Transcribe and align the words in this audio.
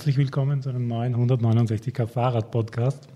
herzlich 0.00 0.16
willkommen 0.16 0.62
zu 0.62 0.70
einem 0.70 0.88
neuen 0.88 1.14
169k 1.14 2.06
Fahrrad-Podcast. 2.06 3.06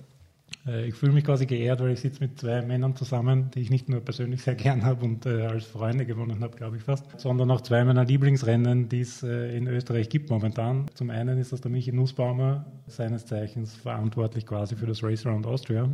Äh, 0.66 0.88
ich 0.88 0.94
fühle 0.94 1.12
mich 1.12 1.24
quasi 1.24 1.46
geehrt, 1.46 1.80
weil 1.80 1.92
ich 1.92 2.00
sitze 2.00 2.20
mit 2.20 2.38
zwei 2.38 2.60
Männern 2.60 2.94
zusammen, 2.94 3.50
die 3.54 3.60
ich 3.60 3.70
nicht 3.70 3.88
nur 3.88 4.02
persönlich 4.02 4.42
sehr 4.42 4.54
gern 4.54 4.84
habe 4.84 5.02
und 5.06 5.24
äh, 5.24 5.46
als 5.46 5.64
Freunde 5.64 6.04
gewonnen 6.04 6.42
habe, 6.42 6.54
glaube 6.58 6.76
ich 6.76 6.82
fast, 6.82 7.18
sondern 7.18 7.50
auch 7.50 7.62
zwei 7.62 7.82
meiner 7.86 8.04
Lieblingsrennen, 8.04 8.90
die 8.90 9.00
es 9.00 9.22
äh, 9.22 9.56
in 9.56 9.66
Österreich 9.66 10.10
gibt 10.10 10.28
momentan. 10.28 10.84
Zum 10.92 11.08
einen 11.08 11.38
ist 11.38 11.54
das 11.54 11.62
der 11.62 11.70
Michi 11.70 11.90
Nussbaumer, 11.90 12.66
seines 12.86 13.24
Zeichens 13.24 13.74
verantwortlich 13.74 14.44
quasi 14.44 14.76
für 14.76 14.86
das 14.86 15.02
Race 15.02 15.24
Around 15.24 15.46
Austria 15.46 15.88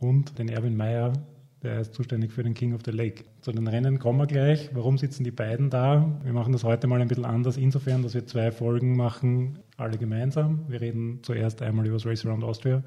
und 0.00 0.36
den 0.36 0.48
Erwin 0.48 0.76
Meyer, 0.76 1.12
der 1.64 1.80
ist 1.80 1.94
zuständig 1.94 2.30
für 2.30 2.42
den 2.42 2.52
King 2.52 2.74
of 2.74 2.82
the 2.84 2.90
Lake. 2.90 3.24
Zu 3.40 3.50
den 3.50 3.66
Rennen 3.66 3.98
kommen 3.98 4.18
wir 4.18 4.26
gleich. 4.26 4.70
Warum 4.74 4.98
sitzen 4.98 5.24
die 5.24 5.30
beiden 5.30 5.70
da? 5.70 6.20
Wir 6.22 6.34
machen 6.34 6.52
das 6.52 6.62
heute 6.62 6.86
mal 6.86 7.00
ein 7.00 7.08
bisschen 7.08 7.24
anders, 7.24 7.56
insofern, 7.56 8.02
dass 8.02 8.12
wir 8.12 8.26
zwei 8.26 8.52
Folgen 8.52 8.96
machen, 8.96 9.58
alle 9.78 9.96
gemeinsam. 9.96 10.66
Wir 10.68 10.82
reden 10.82 11.20
zuerst 11.22 11.62
einmal 11.62 11.86
über 11.86 11.96
das 11.96 12.04
Race 12.04 12.24
Around 12.26 12.44
Austria 12.44 12.84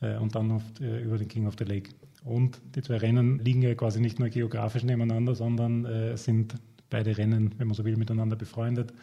äh, 0.00 0.16
und 0.16 0.36
dann 0.36 0.52
oft, 0.52 0.80
äh, 0.80 1.02
über 1.02 1.18
den 1.18 1.26
King 1.26 1.48
of 1.48 1.56
the 1.58 1.64
Lake. 1.64 1.90
Und 2.22 2.60
die 2.76 2.82
zwei 2.82 2.98
Rennen 2.98 3.40
liegen 3.40 3.62
ja 3.62 3.74
quasi 3.74 4.00
nicht 4.00 4.20
nur 4.20 4.28
geografisch 4.28 4.84
nebeneinander, 4.84 5.34
sondern 5.34 5.84
äh, 5.84 6.16
sind 6.16 6.54
beide 6.90 7.18
Rennen, 7.18 7.52
wenn 7.58 7.66
man 7.66 7.74
so 7.74 7.84
will, 7.84 7.96
miteinander 7.96 8.36
befreundet. 8.36 8.94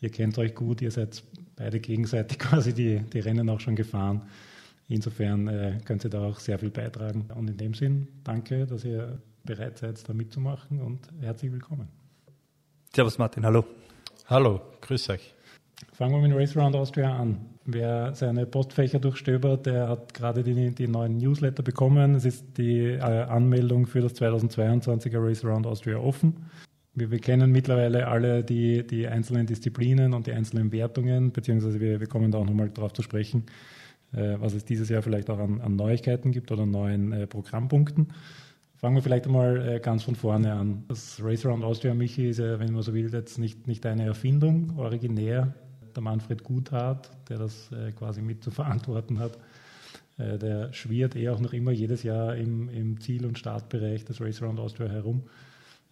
Ihr 0.00 0.10
kennt 0.10 0.38
euch 0.38 0.54
gut, 0.54 0.82
ihr 0.82 0.92
seid 0.92 1.24
beide 1.56 1.80
gegenseitig 1.80 2.38
quasi 2.38 2.72
die, 2.72 3.00
die 3.12 3.20
Rennen 3.20 3.50
auch 3.50 3.60
schon 3.60 3.74
gefahren. 3.74 4.22
Insofern 4.88 5.48
äh, 5.48 5.78
könnt 5.84 6.04
ihr 6.04 6.10
da 6.10 6.22
auch 6.22 6.38
sehr 6.38 6.58
viel 6.58 6.70
beitragen. 6.70 7.28
Und 7.34 7.50
in 7.50 7.56
dem 7.56 7.74
Sinn, 7.74 8.08
danke, 8.22 8.66
dass 8.66 8.84
ihr 8.84 9.18
bereit 9.44 9.78
seid, 9.78 10.08
da 10.08 10.14
mitzumachen 10.14 10.80
und 10.80 11.08
herzlich 11.20 11.52
willkommen. 11.52 11.88
Servus 12.94 13.18
Martin, 13.18 13.44
hallo. 13.44 13.64
Hallo, 14.26 14.60
grüß 14.80 15.10
euch. 15.10 15.34
Fangen 15.92 16.14
wir 16.14 16.28
mit 16.28 16.36
Race 16.36 16.56
Around 16.56 16.76
Austria 16.76 17.14
an. 17.14 17.38
Wer 17.64 18.14
seine 18.14 18.46
Postfächer 18.46 18.98
durchstöbert, 18.98 19.66
der 19.66 19.88
hat 19.88 20.14
gerade 20.14 20.42
die, 20.42 20.74
die 20.74 20.88
neuen 20.88 21.18
Newsletter 21.18 21.62
bekommen. 21.62 22.14
Es 22.14 22.24
ist 22.24 22.56
die 22.56 22.92
äh, 22.92 23.00
Anmeldung 23.00 23.86
für 23.86 24.00
das 24.00 24.14
2022er 24.14 25.18
Race 25.18 25.44
Around 25.44 25.66
Austria 25.66 25.98
offen. 25.98 26.46
Wir, 26.94 27.10
wir 27.10 27.18
kennen 27.18 27.50
mittlerweile 27.50 28.08
alle 28.08 28.42
die, 28.42 28.86
die, 28.86 29.06
einzelnen 29.06 29.46
Disziplinen 29.46 30.14
und 30.14 30.26
die 30.26 30.32
einzelnen 30.32 30.72
Wertungen, 30.72 31.32
beziehungsweise 31.32 31.80
wir, 31.80 32.00
wir 32.00 32.06
kommen 32.06 32.30
da 32.30 32.38
auch 32.38 32.46
nochmal 32.46 32.70
darauf 32.70 32.92
zu 32.92 33.02
sprechen, 33.02 33.44
was 34.16 34.54
es 34.54 34.64
dieses 34.64 34.88
Jahr 34.88 35.02
vielleicht 35.02 35.30
auch 35.30 35.38
an, 35.38 35.60
an 35.60 35.76
Neuigkeiten 35.76 36.32
gibt 36.32 36.50
oder 36.52 36.66
neuen 36.66 37.12
äh, 37.12 37.26
Programmpunkten. 37.26 38.08
Fangen 38.76 38.94
wir 38.94 39.02
vielleicht 39.02 39.26
einmal 39.26 39.66
äh, 39.66 39.80
ganz 39.80 40.02
von 40.02 40.16
vorne 40.16 40.52
an. 40.52 40.84
Das 40.88 41.18
Race 41.22 41.46
Around 41.46 41.64
Austria, 41.64 41.94
Michi, 41.94 42.28
ist 42.28 42.38
ja, 42.38 42.58
wenn 42.60 42.72
man 42.72 42.82
so 42.82 42.92
will, 42.92 43.10
jetzt 43.10 43.38
nicht, 43.38 43.66
nicht 43.66 43.86
eine 43.86 44.04
Erfindung, 44.04 44.76
originär 44.76 45.54
der 45.94 46.02
Manfred 46.02 46.44
Guthardt, 46.44 47.10
der 47.28 47.38
das 47.38 47.72
äh, 47.72 47.92
quasi 47.92 48.20
mit 48.20 48.44
zu 48.44 48.50
verantworten 48.50 49.18
hat, 49.18 49.38
äh, 50.18 50.38
der 50.38 50.72
schwirrt 50.74 51.16
eh 51.16 51.30
auch 51.30 51.40
noch 51.40 51.54
immer 51.54 51.70
jedes 51.70 52.02
Jahr 52.02 52.36
im, 52.36 52.68
im 52.68 53.00
Ziel- 53.00 53.24
und 53.24 53.38
Startbereich 53.38 54.04
des 54.04 54.20
Race 54.20 54.42
Around 54.42 54.60
Austria 54.60 54.88
herum. 54.88 55.22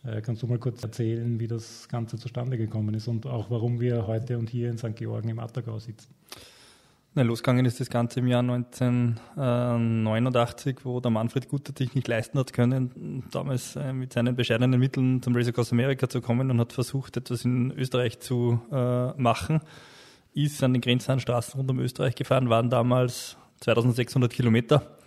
Äh, 0.05 0.20
kannst 0.20 0.42
du 0.42 0.47
mal 0.47 0.58
kurz 0.58 0.83
erzählen, 0.83 1.41
wie 1.41 1.47
das 1.47 1.89
Ganze 1.89 2.19
zustande 2.19 2.58
gekommen 2.58 2.95
ist 2.95 3.08
und 3.08 3.27
auch 3.27 3.50
warum 3.50 3.80
wir 3.80 4.06
heute 4.06 4.39
und 4.39 4.50
hier 4.50 4.70
in 4.70 4.77
St. 4.77 4.95
Georgen 4.95 5.30
im 5.30 5.39
Attergau 5.39 5.78
sitzen? 5.78 6.14
Na, 7.17 7.23
losgegangen 7.23 7.65
ist 7.65 7.79
das 7.79 7.91
Ganze 7.91 8.19
im 8.20 8.27
Jahr 8.27 8.41
1989, 8.41 10.79
wo 10.83 10.98
der 11.01 11.12
Manfred 11.12 11.48
Guter 11.48 11.73
sich 11.77 11.95
nicht 11.95 12.09
leisten 12.09 12.37
hat 12.39 12.53
können, 12.53 13.23
damals 13.31 13.77
äh, 13.77 13.93
mit 13.93 14.12
seinen 14.12 14.34
bescheidenen 14.34 14.81
Mitteln 14.81 15.23
zum 15.23 15.37
Race 15.37 15.47
Across 15.48 15.73
America 15.73 16.09
zu 16.09 16.20
kommen 16.20 16.51
und 16.51 16.59
hat 16.59 16.73
versucht, 16.73 17.17
etwas 17.17 17.45
in 17.45 17.70
Österreich 17.70 18.19
zu 18.19 18.61
äh, 18.73 19.12
machen 19.12 19.61
ist 20.35 20.62
an 20.62 20.75
den 20.75 21.01
Straßen 21.01 21.58
rund 21.58 21.70
um 21.70 21.79
Österreich 21.79 22.14
gefahren, 22.14 22.51
waren 22.51 22.69
damals 22.69 23.36
2600 23.61 24.33
Kilometer. 24.33 24.98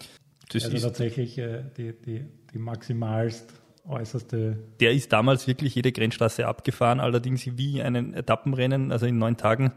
Das 0.50 0.64
also 0.64 0.78
ist 0.78 0.84
tatsächlich 0.84 1.38
äh, 1.38 1.64
die, 1.76 1.94
die, 1.94 2.26
die 2.54 2.58
maximalst 2.58 3.54
äußerste. 3.86 4.58
Der 4.80 4.94
ist 4.94 5.12
damals 5.12 5.48
wirklich 5.48 5.76
jede 5.76 5.92
Grenzstraße 5.92 6.48
abgefahren, 6.48 7.00
allerdings 7.00 7.46
wie 7.58 7.82
einen 7.82 8.14
Etappenrennen, 8.14 8.92
also 8.92 9.06
in 9.06 9.18
neun 9.18 9.38
Tagen. 9.38 9.74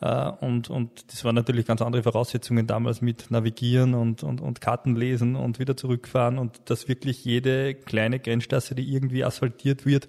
Äh, 0.00 0.30
und, 0.40 0.70
und 0.70 1.12
das 1.12 1.24
waren 1.24 1.34
natürlich 1.34 1.66
ganz 1.66 1.82
andere 1.82 2.02
Voraussetzungen 2.02 2.66
damals 2.66 3.00
mit 3.02 3.30
Navigieren 3.30 3.94
und, 3.94 4.22
und, 4.22 4.40
und 4.40 4.60
Karten 4.60 4.96
lesen 4.96 5.36
und 5.36 5.58
wieder 5.58 5.76
zurückfahren 5.76 6.38
und 6.38 6.70
dass 6.70 6.88
wirklich 6.88 7.24
jede 7.24 7.74
kleine 7.74 8.18
Grenzstraße, 8.18 8.74
die 8.74 8.92
irgendwie 8.92 9.24
asphaltiert 9.24 9.84
wird, 9.86 10.08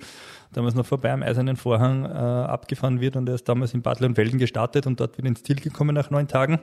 damals 0.53 0.75
noch 0.75 0.85
vorbei 0.85 1.11
am 1.11 1.23
Eisernen 1.23 1.57
Vorhang 1.57 2.05
äh, 2.05 2.07
abgefahren 2.07 3.01
wird 3.01 3.15
und 3.15 3.27
er 3.27 3.35
ist 3.35 3.49
damals 3.49 3.73
in 3.73 3.81
Bad 3.81 4.01
und 4.01 4.17
Welden 4.17 4.39
gestartet 4.39 4.87
und 4.87 4.99
dort 4.99 5.17
wieder 5.17 5.27
ins 5.27 5.43
Ziel 5.43 5.57
gekommen 5.57 5.93
nach 5.93 6.09
neun 6.09 6.27
Tagen. 6.27 6.59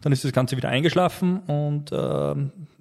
Dann 0.00 0.12
ist 0.12 0.24
das 0.24 0.32
Ganze 0.32 0.56
wieder 0.56 0.68
eingeschlafen 0.68 1.38
und 1.40 1.92
äh, 1.92 2.34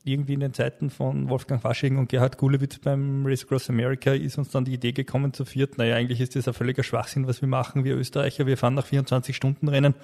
irgendwie 0.03 0.33
in 0.33 0.41
den 0.41 0.53
Zeiten 0.53 0.89
von 0.89 1.29
Wolfgang 1.29 1.61
Fasching 1.61 1.97
und 1.97 2.09
Gerhard 2.09 2.37
Gulewitz 2.37 2.79
beim 2.79 3.25
Race 3.25 3.43
Across 3.43 3.69
America 3.69 4.11
ist 4.11 4.37
uns 4.37 4.49
dann 4.49 4.65
die 4.65 4.73
Idee 4.73 4.91
gekommen 4.91 5.33
zu 5.33 5.45
viert, 5.45 5.77
naja, 5.77 5.95
eigentlich 5.95 6.19
ist 6.19 6.35
das 6.35 6.47
ein 6.47 6.53
völliger 6.53 6.83
Schwachsinn, 6.83 7.27
was 7.27 7.41
wir 7.41 7.47
machen, 7.47 7.83
wir 7.83 7.95
Österreicher, 7.95 8.45
wir 8.45 8.57
fahren 8.57 8.73
nach 8.73 8.85
24 8.85 9.35
Stunden 9.35 9.69
Rennen 9.69 9.95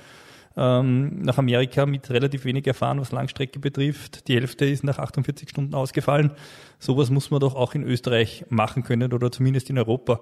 ähm, 0.57 1.21
nach 1.21 1.37
Amerika 1.37 1.85
mit 1.85 2.09
relativ 2.09 2.45
wenig 2.45 2.67
erfahren, 2.67 2.99
was 2.99 3.11
Langstrecke 3.11 3.59
betrifft. 3.59 4.27
Die 4.27 4.35
Hälfte 4.35 4.65
ist 4.65 4.83
nach 4.83 4.99
48 4.99 5.49
Stunden 5.49 5.73
ausgefallen. 5.73 6.31
Sowas 6.79 7.09
muss 7.09 7.31
man 7.31 7.39
doch 7.39 7.55
auch 7.55 7.75
in 7.75 7.83
Österreich 7.83 8.45
machen 8.49 8.83
können 8.83 9.13
oder 9.13 9.31
zumindest 9.31 9.69
in 9.69 9.77
Europa. 9.77 10.19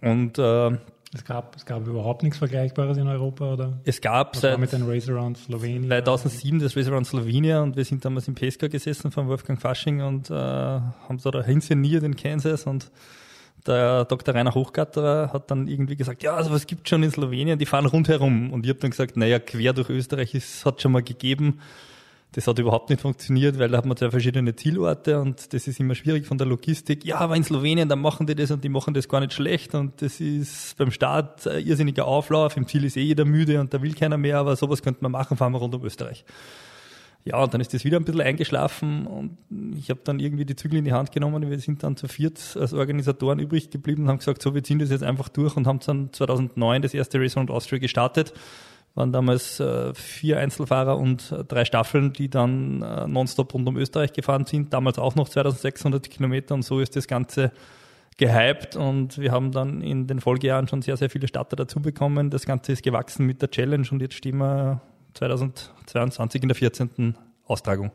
Und 0.00 0.38
äh, 0.38 0.78
es 1.14 1.24
gab, 1.24 1.56
es 1.56 1.66
gab 1.66 1.86
überhaupt 1.86 2.22
nichts 2.22 2.38
Vergleichbares 2.38 2.96
in 2.96 3.06
Europa, 3.06 3.52
oder? 3.52 3.78
Es 3.84 4.00
gab 4.00 4.34
seit 4.34 4.58
mit 4.58 4.72
den 4.72 4.88
Race 4.88 5.08
Around 5.08 5.36
Slowenien 5.36 5.88
2007 5.88 6.58
das 6.58 6.76
Race 6.76 6.88
Around 6.88 7.06
Slovenia 7.06 7.62
und 7.62 7.76
wir 7.76 7.84
sind 7.84 8.04
damals 8.04 8.28
in 8.28 8.34
Pesca 8.34 8.68
gesessen 8.68 9.10
von 9.10 9.28
Wolfgang 9.28 9.60
Fasching 9.60 10.00
und 10.00 10.30
äh, 10.30 10.34
haben 10.34 11.18
so 11.18 11.30
da 11.30 11.42
hinszeniert 11.42 12.02
in 12.02 12.16
Kansas 12.16 12.64
und 12.64 12.90
der 13.66 14.06
Dr. 14.06 14.34
Rainer 14.34 14.54
Hochgatterer 14.54 15.32
hat 15.32 15.50
dann 15.50 15.68
irgendwie 15.68 15.96
gesagt, 15.96 16.22
ja, 16.22 16.34
also 16.34 16.50
was 16.50 16.66
gibt 16.66 16.88
schon 16.88 17.02
in 17.02 17.10
Slowenien, 17.10 17.58
die 17.58 17.66
fahren 17.66 17.86
rundherum. 17.86 18.52
Und 18.52 18.66
ich 18.66 18.70
habe 18.70 18.80
dann 18.80 18.90
gesagt, 18.90 19.16
naja, 19.16 19.38
quer 19.38 19.72
durch 19.72 19.88
Österreich 19.88 20.34
ist, 20.34 20.66
hat 20.66 20.82
schon 20.82 20.92
mal 20.92 21.02
gegeben. 21.02 21.60
Das 22.34 22.46
hat 22.46 22.58
überhaupt 22.58 22.88
nicht 22.88 23.02
funktioniert, 23.02 23.58
weil 23.58 23.68
da 23.68 23.76
hat 23.76 23.84
man 23.84 23.94
zwei 23.94 24.10
verschiedene 24.10 24.56
Zielorte 24.56 25.20
und 25.20 25.52
das 25.52 25.68
ist 25.68 25.78
immer 25.78 25.94
schwierig 25.94 26.26
von 26.26 26.38
der 26.38 26.46
Logistik. 26.46 27.04
Ja, 27.04 27.18
aber 27.18 27.36
in 27.36 27.44
Slowenien, 27.44 27.90
dann 27.90 28.00
machen 28.00 28.26
die 28.26 28.34
das 28.34 28.50
und 28.50 28.64
die 28.64 28.70
machen 28.70 28.94
das 28.94 29.06
gar 29.06 29.20
nicht 29.20 29.34
schlecht 29.34 29.74
und 29.74 30.00
das 30.00 30.18
ist 30.18 30.76
beim 30.78 30.90
Start 30.90 31.46
ein 31.46 31.66
irrsinniger 31.66 32.06
Auflauf. 32.06 32.56
Im 32.56 32.66
Ziel 32.66 32.84
ist 32.84 32.96
eh 32.96 33.02
jeder 33.02 33.26
müde 33.26 33.60
und 33.60 33.74
da 33.74 33.82
will 33.82 33.92
keiner 33.92 34.16
mehr, 34.16 34.38
aber 34.38 34.56
sowas 34.56 34.82
könnte 34.82 35.02
man 35.02 35.12
machen, 35.12 35.36
fahren 35.36 35.52
wir 35.52 35.58
rund 35.58 35.74
um 35.74 35.84
Österreich. 35.84 36.24
Ja, 37.24 37.40
und 37.40 37.54
dann 37.54 37.60
ist 37.60 37.72
das 37.72 37.84
wieder 37.84 37.98
ein 37.98 38.04
bisschen 38.04 38.22
eingeschlafen 38.22 39.06
und 39.06 39.36
ich 39.76 39.90
habe 39.90 40.00
dann 40.02 40.18
irgendwie 40.18 40.44
die 40.44 40.56
Zügel 40.56 40.78
in 40.78 40.84
die 40.84 40.92
Hand 40.92 41.12
genommen. 41.12 41.48
Wir 41.48 41.58
sind 41.60 41.82
dann 41.84 41.96
zu 41.96 42.08
viert 42.08 42.56
als 42.58 42.72
Organisatoren 42.72 43.38
übrig 43.38 43.70
geblieben 43.70 44.04
und 44.04 44.08
haben 44.08 44.18
gesagt, 44.18 44.42
so, 44.42 44.54
wir 44.54 44.64
ziehen 44.64 44.80
das 44.80 44.90
jetzt 44.90 45.04
einfach 45.04 45.28
durch 45.28 45.56
und 45.56 45.66
haben 45.66 45.78
dann 45.86 46.12
2009 46.12 46.82
das 46.82 46.94
erste 46.94 47.20
Race 47.20 47.36
Around 47.36 47.50
Austria 47.52 47.78
gestartet. 47.78 48.32
Waren 48.94 49.12
damals 49.12 49.58
äh, 49.58 49.94
vier 49.94 50.38
Einzelfahrer 50.38 50.98
und 50.98 51.32
äh, 51.32 51.44
drei 51.44 51.64
Staffeln, 51.64 52.12
die 52.12 52.28
dann 52.28 52.82
äh, 52.82 53.06
nonstop 53.06 53.54
rund 53.54 53.66
um 53.66 53.76
Österreich 53.76 54.12
gefahren 54.12 54.44
sind. 54.44 54.72
Damals 54.72 54.98
auch 54.98 55.14
noch 55.14 55.28
2600 55.28 56.10
Kilometer 56.10 56.54
und 56.54 56.62
so 56.62 56.78
ist 56.80 56.94
das 56.94 57.06
Ganze 57.06 57.52
gehypt 58.18 58.76
und 58.76 59.18
wir 59.18 59.32
haben 59.32 59.52
dann 59.52 59.80
in 59.80 60.06
den 60.06 60.20
Folgejahren 60.20 60.68
schon 60.68 60.82
sehr, 60.82 60.98
sehr 60.98 61.08
viele 61.08 61.26
Starter 61.26 61.56
dazu 61.56 61.80
bekommen. 61.80 62.28
Das 62.28 62.44
Ganze 62.44 62.72
ist 62.72 62.82
gewachsen 62.82 63.26
mit 63.26 63.40
der 63.40 63.50
Challenge 63.50 63.86
und 63.90 64.02
jetzt 64.02 64.14
stehen 64.14 64.36
wir 64.36 64.82
2022 65.14 66.42
in 66.42 66.48
der 66.48 66.54
14. 66.54 67.16
Austragung. 67.46 67.90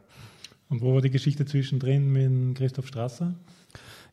Und 0.69 0.81
wo 0.81 0.95
war 0.95 1.01
die 1.01 1.11
Geschichte 1.11 1.45
zwischendrin 1.45 2.11
mit 2.11 2.57
Christoph 2.57 2.87
Strasser? 2.87 3.35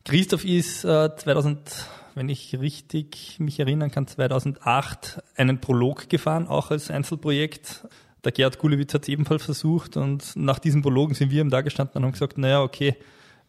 Christoph 0.05 0.45
ist 0.45 0.85
äh, 0.85 1.15
2000, 1.15 1.87
wenn 2.13 2.29
ich 2.29 2.59
richtig 2.59 3.37
mich 3.39 3.59
erinnern 3.59 3.89
kann, 3.89 4.05
2008 4.05 5.23
einen 5.35 5.59
Prolog 5.59 6.09
gefahren, 6.09 6.47
auch 6.47 6.69
als 6.69 6.91
Einzelprojekt. 6.91 7.87
Der 8.23 8.31
Gerhard 8.31 8.59
Gulewitz 8.59 8.93
hat 8.93 9.01
es 9.01 9.09
ebenfalls 9.09 9.43
versucht 9.43 9.97
und 9.97 10.35
nach 10.35 10.59
diesem 10.59 10.83
Prologen 10.83 11.15
sind 11.15 11.31
wir 11.31 11.41
ihm 11.41 11.49
da 11.49 11.61
gestanden 11.61 11.97
und 11.97 12.03
haben 12.03 12.11
gesagt, 12.11 12.37
naja, 12.37 12.61
okay, 12.61 12.95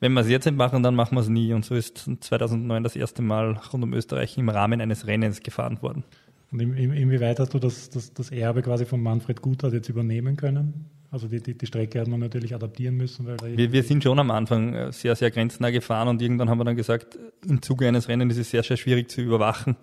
wenn 0.00 0.14
wir 0.14 0.22
es 0.22 0.28
jetzt 0.28 0.46
nicht 0.46 0.56
machen, 0.56 0.82
dann 0.82 0.94
machen 0.94 1.14
wir 1.14 1.20
es 1.20 1.28
nie. 1.28 1.52
Und 1.52 1.66
so 1.66 1.75
ist 1.75 2.08
2009 2.20 2.82
das 2.82 2.96
erste 2.96 3.20
Mal 3.20 3.60
rund 3.72 3.84
um 3.84 3.92
Österreich 3.92 4.38
im 4.38 4.48
Rahmen 4.48 4.80
eines 4.80 5.06
Rennens 5.06 5.40
gefahren 5.40 5.82
worden. 5.82 6.04
Und 6.52 6.60
inwieweit 6.60 7.38
hast 7.38 7.52
du 7.52 7.58
das, 7.58 7.90
das, 7.90 8.14
das 8.14 8.30
Erbe 8.30 8.62
quasi 8.62 8.86
von 8.86 9.02
Manfred 9.02 9.42
Guthart 9.42 9.75
jetzt 9.75 9.90
übernehmen 9.90 10.36
können? 10.36 10.86
Also 11.10 11.28
die, 11.28 11.40
die, 11.40 11.56
die 11.56 11.66
Strecke 11.66 12.00
hat 12.00 12.08
man 12.08 12.20
natürlich 12.20 12.54
adaptieren 12.54 12.96
müssen. 12.96 13.26
Weil 13.26 13.56
wir, 13.56 13.72
wir 13.72 13.82
sind 13.82 14.02
schon 14.02 14.18
am 14.18 14.30
Anfang 14.30 14.74
äh, 14.74 14.92
sehr, 14.92 15.14
sehr 15.16 15.30
grenznah 15.30 15.70
gefahren 15.70 16.08
und 16.08 16.20
irgendwann 16.20 16.50
haben 16.50 16.58
wir 16.58 16.64
dann 16.64 16.76
gesagt, 16.76 17.18
im 17.46 17.62
Zuge 17.62 17.88
eines 17.88 18.08
Rennens 18.08 18.34
ist 18.34 18.40
es 18.40 18.50
sehr, 18.50 18.62
sehr 18.62 18.76
schwierig 18.76 19.10
zu 19.10 19.20
überwachen. 19.20 19.76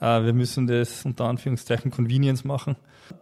Äh, 0.00 0.24
wir 0.24 0.32
müssen 0.32 0.66
das 0.66 1.04
unter 1.04 1.24
Anführungszeichen 1.24 1.90
Convenience 1.90 2.44
machen, 2.44 2.76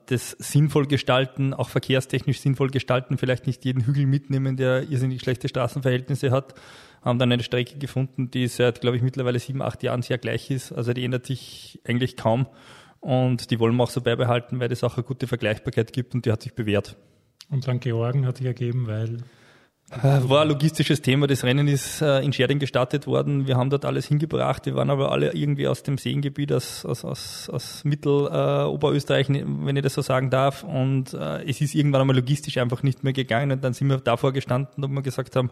das 0.06 0.32
sinnvoll 0.32 0.86
gestalten, 0.86 1.54
auch 1.54 1.70
verkehrstechnisch 1.70 2.40
sinnvoll 2.40 2.68
gestalten, 2.68 3.18
vielleicht 3.18 3.46
nicht 3.46 3.64
jeden 3.64 3.86
Hügel 3.86 4.06
mitnehmen, 4.06 4.56
der 4.56 4.88
irrsinnig 4.90 5.20
schlechte 5.22 5.48
Straßenverhältnisse 5.48 6.30
hat, 6.30 6.54
haben 7.02 7.18
dann 7.18 7.32
eine 7.32 7.42
Strecke 7.42 7.78
gefunden, 7.78 8.30
die 8.30 8.48
seit, 8.48 8.80
glaube 8.80 8.96
ich, 8.96 9.02
mittlerweile 9.02 9.38
sieben, 9.38 9.62
acht 9.62 9.82
Jahren 9.82 10.02
sehr 10.02 10.18
gleich 10.18 10.50
ist. 10.50 10.72
Also 10.72 10.92
die 10.92 11.04
ändert 11.04 11.24
sich 11.24 11.80
eigentlich 11.84 12.16
kaum 12.16 12.46
Und 13.00 13.52
die 13.52 13.60
wollen 13.60 13.76
wir 13.76 13.84
auch 13.84 13.90
so 13.90 14.00
beibehalten, 14.00 14.58
weil 14.58 14.72
es 14.72 14.82
auch 14.82 14.96
eine 14.96 15.04
gute 15.04 15.28
Vergleichbarkeit 15.28 15.92
gibt 15.92 16.14
und 16.14 16.26
die 16.26 16.32
hat 16.32 16.42
sich 16.42 16.54
bewährt. 16.54 16.96
Und 17.48 17.62
St. 17.62 17.80
Georgen 17.80 18.26
hat 18.26 18.38
sich 18.38 18.46
ergeben, 18.46 18.86
weil 18.86 19.18
äh, 19.90 20.28
war 20.28 20.42
ein 20.42 20.48
logistisches 20.48 21.00
Thema. 21.00 21.28
Das 21.28 21.44
Rennen 21.44 21.68
ist 21.68 22.02
äh, 22.02 22.20
in 22.20 22.32
Scherding 22.32 22.58
gestartet 22.58 23.06
worden. 23.06 23.46
Wir 23.46 23.56
haben 23.56 23.70
dort 23.70 23.84
alles 23.84 24.06
hingebracht. 24.06 24.66
Wir 24.66 24.74
waren 24.74 24.90
aber 24.90 25.12
alle 25.12 25.32
irgendwie 25.32 25.68
aus 25.68 25.84
dem 25.84 25.96
Seengebiet, 25.96 26.52
aus, 26.52 26.84
aus, 26.84 27.04
aus, 27.04 27.48
aus 27.48 27.84
Mitteloberösterreich, 27.84 29.30
äh, 29.30 29.44
wenn 29.46 29.76
ich 29.76 29.82
das 29.82 29.94
so 29.94 30.02
sagen 30.02 30.30
darf. 30.30 30.64
Und 30.64 31.14
es 31.14 31.60
ist 31.60 31.74
irgendwann 31.74 32.00
einmal 32.00 32.16
logistisch 32.16 32.58
einfach 32.58 32.82
nicht 32.82 33.04
mehr 33.04 33.12
gegangen. 33.12 33.52
Und 33.52 33.62
dann 33.62 33.74
sind 33.74 33.88
wir 33.88 33.98
davor 33.98 34.32
gestanden 34.32 34.82
und 34.82 34.92
wir 34.92 35.02
gesagt 35.02 35.36
haben, 35.36 35.50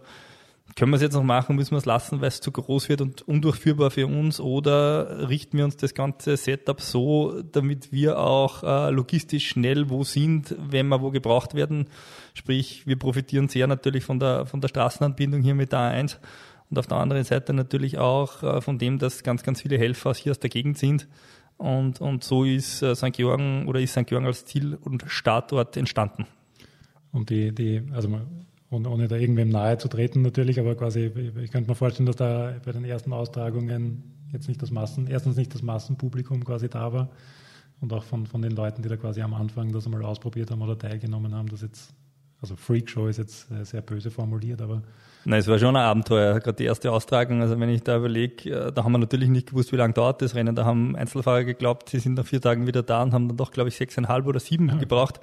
können 0.76 0.90
wir 0.90 0.96
es 0.96 1.02
jetzt 1.02 1.14
noch 1.14 1.22
machen, 1.22 1.56
müssen 1.56 1.72
wir 1.72 1.78
es 1.78 1.84
lassen, 1.84 2.20
weil 2.20 2.28
es 2.28 2.40
zu 2.40 2.50
groß 2.50 2.88
wird 2.88 3.00
und 3.00 3.22
undurchführbar 3.22 3.90
für 3.90 4.06
uns 4.06 4.40
oder 4.40 5.28
richten 5.28 5.58
wir 5.58 5.64
uns 5.64 5.76
das 5.76 5.94
ganze 5.94 6.37
Setup 6.37 6.81
so, 6.81 7.43
damit 7.43 7.93
wir 7.93 8.19
auch 8.19 8.62
äh, 8.64 8.90
logistisch 8.90 9.49
schnell 9.49 9.88
wo 9.88 10.02
sind, 10.02 10.56
wenn 10.58 10.88
wir 10.88 11.00
wo 11.00 11.11
gebraucht 11.11 11.55
werden. 11.55 11.87
Sprich, 12.32 12.87
wir 12.87 12.99
profitieren 12.99 13.49
sehr 13.49 13.66
natürlich 13.66 14.05
von 14.05 14.19
der, 14.19 14.46
von 14.46 14.61
der 14.61 14.69
Straßenanbindung 14.69 15.43
hier 15.43 15.55
mit 15.55 15.70
der 15.70 15.81
A1 15.81 16.16
und 16.70 16.78
auf 16.78 16.87
der 16.87 16.96
anderen 16.96 17.25
Seite 17.25 17.52
natürlich 17.52 17.99
auch 17.99 18.43
äh, 18.43 18.61
von 18.61 18.78
dem, 18.78 18.99
dass 18.99 19.22
ganz, 19.22 19.44
ganz 19.44 19.61
viele 19.62 19.78
Helfer 19.78 20.12
hier 20.14 20.32
aus 20.32 20.40
der 20.40 20.50
Gegend 20.50 20.78
sind. 20.78 21.06
Und, 21.56 22.00
und 22.00 22.25
so 22.25 22.43
ist 22.43 22.82
äh, 22.82 22.96
St. 22.96 23.12
Georgen 23.12 23.69
oder 23.69 23.81
ist 23.81 23.93
St. 23.93 24.06
Georgen 24.06 24.26
als 24.26 24.44
Ziel 24.44 24.75
und 24.75 25.05
Startort 25.06 25.76
entstanden. 25.76 26.26
Und 27.12 27.31
die, 27.31 27.52
die, 27.52 27.82
also 27.93 28.08
man 28.08 28.46
ohne, 28.75 28.88
ohne 28.91 29.09
da 29.09 29.17
irgendwem 29.17 29.49
nahe 29.49 29.79
zu 29.79 29.88
treten 29.88 30.23
natürlich, 30.23 30.61
aber 30.61 30.75
quasi, 30.75 31.11
ich 31.43 31.50
könnte 31.50 31.71
mir 31.71 31.75
vorstellen, 31.75 32.06
dass 32.06 32.17
da 32.17 32.55
bei 32.65 32.73
den 32.73 32.85
ersten 32.85 33.12
Austragungen 33.12 34.03
jetzt 34.32 34.49
nicht 34.49 34.61
das 34.61 34.71
Massen, 34.71 35.06
erstens 35.06 35.37
nicht 35.37 35.55
das 35.55 35.62
Massenpublikum 35.62 36.44
quasi 36.44 36.69
da 36.69 36.93
war 36.93 37.09
und 37.81 37.93
auch 37.93 38.03
von, 38.03 38.26
von 38.26 38.43
den 38.43 38.53
Leuten, 38.53 38.82
die 38.82 38.88
da 38.88 38.97
quasi 38.97 39.23
am 39.23 39.35
Anfang 39.35 39.73
das 39.73 39.87
einmal 39.87 40.05
ausprobiert 40.05 40.50
haben 40.50 40.62
oder 40.62 40.76
teilgenommen 40.76 41.35
haben, 41.35 41.49
das 41.49 41.62
jetzt, 41.62 41.94
also 42.41 42.56
Freakshow 42.56 43.06
ist 43.06 43.19
jetzt 43.19 43.50
äh, 43.50 43.65
sehr 43.65 43.82
böse 43.82 44.11
formuliert, 44.11 44.61
aber 44.61 44.82
Nein, 45.26 45.41
es 45.41 45.49
war 45.49 45.59
schon 45.59 45.75
ein 45.75 45.82
Abenteuer, 45.82 46.38
gerade 46.38 46.56
die 46.56 46.65
erste 46.65 46.93
Austragung. 46.93 47.41
Also 47.41 47.59
wenn 47.59 47.71
ich 47.71 47.82
da 47.82 47.97
überlege, 47.97 48.50
äh, 48.50 48.73
da 48.73 48.85
haben 48.85 48.93
wir 48.93 48.99
natürlich 48.99 49.31
nicht 49.31 49.49
gewusst, 49.49 49.73
wie 49.73 49.76
lange 49.76 49.94
dauert 49.94 50.21
das 50.21 50.35
Rennen. 50.35 50.55
Da 50.55 50.67
haben 50.67 50.97
Einzelfahrer 50.97 51.44
geglaubt, 51.44 51.88
sie 51.88 51.99
sind 51.99 52.15
nach 52.15 52.26
vier 52.26 52.43
Tagen 52.43 52.67
wieder 52.67 52.82
da 52.82 53.03
und 53.03 53.15
haben 53.15 53.29
dann 53.29 53.38
doch, 53.38 53.50
glaube 53.50 53.71
ich, 53.71 53.76
sechseinhalb 53.76 54.26
oder 54.26 54.38
sieben 54.38 54.69
ja. 54.69 54.76
gebraucht 54.76 55.21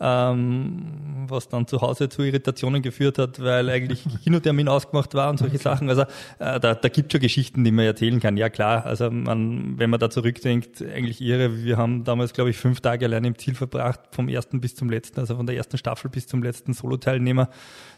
ähm, 0.00 1.26
was 1.28 1.48
dann 1.48 1.66
zu 1.66 1.80
Hause 1.80 2.08
zu 2.08 2.22
Irritationen 2.22 2.82
geführt 2.82 3.18
hat, 3.18 3.42
weil 3.42 3.68
eigentlich 3.68 4.04
Kinotermin 4.24 4.68
ausgemacht 4.68 5.14
war 5.14 5.30
und 5.30 5.38
solche 5.38 5.58
Sachen. 5.58 5.88
Also 5.88 6.02
äh, 6.38 6.60
da, 6.60 6.74
da 6.74 6.88
gibt 6.88 7.12
schon 7.12 7.20
Geschichten, 7.20 7.64
die 7.64 7.72
man 7.72 7.84
erzählen 7.84 8.20
kann. 8.20 8.36
Ja 8.36 8.48
klar, 8.48 8.86
also 8.86 9.10
man, 9.10 9.78
wenn 9.78 9.90
man 9.90 9.98
da 9.98 10.08
zurückdenkt, 10.08 10.82
eigentlich 10.82 11.20
irre. 11.20 11.64
Wir 11.64 11.76
haben 11.76 12.04
damals, 12.04 12.32
glaube 12.32 12.50
ich, 12.50 12.56
fünf 12.56 12.80
Tage 12.80 13.06
allein 13.06 13.24
im 13.24 13.36
Ziel 13.38 13.54
verbracht, 13.54 14.00
vom 14.12 14.28
ersten 14.28 14.60
bis 14.60 14.76
zum 14.76 14.88
letzten, 14.88 15.20
also 15.20 15.36
von 15.36 15.46
der 15.46 15.56
ersten 15.56 15.78
Staffel 15.78 16.10
bis 16.10 16.26
zum 16.26 16.42
letzten 16.42 16.74
Solo-Teilnehmer, 16.74 17.50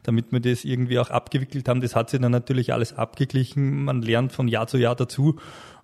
damit 0.02 0.32
wir 0.32 0.40
das 0.40 0.64
irgendwie 0.64 0.98
auch 0.98 1.10
abgewickelt 1.10 1.68
haben. 1.68 1.80
Das 1.80 1.94
hat 1.94 2.10
sich 2.10 2.20
dann 2.20 2.32
natürlich 2.32 2.72
alles 2.72 2.94
abgeglichen. 2.94 3.84
Man 3.84 4.00
lernt 4.02 4.32
von 4.32 4.48
Jahr 4.48 4.66
zu 4.66 4.78
Jahr 4.78 4.96
dazu. 4.96 5.38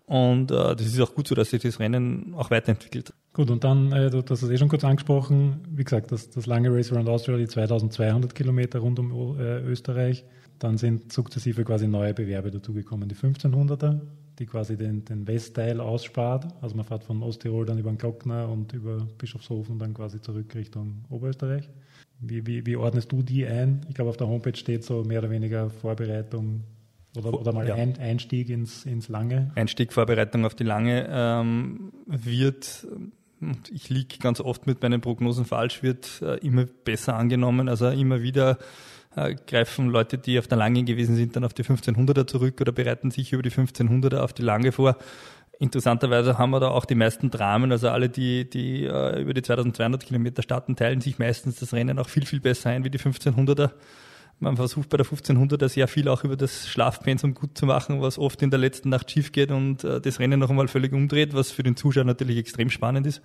Und 0.07 0.53
äh, 0.53 0.77
das 0.77 0.87
ist 0.87 1.01
auch 1.01 1.15
gut 1.15 1.27
so, 1.27 1.35
dass 1.35 1.51
sich 1.51 1.61
das 1.61 1.81
Rennen 1.81 2.33
auch 2.37 2.51
weiterentwickelt. 2.51 3.13
Gut, 3.37 3.51
und 3.51 3.65
dann, 3.65 3.93
äh, 3.93 4.09
du 4.09 4.23
hast 4.27 4.41
es 4.41 4.49
eh 4.49 4.57
schon 4.57 4.71
kurz 4.71 4.83
angesprochen, 4.83 5.61
wie 5.69 5.85
gesagt, 5.85 6.11
das, 6.11 6.31
das 6.31 6.47
lange 6.47 6.73
Race 6.73 6.91
Around 6.91 7.07
Austria, 7.07 7.37
die 7.37 7.47
2200 7.47 8.35
Kilometer 8.35 8.79
rund 8.79 8.99
um 8.99 9.39
äh, 9.39 9.61
Österreich. 9.61 10.25
Dann 10.59 10.79
sind 10.79 11.13
sukzessive 11.13 11.63
quasi 11.65 11.87
neue 11.87 12.15
Bewerbe 12.15 12.51
dazugekommen. 12.51 13.11
Die 13.11 13.15
1500er, 13.15 14.01
die 14.39 14.47
quasi 14.47 14.79
den, 14.79 15.05
den 15.05 15.29
Westteil 15.29 15.81
ausspart. 15.81 16.47
Also 16.63 16.77
man 16.77 16.87
fährt 16.87 17.05
von 17.05 17.23
Osttirol 17.23 17.67
dann 17.67 17.77
über 17.77 17.91
den 17.91 17.99
Glockner 17.99 18.49
und 18.49 18.73
über 18.73 19.07
Bischofshofen 19.19 19.79
dann 19.79 19.93
quasi 19.93 20.19
zurück 20.23 20.55
Richtung 20.55 21.05
Oberösterreich. 21.11 21.69
Wie, 22.21 22.47
wie, 22.47 22.65
wie 22.65 22.77
ordnest 22.77 23.13
du 23.13 23.21
die 23.21 23.45
ein? 23.45 23.85
Ich 23.91 23.97
glaube, 23.97 24.09
auf 24.09 24.17
der 24.17 24.29
Homepage 24.29 24.57
steht 24.57 24.83
so 24.83 25.05
mehr 25.05 25.19
oder 25.19 25.29
weniger 25.29 25.69
Vorbereitung 25.69 26.63
oder, 27.17 27.33
oder 27.33 27.53
mal 27.53 27.67
ja. 27.67 27.75
ein, 27.75 27.99
Einstieg 27.99 28.49
ins, 28.51 28.85
ins 28.85 29.09
Lange? 29.09 29.51
Einstieg, 29.55 29.93
Vorbereitung 29.93 30.45
auf 30.45 30.55
die 30.55 30.65
Lange 30.65 31.07
ähm, 31.11 31.93
wird, 32.07 32.87
ich 33.71 33.89
liege 33.91 34.19
ganz 34.19 34.41
oft 34.41 34.67
mit 34.67 34.83
meinen 34.83 35.01
Prognosen 35.01 35.45
falsch, 35.45 35.83
wird 35.83 36.23
äh, 36.23 36.37
immer 36.39 36.65
besser 36.65 37.17
angenommen. 37.17 37.69
Also 37.69 37.89
immer 37.89 38.23
wieder 38.23 38.59
äh, 39.15 39.35
greifen 39.35 39.89
Leute, 39.89 40.19
die 40.19 40.39
auf 40.39 40.47
der 40.47 40.59
Lange 40.59 40.85
gewesen 40.85 41.17
sind, 41.17 41.37
dann 41.37 41.45
auf 41.45 41.55
die 41.55 41.65
1500er 41.65 42.27
zurück 42.27 42.61
oder 42.61 42.73
bereiten 42.73 43.11
sich 43.11 43.33
über 43.33 43.43
die 43.43 43.51
1500er 43.51 44.19
auf 44.19 44.33
die 44.33 44.43
Lange 44.43 44.73
vor. 44.73 44.97
Interessanterweise 45.59 46.37
haben 46.37 46.51
wir 46.51 46.61
da 46.61 46.69
auch 46.69 46.85
die 46.85 46.95
meisten 46.95 47.31
Dramen, 47.31 47.73
also 47.73 47.89
alle, 47.89 48.11
die, 48.11 48.49
die 48.49 48.85
äh, 48.85 49.23
über 49.23 49.33
die 49.33 49.41
2200 49.41 50.05
Kilometer 50.05 50.43
starten, 50.43 50.77
teilen 50.77 51.01
sich 51.01 51.19
meistens 51.19 51.57
das 51.57 51.73
Rennen 51.73 51.99
auch 51.99 52.11
viel, 52.11 52.27
viel 52.27 52.41
besser 52.41 52.71
ein 52.71 52.85
wie 52.85 52.91
die 52.91 52.99
1500er. 52.99 53.71
Man 54.39 54.57
versucht 54.57 54.91
bei 54.91 54.99
der 54.99 55.07
1500er 55.07 55.69
sehr 55.69 55.89
viel 55.89 56.09
auch 56.09 56.23
über 56.23 56.37
das 56.37 56.69
Schlafpensum 56.69 57.35
gut 57.35 57.57
zu 57.57 57.65
machen, 57.65 58.03
was 58.03 58.19
oft 58.19 58.43
in 58.43 58.51
der 58.51 58.59
letzten 58.59 58.91
Nacht 58.91 59.11
schief 59.11 59.33
geht 59.33 59.51
und 59.51 59.83
äh, 59.85 60.01
das 60.01 60.19
Rennen 60.19 60.41
noch 60.41 60.51
einmal 60.51 60.69
völlig 60.69 60.93
umdreht, 60.93 61.33
was 61.33 61.51
für 61.51 61.63
den 61.63 61.77
Zuschauer 61.77 62.05
natürlich 62.05 62.37
extrem 62.37 62.69
spannend 62.69 63.07
ist. 63.07 63.23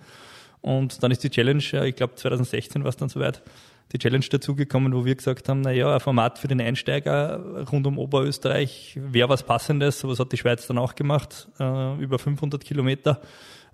Und 0.62 1.02
dann 1.02 1.10
ist 1.10 1.22
die 1.22 1.30
Challenge, 1.30 1.62
äh, 1.74 1.88
ich 1.88 1.96
glaube 1.96 2.14
2016 2.14 2.82
war 2.82 2.88
es 2.88 2.96
dann 2.96 3.08
soweit, 3.10 3.42
die 3.92 3.98
Challenge 3.98 4.24
dazugekommen, 4.24 4.94
wo 4.94 5.04
wir 5.04 5.14
gesagt 5.14 5.48
haben, 5.48 5.60
na 5.60 5.70
ja, 5.70 5.92
ein 5.92 6.00
Format 6.00 6.38
für 6.38 6.48
den 6.48 6.60
Einsteiger 6.60 7.66
rund 7.70 7.86
um 7.86 7.98
Oberösterreich 7.98 8.98
wäre 8.98 9.28
was 9.28 9.42
Passendes. 9.42 10.02
Was 10.04 10.18
hat 10.18 10.32
die 10.32 10.38
Schweiz 10.38 10.66
dann 10.66 10.78
auch 10.78 10.94
gemacht? 10.94 11.48
Äh, 11.60 11.96
über 11.98 12.18
500 12.18 12.64
Kilometer. 12.64 13.20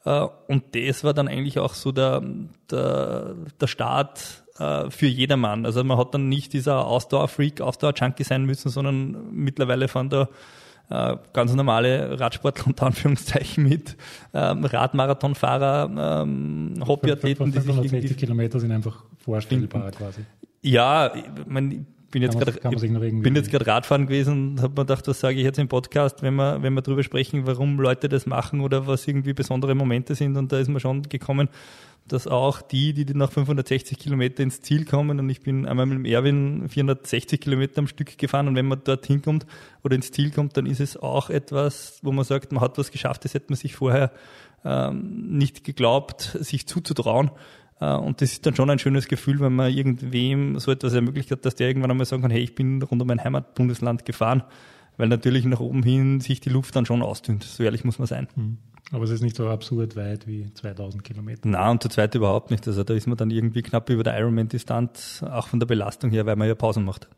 Äh, 0.05 0.27
und 0.49 0.75
das 0.75 1.05
war 1.05 1.15
dann 1.15 1.29
eigentlich 1.29 1.59
auch 1.59 1.75
so 1.75 1.93
der, 1.93 2.23
der, 2.71 3.37
der 3.61 3.67
Start 3.67 4.43
äh, 4.59 4.91
für 4.91 5.07
jedermann. 5.07 5.67
Also 5.67 5.83
man 5.85 5.99
hat 5.99 6.15
dann 6.15 6.29
nicht 6.29 6.53
dieser 6.53 6.87
Ausdauer-Freak, 6.87 7.61
Ausdauer-Junkie 7.61 8.25
sein 8.25 8.45
müssen, 8.45 8.71
sondern 8.71 9.33
mittlerweile 9.33 9.89
von 9.89 10.09
der 10.11 10.29
äh, 10.91 11.17
ganz 11.33 11.55
normale 11.55 12.19
Radsportler 12.19 12.67
unter 12.67 12.87
Anführungszeichen 12.87 13.65
mit 13.65 13.97
ähm, 14.33 14.65
Radmarathonfahrer, 14.65 16.23
ähm, 16.23 16.75
Hobbyathleten, 16.87 17.53
die 17.53 17.61
sich 17.61 17.77
irgendwie... 17.77 18.15
Kilometer 18.15 18.59
sind 18.59 18.73
einfach 18.73 19.05
vorstellbar 19.19 19.91
quasi. 19.91 20.23
Ja, 20.63 21.15
ich 21.15 21.25
mein, 21.47 21.87
bin 22.11 22.23
jetzt 22.23 22.39
gerade 22.39 22.53
bin 22.53 23.37
jetzt 23.37 23.51
gerade 23.51 23.67
Radfahren 23.67 24.07
gewesen 24.07 24.33
und 24.33 24.63
habe 24.63 24.81
mir 24.81 24.87
gedacht, 24.87 25.07
was 25.07 25.21
sage 25.21 25.37
ich 25.37 25.45
jetzt 25.45 25.59
im 25.59 25.69
Podcast, 25.69 26.23
wenn 26.23 26.35
wir 26.37 26.63
wenn 26.63 26.73
wir 26.73 26.83
drüber 26.83 27.03
sprechen, 27.03 27.47
warum 27.47 27.79
Leute 27.79 28.09
das 28.09 28.27
machen 28.27 28.61
oder 28.61 28.87
was 28.87 29.07
irgendwie 29.07 29.35
besondere 29.35 29.75
Momente 29.75 30.15
sind 30.15 30.37
und 30.37 30.51
da 30.51 30.59
ist 30.59 30.69
mir 30.69 30.81
schon 30.81 31.03
gekommen, 31.03 31.49
dass 32.09 32.27
auch 32.27 32.63
die, 32.63 32.93
die 32.93 33.15
nach 33.15 33.31
560 33.31 33.99
Kilometer 33.99 34.43
ins 34.43 34.61
Ziel 34.61 34.85
kommen 34.85 35.19
und 35.19 35.31
ich 35.31 35.41
bin 35.41 35.67
einmal 35.67 35.87
mit 35.87 35.99
dem 35.99 36.05
Erwin 36.05 36.69
460 36.69 37.41
Kilometer 37.41 37.79
am 37.79 37.87
Stück 37.87 38.19
gefahren 38.19 38.49
und 38.49 38.57
wenn 38.57 38.67
man 38.67 38.81
dort 38.85 39.07
hinkommt 39.07 39.47
oder 39.85 39.95
ins 39.95 40.11
Ziel 40.11 40.31
kommt, 40.31 40.57
dann 40.57 40.67
ist 40.67 40.81
es 40.81 40.97
auch 40.97 41.31
etwas, 41.31 42.01
wo 42.03 42.13
man 42.13 42.25
sagt, 42.25 42.53
man 42.53 42.63
hat 42.63 42.79
was 42.79 42.91
geschafft, 42.91 43.25
das 43.25 43.35
hätte 43.35 43.47
man 43.51 43.57
sich 43.57 43.77
vorher 43.77 44.13
ähm, 44.65 45.37
nicht 45.37 45.65
geglaubt, 45.65 46.37
sich 46.41 46.67
zuzutrauen. 46.67 47.31
Äh, 47.81 47.95
und 47.95 48.21
das 48.21 48.33
ist 48.33 48.47
dann 48.47 48.57
schon 48.57 48.71
ein 48.71 48.79
schönes 48.79 49.09
Gefühl, 49.09 49.41
wenn 49.41 49.55
man 49.55 49.73
irgendwem 49.73 50.59
so 50.59 50.71
etwas 50.71 50.95
ermöglicht 50.95 51.31
hat, 51.31 51.45
dass 51.45 51.55
der 51.55 51.69
irgendwann 51.69 51.91
einmal 51.91 52.07
sagen 52.07 52.23
kann, 52.23 52.31
hey, 52.31 52.43
ich 52.43 52.55
bin 52.55 52.83
rund 52.83 53.01
um 53.01 53.09
mein 53.09 53.23
Heimatbundesland 53.23 54.05
gefahren, 54.05 54.43
weil 54.97 55.09
natürlich 55.09 55.45
nach 55.45 55.61
oben 55.61 55.83
hin 55.83 56.21
sich 56.21 56.41
die 56.41 56.51
Luft 56.51 56.75
dann 56.77 56.87
schon 56.87 57.03
ausdünnt. 57.03 57.45
So 57.45 57.63
ehrlich 57.63 57.85
muss 57.85 57.99
man 57.99 58.09
sein. 58.09 58.29
Mhm. 58.35 58.59
Aber 58.91 59.05
es 59.05 59.11
ist 59.11 59.23
nicht 59.23 59.37
so 59.37 59.49
absurd 59.49 59.97
weit 59.97 60.27
wie 60.27 60.53
2000 60.53 61.05
Kilometer. 61.05 61.41
Na 61.45 61.71
und 61.71 61.83
zu 61.83 61.89
zweit 61.89 62.15
überhaupt 62.15 62.51
nicht. 62.51 62.67
Also 62.67 62.85
da 62.85 62.95
ist 62.95 63.07
man 63.07 63.17
dann 63.17 63.31
irgendwie 63.31 63.63
knapp 63.63 63.91
über 63.91 64.03
der 64.03 64.19
Ironman-Distanz, 64.19 65.23
auch 65.31 65.49
von 65.49 65.61
der 65.61 65.67
Belastung 65.67 66.11
her, 66.11 66.25
weil 66.25 66.37
man 66.37 66.49
ja 66.49 66.55
Pausen 66.55 66.85
macht. 66.85 67.09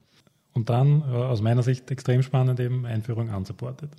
Und 0.52 0.68
dann, 0.68 1.02
äh, 1.02 1.14
aus 1.14 1.42
meiner 1.42 1.62
Sicht 1.62 1.90
extrem 1.90 2.22
spannend, 2.22 2.58
eben 2.58 2.86
Einführung 2.86 3.32
unsupported. 3.32 3.90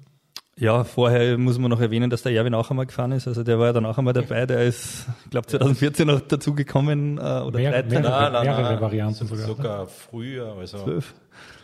Ja, 0.58 0.84
vorher 0.84 1.38
muss 1.38 1.58
man 1.58 1.72
noch 1.72 1.80
erwähnen, 1.80 2.10
dass 2.10 2.24
der 2.24 2.34
Erwin 2.34 2.54
auch 2.54 2.70
einmal 2.70 2.86
gefahren 2.86 3.14
ist. 3.14 3.28
Also 3.28 3.44
der 3.44 3.58
war 3.58 3.68
ja 3.68 3.74
dann 3.74 3.86
auch 3.86 3.98
einmal 3.98 4.14
dabei. 4.14 4.46
Der 4.46 4.64
ist, 4.64 5.08
ich 5.24 5.32
glaube, 5.32 5.48
2014 5.48 6.06
noch 6.06 6.20
dazugekommen 6.22 7.18
äh, 7.18 7.22
oder 7.22 7.58
Mehr, 7.58 7.72
13. 7.72 7.90
Mehrere, 7.90 8.32
nein, 8.32 8.44
mehrere 8.44 8.62
nein, 8.64 8.82
Varianten 8.82 9.28
sogar. 9.28 9.48
Sogar 9.48 9.88
früher. 9.88 10.54
Also, 10.60 10.84
12. 10.84 11.14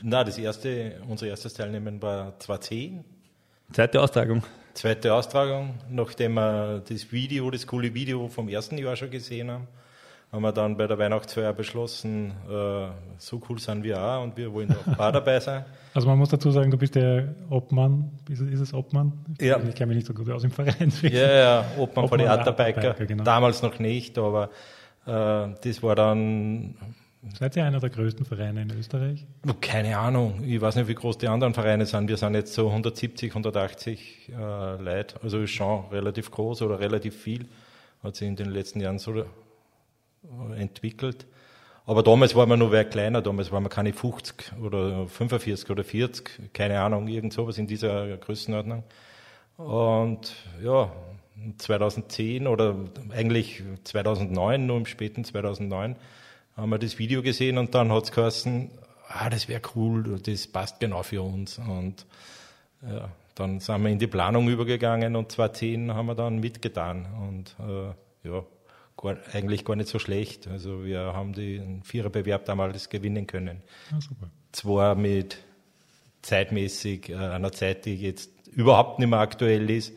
Na, 0.01 0.23
das 0.23 0.37
erste, 0.37 0.95
unser 1.07 1.27
erstes 1.27 1.53
Teilnehmen 1.53 2.01
war 2.01 2.39
2010. 2.39 3.03
Zweite 3.73 4.01
Austragung. 4.01 4.41
Zweite 4.77 5.11
Austragung, 5.11 5.73
nachdem 5.89 6.35
wir 6.35 6.83
das 6.87 7.11
Video, 7.11 7.49
das 7.49 7.65
coole 7.65 7.95
Video 7.95 8.27
vom 8.27 8.47
ersten 8.47 8.77
Jahr 8.77 8.95
schon 8.95 9.09
gesehen 9.09 9.49
haben, 9.49 9.67
haben 10.31 10.43
wir 10.43 10.51
dann 10.51 10.77
bei 10.77 10.85
der 10.85 10.99
Weihnachtsfeier 10.99 11.51
beschlossen, 11.51 12.29
äh, 12.47 12.89
so 13.17 13.41
cool 13.49 13.57
sind 13.57 13.83
wir 13.83 13.99
auch 13.99 14.21
und 14.21 14.37
wir 14.37 14.53
wollen 14.53 14.75
auch 14.99 15.11
dabei 15.11 15.39
sein. 15.39 15.65
Also 15.95 16.07
man 16.07 16.19
muss 16.19 16.29
dazu 16.29 16.51
sagen, 16.51 16.69
du 16.69 16.77
bist 16.77 16.93
der 16.93 17.33
Obmann, 17.49 18.11
ist, 18.29 18.39
ist 18.39 18.59
es 18.59 18.71
Obmann? 18.71 19.13
Ja. 19.41 19.59
Ich 19.67 19.73
kenne 19.73 19.87
mich 19.87 19.95
nicht 19.95 20.05
so 20.05 20.13
gut 20.13 20.29
aus 20.29 20.43
im 20.43 20.51
Verein. 20.51 20.93
Ja, 21.01 21.09
ja, 21.09 21.59
Obmann, 21.71 21.79
Obmann 21.79 22.07
von 22.09 22.19
den 22.19 22.27
Atterbiker. 22.27 22.93
Genau. 22.93 23.23
Damals 23.23 23.63
noch 23.63 23.79
nicht, 23.79 24.15
aber 24.19 24.51
äh, 25.07 25.55
das 25.59 25.81
war 25.81 25.95
dann 25.95 26.75
Seid 27.37 27.55
ihr 27.55 27.65
einer 27.65 27.79
der 27.79 27.89
größten 27.89 28.25
Vereine 28.25 28.61
in 28.61 28.71
Österreich? 28.71 29.25
Keine 29.61 29.97
Ahnung. 29.97 30.43
Ich 30.45 30.61
weiß 30.61 30.75
nicht, 30.75 30.87
wie 30.87 30.95
groß 30.95 31.17
die 31.17 31.27
anderen 31.27 31.53
Vereine 31.53 31.85
sind. 31.85 32.07
Wir 32.07 32.17
sind 32.17 32.35
jetzt 32.35 32.53
so 32.53 32.67
170, 32.67 33.31
180 33.31 34.29
äh, 34.29 34.81
Leute. 34.81 35.21
Also 35.23 35.39
ist 35.39 35.51
schon 35.51 35.85
relativ 35.89 36.31
groß 36.31 36.61
oder 36.61 36.79
relativ 36.79 37.15
viel. 37.15 37.47
hat 38.03 38.15
sich 38.15 38.27
in 38.27 38.35
den 38.35 38.49
letzten 38.49 38.79
Jahren 38.79 38.99
so 38.99 39.25
entwickelt. 40.55 41.25
Aber 41.85 42.03
damals 42.03 42.35
war 42.35 42.45
man 42.45 42.59
noch 42.59 42.71
weit 42.71 42.91
kleiner, 42.91 43.21
damals 43.21 43.51
waren 43.51 43.63
wir 43.63 43.69
keine 43.69 43.93
50 43.93 44.53
oder 44.61 45.07
45 45.07 45.69
oder 45.69 45.85
40, 45.85 46.53
keine 46.53 46.81
Ahnung, 46.81 47.07
irgend 47.07 47.31
sowas 47.31 47.57
in 47.57 47.65
dieser 47.65 48.17
Größenordnung. 48.17 48.83
Und 49.55 50.35
ja, 50.61 50.91
2010 51.57 52.45
oder 52.45 52.75
eigentlich 53.11 53.63
2009, 53.85 54.65
nur 54.65 54.77
im 54.77 54.85
späten 54.85 55.23
2009, 55.23 55.95
haben 56.57 56.69
wir 56.69 56.79
das 56.79 56.97
Video 56.97 57.21
gesehen 57.21 57.57
und 57.57 57.75
dann 57.75 57.91
hat 57.91 58.05
es 58.05 58.11
geheißen, 58.11 58.71
ah, 59.09 59.29
das 59.29 59.47
wäre 59.47 59.61
cool, 59.75 60.19
das 60.19 60.47
passt 60.47 60.79
genau 60.79 61.03
für 61.03 61.21
uns. 61.21 61.59
Und 61.59 62.05
ja, 62.81 63.09
dann 63.35 63.59
sind 63.59 63.83
wir 63.83 63.89
in 63.89 63.99
die 63.99 64.07
Planung 64.07 64.49
übergegangen 64.49 65.15
und 65.15 65.31
2010 65.31 65.93
haben 65.93 66.07
wir 66.07 66.15
dann 66.15 66.39
mitgetan. 66.39 67.05
Und 67.27 67.55
äh, 67.59 68.27
ja, 68.27 68.43
gar, 68.97 69.17
eigentlich 69.33 69.63
gar 69.63 69.75
nicht 69.75 69.89
so 69.89 69.99
schlecht. 69.99 70.47
Also 70.47 70.83
wir 70.83 70.99
haben 70.99 71.33
den 71.33 71.83
Viererbewerb 71.83 72.45
damals 72.45 72.89
gewinnen 72.89 73.27
können. 73.27 73.61
Ja, 73.91 74.01
super. 74.01 74.29
Zwar 74.51 74.95
mit 74.95 75.37
zeitmäßig 76.23 77.09
äh, 77.09 77.15
einer 77.15 77.51
Zeit, 77.51 77.85
die 77.85 77.95
jetzt 77.95 78.31
überhaupt 78.51 78.97
nicht 78.97 79.09
mehr 79.09 79.19
aktuell 79.19 79.69
ist, 79.69 79.93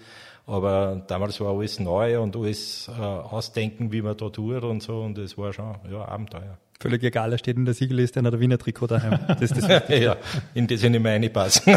aber 0.51 1.03
damals 1.07 1.41
war 1.41 1.53
alles 1.57 1.79
neu 1.79 2.21
und 2.21 2.37
alles 2.37 2.89
äh, 2.89 3.01
ausdenken, 3.01 3.93
wie 3.93 4.03
man 4.03 4.17
da 4.17 4.29
tut 4.29 4.63
und 4.65 4.83
so 4.83 5.01
und 5.01 5.17
es 5.19 5.39
war 5.39 5.53
schon 5.53 5.77
ja, 5.91 6.05
Abenteuer. 6.07 6.59
Völlig 6.81 7.03
egal, 7.05 7.33
er 7.33 7.39
steht 7.39 7.57
in 7.57 7.65
der 7.67 7.75
Siegelliste 7.75 8.21
einer 8.21 8.41
Wiener 8.41 8.59
Trikot 8.59 8.89
daheim. 8.89 9.19
Das 9.29 9.43
ist 9.43 9.69
das 9.69 9.89
ja, 9.89 10.17
in 10.55 10.67
das 10.67 10.83
ich 10.83 10.91
nicht 10.91 11.03
mehr 11.03 11.13
reinpasse. 11.13 11.71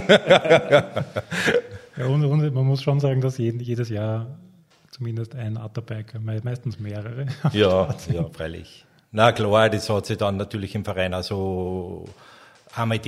ja, 1.98 2.06
und, 2.08 2.24
und, 2.26 2.54
man 2.54 2.66
muss 2.66 2.82
schon 2.82 3.00
sagen, 3.00 3.22
dass 3.22 3.38
jedes 3.38 3.90
Jahr 3.90 4.28
zumindest 4.92 5.36
ein 5.36 5.58
Atterbiker, 5.58 6.20
meistens 6.20 6.80
mehrere. 6.80 7.26
Ja, 7.52 7.94
ja, 8.12 8.30
freilich. 8.32 8.86
Na 9.12 9.32
klar, 9.32 9.70
das 9.70 9.90
hat 9.90 10.06
sich 10.06 10.18
dann 10.18 10.38
natürlich 10.38 10.74
im 10.74 10.86
Verein 10.86 11.14
auch 11.14 11.24
so 11.24 12.06
einmal 12.76 13.00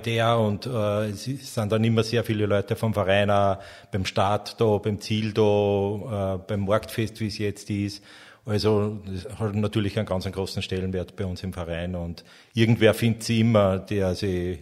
der 0.00 0.38
und 0.38 0.66
äh, 0.66 1.08
es 1.10 1.24
sind 1.24 1.72
dann 1.72 1.82
immer 1.84 2.02
sehr 2.02 2.24
viele 2.24 2.46
Leute 2.46 2.76
vom 2.76 2.92
Verein 2.94 3.30
auch 3.30 3.58
beim 3.90 4.04
Start 4.04 4.60
da, 4.60 4.78
beim 4.78 5.00
Ziel 5.00 5.32
da, 5.32 6.34
äh, 6.34 6.38
beim 6.46 6.64
Marktfest, 6.64 7.20
wie 7.20 7.28
es 7.28 7.38
jetzt 7.38 7.70
ist. 7.70 8.02
Also 8.46 9.00
das 9.06 9.38
hat 9.38 9.54
natürlich 9.54 9.98
einen 9.98 10.06
ganz 10.06 10.30
großen 10.30 10.62
Stellenwert 10.62 11.16
bei 11.16 11.24
uns 11.24 11.42
im 11.42 11.52
Verein 11.52 11.94
und 11.94 12.24
irgendwer 12.52 12.92
findet 12.92 13.22
sie 13.22 13.40
immer, 13.40 13.78
der 13.78 14.14
sie 14.14 14.58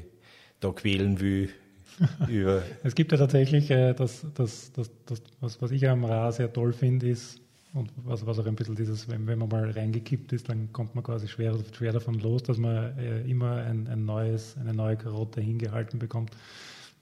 da 0.60 0.70
quälen 0.70 1.20
will 1.20 1.50
es 2.82 2.94
gibt 2.94 3.12
ja 3.12 3.18
tatsächlich, 3.18 3.70
äh, 3.70 3.94
das, 3.94 4.24
das, 4.34 4.72
das, 4.72 4.90
das, 5.06 5.22
was, 5.40 5.60
was 5.60 5.70
ich 5.70 5.88
am 5.88 6.04
Ra 6.04 6.32
sehr 6.32 6.52
toll 6.52 6.72
finde, 6.72 7.08
ist, 7.08 7.40
und 7.74 7.90
was, 7.96 8.26
was 8.26 8.38
auch 8.38 8.46
ein 8.46 8.54
bisschen 8.54 8.76
dieses, 8.76 9.08
wenn, 9.08 9.26
wenn 9.26 9.38
man 9.38 9.48
mal 9.48 9.70
reingekippt 9.70 10.32
ist, 10.32 10.48
dann 10.48 10.72
kommt 10.72 10.94
man 10.94 11.02
quasi 11.02 11.26
schwer, 11.26 11.56
schwer 11.72 11.92
davon 11.92 12.14
los, 12.14 12.42
dass 12.42 12.58
man 12.58 12.98
äh, 12.98 13.22
immer 13.22 13.56
ein, 13.56 13.86
ein 13.88 14.04
neues, 14.04 14.56
eine 14.58 14.74
neue 14.74 14.96
Karotte 14.96 15.40
hingehalten 15.40 15.98
bekommt, 15.98 16.32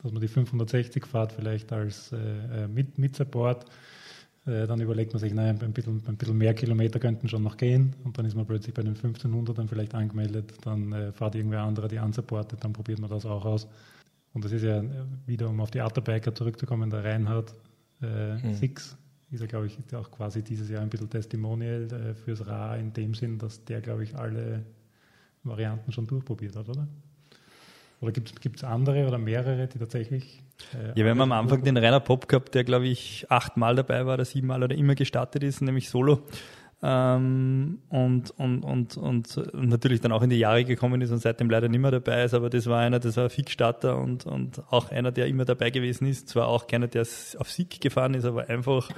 dass 0.02 0.12
man 0.12 0.20
die 0.20 0.28
560 0.28 1.06
Fahrt 1.06 1.32
vielleicht 1.32 1.72
als 1.72 2.12
äh, 2.12 2.16
äh, 2.64 2.68
mit, 2.68 2.98
mit 2.98 3.16
Support 3.16 3.66
äh, 4.46 4.66
dann 4.66 4.80
überlegt 4.80 5.12
man 5.12 5.20
sich, 5.20 5.34
nein, 5.34 5.60
ein 5.60 5.72
bisschen, 5.72 6.02
ein 6.06 6.16
bisschen 6.16 6.38
mehr 6.38 6.54
Kilometer 6.54 7.00
könnten 7.00 7.28
schon 7.28 7.42
noch 7.42 7.56
gehen 7.56 7.94
und 8.04 8.16
dann 8.16 8.24
ist 8.24 8.36
man 8.36 8.46
plötzlich 8.46 8.72
bei 8.72 8.82
den 8.82 8.94
1500 8.94 9.58
dann 9.58 9.68
vielleicht 9.68 9.94
angemeldet, 9.94 10.54
dann 10.62 10.92
äh, 10.92 11.12
fährt 11.12 11.34
irgendwer 11.34 11.62
anderer 11.62 11.88
die 11.88 11.98
unsupportet, 11.98 12.62
dann 12.62 12.72
probiert 12.72 13.00
man 13.00 13.10
das 13.10 13.26
auch 13.26 13.44
aus. 13.44 13.68
Und 14.32 14.44
das 14.44 14.52
ist 14.52 14.62
ja 14.62 14.82
wieder, 15.26 15.48
um 15.48 15.60
auf 15.60 15.72
die 15.72 15.80
Atterbiker 15.80 16.32
zurückzukommen, 16.32 16.88
der 16.88 17.02
Reinhard 17.02 17.52
äh, 18.00 18.34
mhm. 18.36 18.54
Six 18.54 18.96
ist 19.30 19.40
ja, 19.40 19.46
glaube 19.46 19.66
ich, 19.66 19.78
auch 19.94 20.10
quasi 20.10 20.42
dieses 20.42 20.68
Jahr 20.68 20.82
ein 20.82 20.90
bisschen 20.90 21.08
Testimonial 21.08 21.88
äh, 21.92 22.14
fürs 22.14 22.46
Ra 22.46 22.76
in 22.76 22.92
dem 22.92 23.14
Sinn, 23.14 23.38
dass 23.38 23.64
der, 23.64 23.80
glaube 23.80 24.04
ich, 24.04 24.16
alle 24.16 24.64
Varianten 25.44 25.92
schon 25.92 26.06
durchprobiert 26.06 26.56
hat, 26.56 26.68
oder? 26.68 26.88
Oder 28.00 28.12
gibt 28.12 28.56
es 28.56 28.64
andere 28.64 29.06
oder 29.06 29.18
mehrere, 29.18 29.66
die 29.66 29.78
tatsächlich. 29.78 30.42
Äh, 30.74 30.88
ja, 30.88 31.04
wir 31.04 31.10
haben 31.10 31.20
am 31.20 31.32
Anfang 31.32 31.62
den 31.62 31.76
Rainer 31.76 32.00
Pop 32.00 32.28
gehabt, 32.28 32.54
der, 32.54 32.64
glaube 32.64 32.86
ich, 32.86 33.26
achtmal 33.28 33.76
dabei 33.76 34.06
war 34.06 34.14
oder 34.14 34.24
siebenmal 34.24 34.62
oder 34.62 34.74
immer 34.74 34.94
gestartet 34.94 35.42
ist, 35.42 35.60
nämlich 35.60 35.90
Solo. 35.90 36.22
Ähm, 36.82 37.78
und, 37.90 38.30
und, 38.38 38.64
und, 38.64 38.96
und 38.96 39.36
natürlich 39.68 40.00
dann 40.00 40.12
auch 40.12 40.22
in 40.22 40.30
die 40.30 40.38
Jahre 40.38 40.64
gekommen 40.64 41.02
ist 41.02 41.10
und 41.10 41.18
seitdem 41.18 41.50
leider 41.50 41.68
nicht 41.68 41.80
mehr 41.80 41.90
dabei 41.90 42.24
ist, 42.24 42.32
aber 42.32 42.48
das 42.48 42.66
war 42.66 42.80
einer, 42.80 42.98
das 42.98 43.18
war 43.18 43.24
ein 43.24 43.30
Fixstarter 43.30 43.98
und, 43.98 44.24
und 44.24 44.62
auch 44.70 44.90
einer, 44.90 45.12
der 45.12 45.26
immer 45.26 45.44
dabei 45.44 45.70
gewesen 45.70 46.06
ist, 46.06 46.28
zwar 46.30 46.48
auch 46.48 46.66
keiner, 46.66 46.88
der 46.88 47.02
auf 47.02 47.50
Sieg 47.50 47.82
gefahren 47.82 48.14
ist, 48.14 48.24
aber 48.24 48.48
einfach 48.48 48.88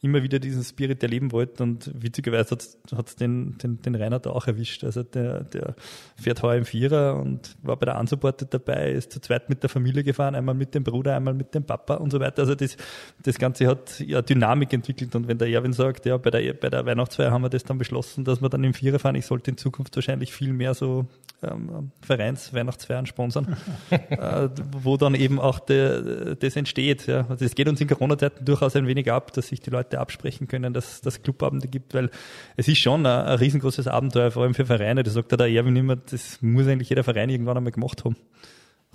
immer 0.00 0.22
wieder 0.22 0.38
diesen 0.38 0.62
Spirit 0.62 1.02
erleben 1.02 1.32
wollten 1.32 1.62
und 1.62 1.90
witzigerweise 1.94 2.56
hat 2.94 3.06
es 3.08 3.16
den, 3.16 3.58
den, 3.58 3.82
den 3.82 3.94
Reinhard 3.94 4.26
auch 4.28 4.46
erwischt. 4.46 4.84
Also 4.84 5.02
der, 5.02 5.44
der 5.44 5.74
fährt 6.16 6.42
heuer 6.42 6.58
im 6.58 6.64
Vierer 6.64 7.16
und 7.16 7.56
war 7.62 7.76
bei 7.76 7.86
der 7.86 7.98
Unsupported 7.98 8.54
dabei, 8.54 8.92
ist 8.92 9.12
zu 9.12 9.20
zweit 9.20 9.48
mit 9.48 9.62
der 9.62 9.70
Familie 9.70 10.04
gefahren, 10.04 10.34
einmal 10.34 10.54
mit 10.54 10.74
dem 10.74 10.84
Bruder, 10.84 11.16
einmal 11.16 11.34
mit 11.34 11.54
dem 11.54 11.64
Papa 11.64 11.94
und 11.94 12.10
so 12.10 12.20
weiter. 12.20 12.42
Also 12.42 12.54
das, 12.54 12.76
das 13.22 13.38
Ganze 13.38 13.66
hat 13.66 13.98
ja 14.00 14.22
Dynamik 14.22 14.72
entwickelt 14.72 15.14
und 15.16 15.26
wenn 15.26 15.38
der 15.38 15.48
Erwin 15.48 15.72
sagt, 15.72 16.06
ja, 16.06 16.16
bei 16.16 16.30
der, 16.30 16.52
bei 16.54 16.70
der 16.70 16.86
Weihnachtsfeier 16.86 17.32
haben 17.32 17.42
wir 17.42 17.50
das 17.50 17.64
dann 17.64 17.78
beschlossen, 17.78 18.24
dass 18.24 18.40
wir 18.40 18.48
dann 18.48 18.62
im 18.62 18.74
Vierer 18.74 19.00
fahren, 19.00 19.16
ich 19.16 19.26
sollte 19.26 19.50
in 19.50 19.56
Zukunft 19.56 19.96
wahrscheinlich 19.96 20.32
viel 20.32 20.52
mehr 20.52 20.74
so 20.74 21.06
ähm, 21.42 21.92
Vereins-Weihnachtsfeiern 22.02 23.06
sponsern, 23.06 23.56
äh, 23.90 24.48
wo 24.72 24.96
dann 24.96 25.14
eben 25.14 25.38
auch 25.38 25.58
de, 25.60 26.36
das 26.36 26.56
entsteht. 26.56 27.06
Ja. 27.06 27.26
Also 27.28 27.44
es 27.44 27.54
geht 27.54 27.68
uns 27.68 27.80
in 27.80 27.88
Corona-Zeiten 27.88 28.44
durchaus 28.44 28.74
ein 28.76 28.86
wenig 28.86 29.10
ab, 29.10 29.32
dass 29.32 29.48
sich 29.48 29.60
die 29.60 29.70
Leute 29.70 29.87
Leute 29.88 30.00
absprechen 30.00 30.48
können, 30.48 30.72
dass 30.72 31.00
das 31.00 31.22
Clubabende 31.22 31.68
gibt, 31.68 31.94
weil 31.94 32.10
es 32.56 32.68
ist 32.68 32.78
schon 32.78 33.06
ein, 33.06 33.26
ein, 33.26 33.38
riesengroßes 33.38 33.88
Abenteuer, 33.88 34.30
vor 34.30 34.42
allem 34.42 34.54
für 34.54 34.66
Vereine. 34.66 35.02
Das 35.02 35.14
sagt 35.14 35.30
ja 35.32 35.36
der 35.36 35.48
Erwin 35.48 35.76
immer, 35.76 35.96
das 35.96 36.40
muss 36.42 36.66
eigentlich 36.66 36.90
jeder 36.90 37.04
Verein 37.04 37.30
irgendwann 37.30 37.56
einmal 37.56 37.72
gemacht 37.72 38.04
haben 38.04 38.16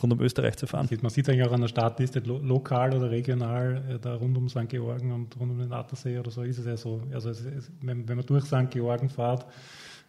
rund 0.01 0.11
um 0.11 0.21
Österreich 0.21 0.57
zu 0.57 0.65
fahren. 0.65 0.89
Man 1.01 1.11
sieht 1.11 1.29
eigentlich 1.29 1.47
auch 1.47 1.51
an 1.51 1.61
der 1.61 1.67
Startliste, 1.67 2.19
lo 2.19 2.39
lokal 2.39 2.95
oder 2.95 3.11
regional, 3.11 3.83
äh, 3.87 3.99
da 3.99 4.15
rund 4.15 4.35
um 4.35 4.49
St. 4.49 4.67
Georgen 4.67 5.11
und 5.11 5.39
rund 5.39 5.51
um 5.51 5.59
den 5.59 5.71
Attersee 5.71 6.17
oder 6.17 6.31
so 6.31 6.41
ist 6.41 6.57
es 6.57 6.65
ja 6.65 6.75
so. 6.75 7.03
Also 7.13 7.29
es, 7.29 7.45
es, 7.45 7.71
wenn, 7.81 8.09
wenn, 8.09 8.17
man 8.17 8.25
durch 8.25 8.45
St. 8.45 8.71
Georgen 8.71 9.09
fährt 9.09 9.45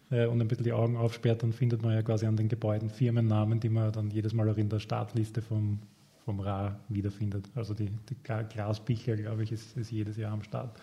äh, 0.09 0.25
und 0.25 0.41
ein 0.41 0.47
bisschen 0.47 0.63
die 0.63 0.73
Augen 0.73 0.97
aufsperrt, 0.97 1.43
dann 1.43 1.53
findet 1.53 1.83
man 1.83 1.93
ja 1.93 2.01
quasi 2.01 2.25
an 2.25 2.35
den 2.35 2.49
Gebäuden 2.49 2.89
Firmennamen, 2.89 3.59
die 3.59 3.69
man 3.69 3.91
dann 3.91 4.09
jedes 4.09 4.33
Mal 4.33 4.49
auch 4.49 4.57
in 4.57 4.69
der 4.69 4.79
Startliste 4.79 5.43
vom, 5.43 5.79
vom 6.25 6.39
Ra 6.39 6.79
wiederfindet. 6.89 7.45
Also 7.55 7.73
die, 7.73 7.89
die 8.09 8.15
Grasbicher, 8.23 9.15
glaube 9.15 9.43
ich, 9.43 9.51
ist, 9.51 9.77
ist 9.77 9.91
jedes 9.91 10.17
Jahr 10.17 10.33
am 10.33 10.41
Start. 10.41 10.75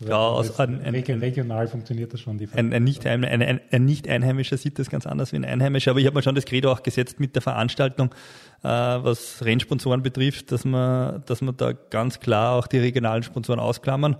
Also 0.00 0.10
ja, 0.10 0.18
aus, 0.18 0.60
ein, 0.60 0.82
ein, 0.82 0.94
regional 0.94 1.68
funktioniert 1.68 2.12
das 2.12 2.20
schon. 2.20 2.38
ein, 2.52 2.72
ein, 2.72 2.84
nicht, 2.84 3.06
ein, 3.06 3.24
ein, 3.24 3.60
ein 3.70 3.84
Nicht-Einheimischer 3.84 4.58
sieht 4.58 4.78
das 4.78 4.90
ganz 4.90 5.06
anders 5.06 5.32
wie 5.32 5.36
ein 5.36 5.44
Einheimischer, 5.44 5.92
aber 5.92 6.00
ich 6.00 6.06
habe 6.06 6.16
mir 6.16 6.22
schon 6.22 6.34
das 6.34 6.44
Credo 6.44 6.70
auch 6.70 6.82
gesetzt 6.82 7.18
mit 7.18 7.34
der 7.34 7.40
Veranstaltung, 7.40 8.14
äh, 8.62 8.68
was 8.68 9.42
Rennsponsoren 9.42 10.02
betrifft, 10.02 10.52
dass 10.52 10.66
man, 10.66 11.22
dass 11.24 11.40
man 11.40 11.56
da 11.56 11.72
ganz 11.72 12.20
klar 12.20 12.56
auch 12.56 12.66
die 12.66 12.78
regionalen 12.78 13.22
Sponsoren 13.22 13.58
ausklammern, 13.58 14.16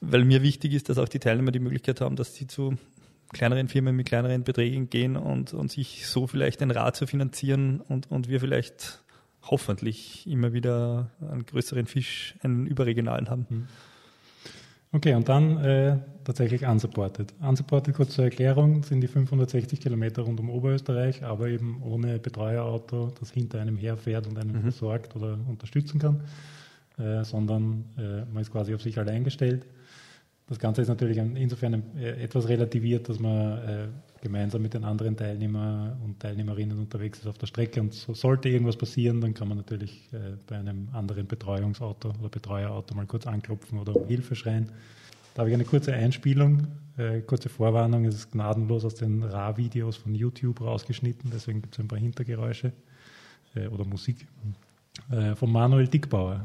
weil 0.00 0.24
mir 0.24 0.42
wichtig 0.42 0.72
ist, 0.72 0.88
dass 0.88 0.96
auch 0.96 1.08
die 1.08 1.18
Teilnehmer 1.18 1.50
die 1.50 1.60
Möglichkeit 1.60 2.00
haben, 2.00 2.16
dass 2.16 2.34
sie 2.34 2.46
zu 2.46 2.76
kleineren 3.34 3.68
Firmen 3.68 3.94
mit 3.94 4.06
kleineren 4.06 4.44
Beträgen 4.44 4.88
gehen 4.88 5.16
und, 5.16 5.52
und 5.52 5.70
sich 5.70 6.06
so 6.06 6.26
vielleicht 6.26 6.62
ein 6.62 6.70
Rad 6.70 6.96
zu 6.96 7.06
finanzieren 7.06 7.80
und, 7.80 8.10
und 8.10 8.28
wir 8.28 8.40
vielleicht 8.40 9.02
hoffentlich 9.42 10.26
immer 10.26 10.52
wieder 10.52 11.10
einen 11.20 11.44
größeren 11.44 11.86
Fisch, 11.86 12.34
einen 12.42 12.66
überregionalen 12.66 13.28
haben. 13.28 13.46
Mhm. 13.48 13.68
Okay, 14.94 15.14
und 15.14 15.26
dann 15.26 15.56
äh, 15.56 15.96
tatsächlich 16.22 16.66
unsupported. 16.66 17.32
Unsupported, 17.40 17.94
kurz 17.94 18.10
zur 18.14 18.24
Erklärung, 18.24 18.82
sind 18.82 19.00
die 19.00 19.08
560 19.08 19.80
Kilometer 19.80 20.22
rund 20.22 20.38
um 20.38 20.50
Oberösterreich, 20.50 21.24
aber 21.24 21.48
eben 21.48 21.82
ohne 21.82 22.18
Betreuerauto, 22.18 23.10
das 23.18 23.30
hinter 23.30 23.60
einem 23.60 23.78
herfährt 23.78 24.26
und 24.26 24.38
einen 24.38 24.52
mhm. 24.52 24.62
versorgt 24.62 25.16
oder 25.16 25.38
unterstützen 25.48 25.98
kann, 25.98 26.20
äh, 26.98 27.24
sondern 27.24 27.86
äh, 27.96 28.26
man 28.30 28.42
ist 28.42 28.52
quasi 28.52 28.74
auf 28.74 28.82
sich 28.82 28.98
allein 28.98 29.24
gestellt. 29.24 29.64
Das 30.52 30.58
Ganze 30.58 30.82
ist 30.82 30.88
natürlich 30.88 31.16
insofern 31.16 31.82
äh, 31.96 32.24
etwas 32.24 32.46
relativiert, 32.46 33.08
dass 33.08 33.18
man 33.18 33.56
äh, 33.66 33.88
gemeinsam 34.20 34.60
mit 34.60 34.74
den 34.74 34.84
anderen 34.84 35.16
Teilnehmern 35.16 35.98
und 36.04 36.20
Teilnehmerinnen 36.20 36.78
unterwegs 36.78 37.20
ist 37.20 37.26
auf 37.26 37.38
der 37.38 37.46
Strecke. 37.46 37.80
Und 37.80 37.94
so 37.94 38.12
sollte 38.12 38.50
irgendwas 38.50 38.76
passieren, 38.76 39.22
dann 39.22 39.32
kann 39.32 39.48
man 39.48 39.56
natürlich 39.56 40.10
äh, 40.12 40.36
bei 40.46 40.58
einem 40.58 40.90
anderen 40.92 41.26
Betreuungsauto 41.26 42.10
oder 42.20 42.28
Betreuerauto 42.28 42.94
mal 42.94 43.06
kurz 43.06 43.26
anklopfen 43.26 43.78
oder 43.78 43.96
um 43.96 44.06
Hilfe 44.06 44.36
schreien. 44.36 44.68
Da 45.32 45.40
habe 45.40 45.48
ich 45.48 45.54
eine 45.54 45.64
kurze 45.64 45.94
Einspielung, 45.94 46.66
kurze 47.26 47.48
Vorwarnung. 47.48 48.04
Es 48.04 48.16
ist 48.16 48.32
gnadenlos 48.32 48.84
aus 48.84 48.96
den 48.96 49.22
RA-Videos 49.22 49.96
von 49.96 50.14
YouTube 50.14 50.60
rausgeschnitten, 50.60 51.30
deswegen 51.32 51.62
gibt 51.62 51.74
es 51.74 51.80
ein 51.80 51.88
paar 51.88 51.98
Hintergeräusche 51.98 52.74
oder 53.70 53.86
Musik. 53.86 54.26
Von 55.36 55.50
Manuel 55.50 55.88
Dickbauer. 55.88 56.44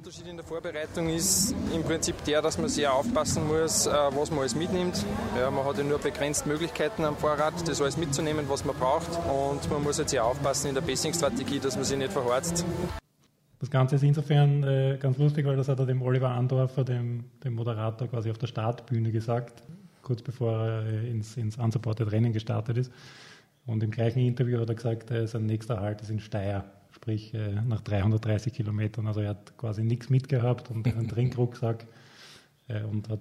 Der 0.00 0.06
Unterschied 0.06 0.28
in 0.28 0.36
der 0.36 0.46
Vorbereitung 0.46 1.10
ist 1.10 1.54
im 1.74 1.82
Prinzip 1.82 2.24
der, 2.24 2.40
dass 2.40 2.56
man 2.56 2.70
sehr 2.70 2.90
aufpassen 2.90 3.46
muss, 3.46 3.86
äh, 3.86 3.90
was 3.90 4.30
man 4.30 4.40
alles 4.40 4.54
mitnimmt. 4.54 5.04
Ja, 5.38 5.50
man 5.50 5.62
hat 5.66 5.76
ja 5.76 5.84
nur 5.84 5.98
begrenzt 5.98 6.46
Möglichkeiten 6.46 7.04
am 7.04 7.18
Fahrrad, 7.18 7.52
das 7.68 7.82
alles 7.82 7.98
mitzunehmen, 7.98 8.46
was 8.48 8.64
man 8.64 8.74
braucht. 8.76 9.10
Und 9.28 9.70
man 9.70 9.82
muss 9.82 9.98
jetzt 9.98 10.12
sehr 10.12 10.24
aufpassen 10.24 10.68
in 10.68 10.74
der 10.74 10.80
Passing-Strategie, 10.80 11.58
dass 11.58 11.76
man 11.76 11.84
sich 11.84 11.98
nicht 11.98 12.14
verhorzt. 12.14 12.64
Das 13.58 13.70
Ganze 13.70 13.96
ist 13.96 14.02
insofern 14.02 14.62
äh, 14.62 14.96
ganz 14.98 15.18
lustig, 15.18 15.44
weil 15.44 15.56
das 15.56 15.68
hat 15.68 15.78
er 15.78 15.84
dem 15.84 16.00
Oliver 16.00 16.30
Andorfer, 16.30 16.82
dem, 16.82 17.24
dem 17.44 17.54
Moderator, 17.54 18.08
quasi 18.08 18.30
auf 18.30 18.38
der 18.38 18.46
Startbühne 18.46 19.12
gesagt, 19.12 19.62
kurz 20.00 20.22
bevor 20.22 20.66
er 20.66 20.86
äh, 20.86 21.10
ins, 21.10 21.36
ins 21.36 21.58
Unsupported 21.58 22.10
Rennen 22.10 22.32
gestartet 22.32 22.78
ist. 22.78 22.90
Und 23.66 23.82
im 23.82 23.90
gleichen 23.90 24.20
Interview 24.20 24.60
hat 24.60 24.70
er 24.70 24.76
gesagt, 24.76 25.10
äh, 25.10 25.26
sein 25.26 25.44
nächster 25.44 25.78
Halt 25.78 26.00
ist 26.00 26.08
in 26.08 26.20
Steyr, 26.20 26.64
sprich 27.00 27.32
äh, 27.32 27.62
nach 27.66 27.80
330 27.80 28.52
Kilometern. 28.52 29.06
Also 29.06 29.20
er 29.20 29.30
hat 29.30 29.56
quasi 29.56 29.82
nichts 29.82 30.10
mitgehabt 30.10 30.70
und 30.70 30.86
einen 30.86 31.08
Trinkrucksack 31.08 31.86
äh, 32.68 32.82
und 32.82 33.08
hat 33.08 33.20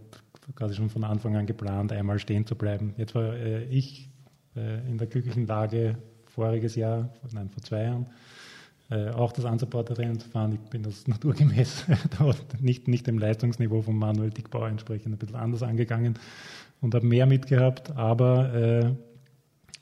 quasi 0.55 0.75
schon 0.75 0.89
von 0.89 1.05
Anfang 1.05 1.37
an 1.37 1.45
geplant, 1.45 1.93
einmal 1.93 2.19
stehen 2.19 2.45
zu 2.45 2.55
bleiben. 2.55 2.93
Jetzt 2.97 3.15
war 3.15 3.33
äh, 3.35 3.63
ich 3.65 4.09
äh, 4.57 4.85
in 4.89 4.97
der 4.97 5.07
glücklichen 5.07 5.47
Lage, 5.47 5.97
voriges 6.25 6.75
Jahr, 6.75 7.13
nein, 7.31 7.49
vor 7.49 7.63
zwei 7.63 7.83
Jahren, 7.83 8.07
äh, 8.89 9.11
auch 9.11 9.31
das 9.31 9.45
Unsupported-Rennen 9.45 10.19
zu 10.19 10.27
fahren. 10.27 10.59
Ich 10.61 10.69
bin 10.69 10.83
das 10.83 11.07
naturgemäß 11.07 11.85
nicht, 12.59 12.89
nicht 12.89 13.07
dem 13.07 13.17
Leistungsniveau 13.17 13.81
von 13.81 13.95
Manuel 13.95 14.31
Dickbauer 14.31 14.67
entsprechend 14.67 15.13
ein 15.13 15.17
bisschen 15.17 15.37
anders 15.37 15.63
angegangen 15.63 16.19
und 16.81 16.93
habe 16.95 17.05
mehr 17.05 17.25
mitgehabt, 17.25 17.95
aber 17.95 18.53
äh, 18.53 18.91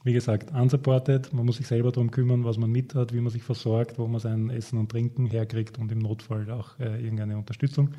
wie 0.07 0.13
gesagt, 0.13 0.51
unsupported, 0.51 1.33
man 1.33 1.45
muss 1.45 1.57
sich 1.57 1.67
selber 1.67 1.91
darum 1.91 2.11
kümmern, 2.11 2.45
was 2.45 2.57
man 2.57 2.71
mit 2.71 2.95
hat, 2.95 3.13
wie 3.13 3.19
man 3.19 3.29
sich 3.29 3.43
versorgt, 3.43 3.99
wo 3.99 4.07
man 4.07 4.21
sein 4.21 4.49
Essen 4.49 4.79
und 4.79 4.89
Trinken 4.89 5.25
herkriegt 5.25 5.77
und 5.77 5.91
im 5.91 5.99
Notfall 5.99 6.49
auch 6.49 6.79
äh, 6.79 7.03
irgendeine 7.03 7.37
Unterstützung. 7.37 7.89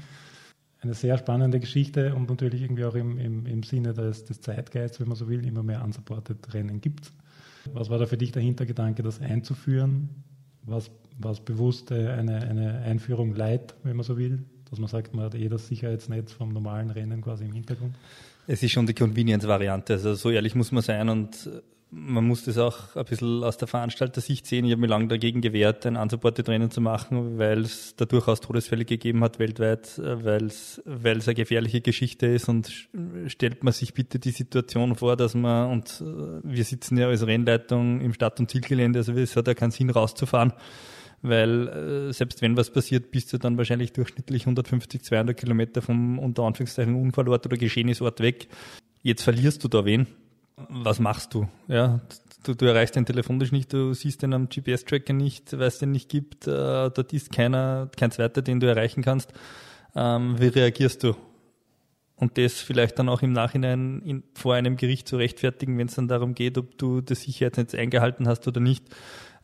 Eine 0.81 0.95
sehr 0.95 1.19
spannende 1.19 1.61
Geschichte 1.61 2.15
und 2.15 2.31
natürlich 2.31 2.63
irgendwie 2.63 2.87
auch 2.87 2.95
im, 2.95 3.19
im, 3.19 3.45
im 3.45 3.63
Sinne 3.63 3.93
des, 3.93 4.25
des 4.25 4.41
Zeitgeists, 4.41 4.99
wenn 5.01 5.09
man 5.09 5.17
so 5.17 5.29
will, 5.29 5.45
immer 5.47 5.63
mehr 5.63 5.85
unsupported 5.85 6.55
Rennen 6.55 6.81
gibt. 6.81 7.13
Was 7.75 7.91
war 7.91 7.99
da 7.99 8.07
für 8.07 8.17
dich 8.17 8.33
der 8.33 8.43
Hintergedanke, 8.43 9.03
das 9.03 9.21
einzuführen? 9.21 10.09
Was, 10.63 10.91
was 11.19 11.41
bewusst 11.41 11.93
eine, 11.93 12.41
eine 12.41 12.79
Einführung 12.79 13.35
leid, 13.35 13.75
wenn 13.83 13.97
man 13.97 14.05
so 14.05 14.17
will? 14.17 14.45
Dass 14.71 14.79
man 14.79 14.89
sagt, 14.89 15.15
man 15.15 15.27
hat 15.27 15.35
eh 15.35 15.49
das 15.49 15.67
Sicherheitsnetz 15.67 16.33
vom 16.33 16.55
normalen 16.55 16.89
Rennen 16.89 17.21
quasi 17.21 17.45
im 17.45 17.53
Hintergrund? 17.53 17.95
Es 18.47 18.63
ist 18.63 18.73
schon 18.73 18.87
die 18.87 18.95
Convenience-Variante. 18.95 19.93
Also 19.93 20.15
so 20.15 20.31
ehrlich 20.31 20.55
muss 20.55 20.73
man 20.73 20.83
sein 20.83 21.11
und 21.11 21.51
man 21.91 22.27
muss 22.27 22.45
das 22.45 22.59
auch 22.59 22.97
ein 22.97 23.05
bisschen 23.07 23.43
aus 23.43 23.57
der 23.57 23.67
Veranstalter-Sicht 23.67 24.47
sehen. 24.47 24.67
Ich 24.67 24.73
habe 24.73 24.81
mir 24.81 24.89
lange 24.89 25.09
dagegen 25.09 25.41
gewehrt, 25.41 25.87
ein 25.87 25.97
unsupported 25.97 26.49
Rennen 26.49 26.71
zu 26.71 26.81
machen, 26.81 27.39
weil 27.39 27.61
es 27.61 27.97
da 27.97 28.05
durchaus 28.05 28.41
Todesfälle 28.41 28.85
gegeben 28.85 29.25
hat 29.25 29.39
weltweit, 29.39 29.99
weil 29.99 30.45
es, 30.45 30.83
weil 30.85 31.19
es 31.19 31.29
eine 31.29 31.35
gefährliche 31.35 31.81
Geschichte 31.81 32.27
ist 32.27 32.49
und 32.49 32.89
stellt 33.27 33.65
man 33.65 33.73
sich 33.73 33.95
bitte 33.95 34.19
die 34.19 34.33
Situation 34.33 34.97
vor, 34.97 35.17
dass 35.17 35.35
man, 35.35 35.71
und 35.71 36.03
äh, 36.03 36.41
wir 36.43 36.65
sitzen 36.65 36.99
ja 36.99 37.09
als 37.09 37.27
Rennleitung 37.27 38.03
im 38.03 38.13
Stadt- 38.13 38.39
und 38.39 38.51
Zielgelände, 38.51 38.99
also 38.99 39.13
es 39.13 39.35
hat 39.35 39.47
ja 39.47 39.55
keinen 39.55 39.71
Sinn 39.71 39.89
rauszufahren, 39.89 40.53
weil 41.23 41.69
äh, 41.69 42.13
selbst 42.13 42.43
wenn 42.43 42.57
was 42.59 42.71
passiert, 42.71 43.11
bist 43.11 43.33
du 43.33 43.39
dann 43.39 43.57
wahrscheinlich 43.57 43.95
durchschnittlich 43.95 44.43
150, 44.43 45.03
200 45.03 45.37
Kilometer 45.37 45.81
vom 45.81 46.19
unter 46.19 46.43
Anführungszeichen 46.43 46.95
Unfallort 46.95 47.47
oder 47.47 47.57
Geschehnisort 47.57 48.21
weg. 48.21 48.49
Jetzt 49.03 49.23
verlierst 49.23 49.65
du 49.65 49.69
da 49.69 49.87
wen 49.87 50.07
was 50.69 51.01
machst 51.01 51.35
du? 51.35 51.49
Ja, 51.69 52.01
du, 52.45 52.55
du 52.55 52.67
erreichst 52.67 52.97
den 52.97 53.07
telefonisch 53.07 53.53
nicht, 53.53 53.73
du 53.73 53.95
siehst 53.95 54.23
den 54.23 54.33
am 54.33 54.49
GPS-Tracker 54.49 55.13
nicht, 55.13 55.59
weil 55.59 55.69
es 55.69 55.79
den 55.79 55.93
nicht 55.93 56.09
gibt, 56.09 56.47
äh, 56.47 56.51
dort 56.91 57.13
ist 57.13 57.33
keiner, 57.33 57.91
kein 57.97 58.11
zweiter, 58.11 58.43
den 58.43 58.61
du 58.61 58.67
erreichen 58.67 59.03
kannst. 59.03 59.33
Ähm, 59.95 60.37
wie 60.39 60.49
reagierst 60.49 61.03
du? 61.05 61.15
Und 62.17 62.37
das 62.37 62.55
vielleicht 62.55 62.99
dann 62.99 63.09
auch 63.09 63.23
im 63.23 63.33
Nachhinein 63.33 64.03
in, 64.03 64.25
vor 64.35 64.55
einem 64.55 64.77
Gericht 64.77 65.07
zu 65.07 65.17
rechtfertigen, 65.17 65.79
wenn 65.79 65.87
es 65.87 65.95
dann 65.95 66.09
darum 66.09 66.35
geht, 66.35 66.59
ob 66.59 66.77
du 66.77 67.01
das 67.01 67.23
Sicherheitsnetz 67.23 67.75
eingehalten 67.75 68.27
hast 68.27 68.49
oder 68.49 68.61
nicht. 68.61 68.85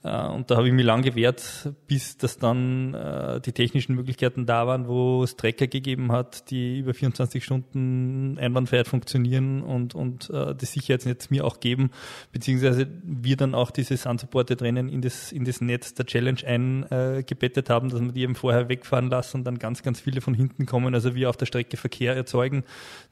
Äh, 0.04 0.26
und 0.28 0.50
da 0.50 0.56
habe 0.56 0.68
ich 0.68 0.74
mich 0.74 0.84
lang 0.84 1.02
gewehrt, 1.02 1.72
bis 1.88 2.16
das 2.18 2.38
dann 2.38 2.94
äh, 2.94 3.40
die 3.40 3.52
technischen 3.52 3.94
Möglichkeiten 3.94 4.46
da 4.46 4.66
waren, 4.66 4.86
wo 4.86 5.24
es 5.24 5.36
Trecker 5.36 5.66
gegeben 5.66 6.12
hat, 6.12 6.50
die 6.50 6.78
über 6.78 6.94
24 6.94 7.42
Stunden 7.42 8.38
einwandfrei 8.38 8.84
funktionieren 8.84 9.62
und, 9.62 9.94
und 9.94 10.30
äh, 10.30 10.54
das 10.54 10.72
Sicherheitsnetz 10.72 11.30
mir 11.30 11.44
auch 11.44 11.58
geben, 11.58 11.90
beziehungsweise 12.32 12.86
wir 13.02 13.36
dann 13.36 13.54
auch 13.54 13.70
dieses 13.70 14.04
unsupported 14.04 14.60
Rennen 14.60 14.88
in 14.88 15.00
das, 15.00 15.32
in 15.32 15.44
das 15.44 15.60
Netz 15.60 15.94
der 15.94 16.04
Challenge 16.04 16.44
eingebettet 16.46 17.70
haben, 17.70 17.88
dass 17.88 18.00
wir 18.00 18.12
die 18.12 18.22
eben 18.22 18.34
vorher 18.34 18.68
wegfahren 18.68 19.08
lassen 19.08 19.38
und 19.38 19.44
dann 19.44 19.58
ganz, 19.58 19.82
ganz 19.82 20.00
viele 20.00 20.20
von 20.20 20.34
hinten 20.34 20.66
kommen, 20.66 20.94
also 20.94 21.14
wir 21.14 21.30
auf 21.30 21.36
der 21.38 21.46
Strecke 21.46 21.78
Verkehr 21.78 22.14
erzeugen, 22.14 22.64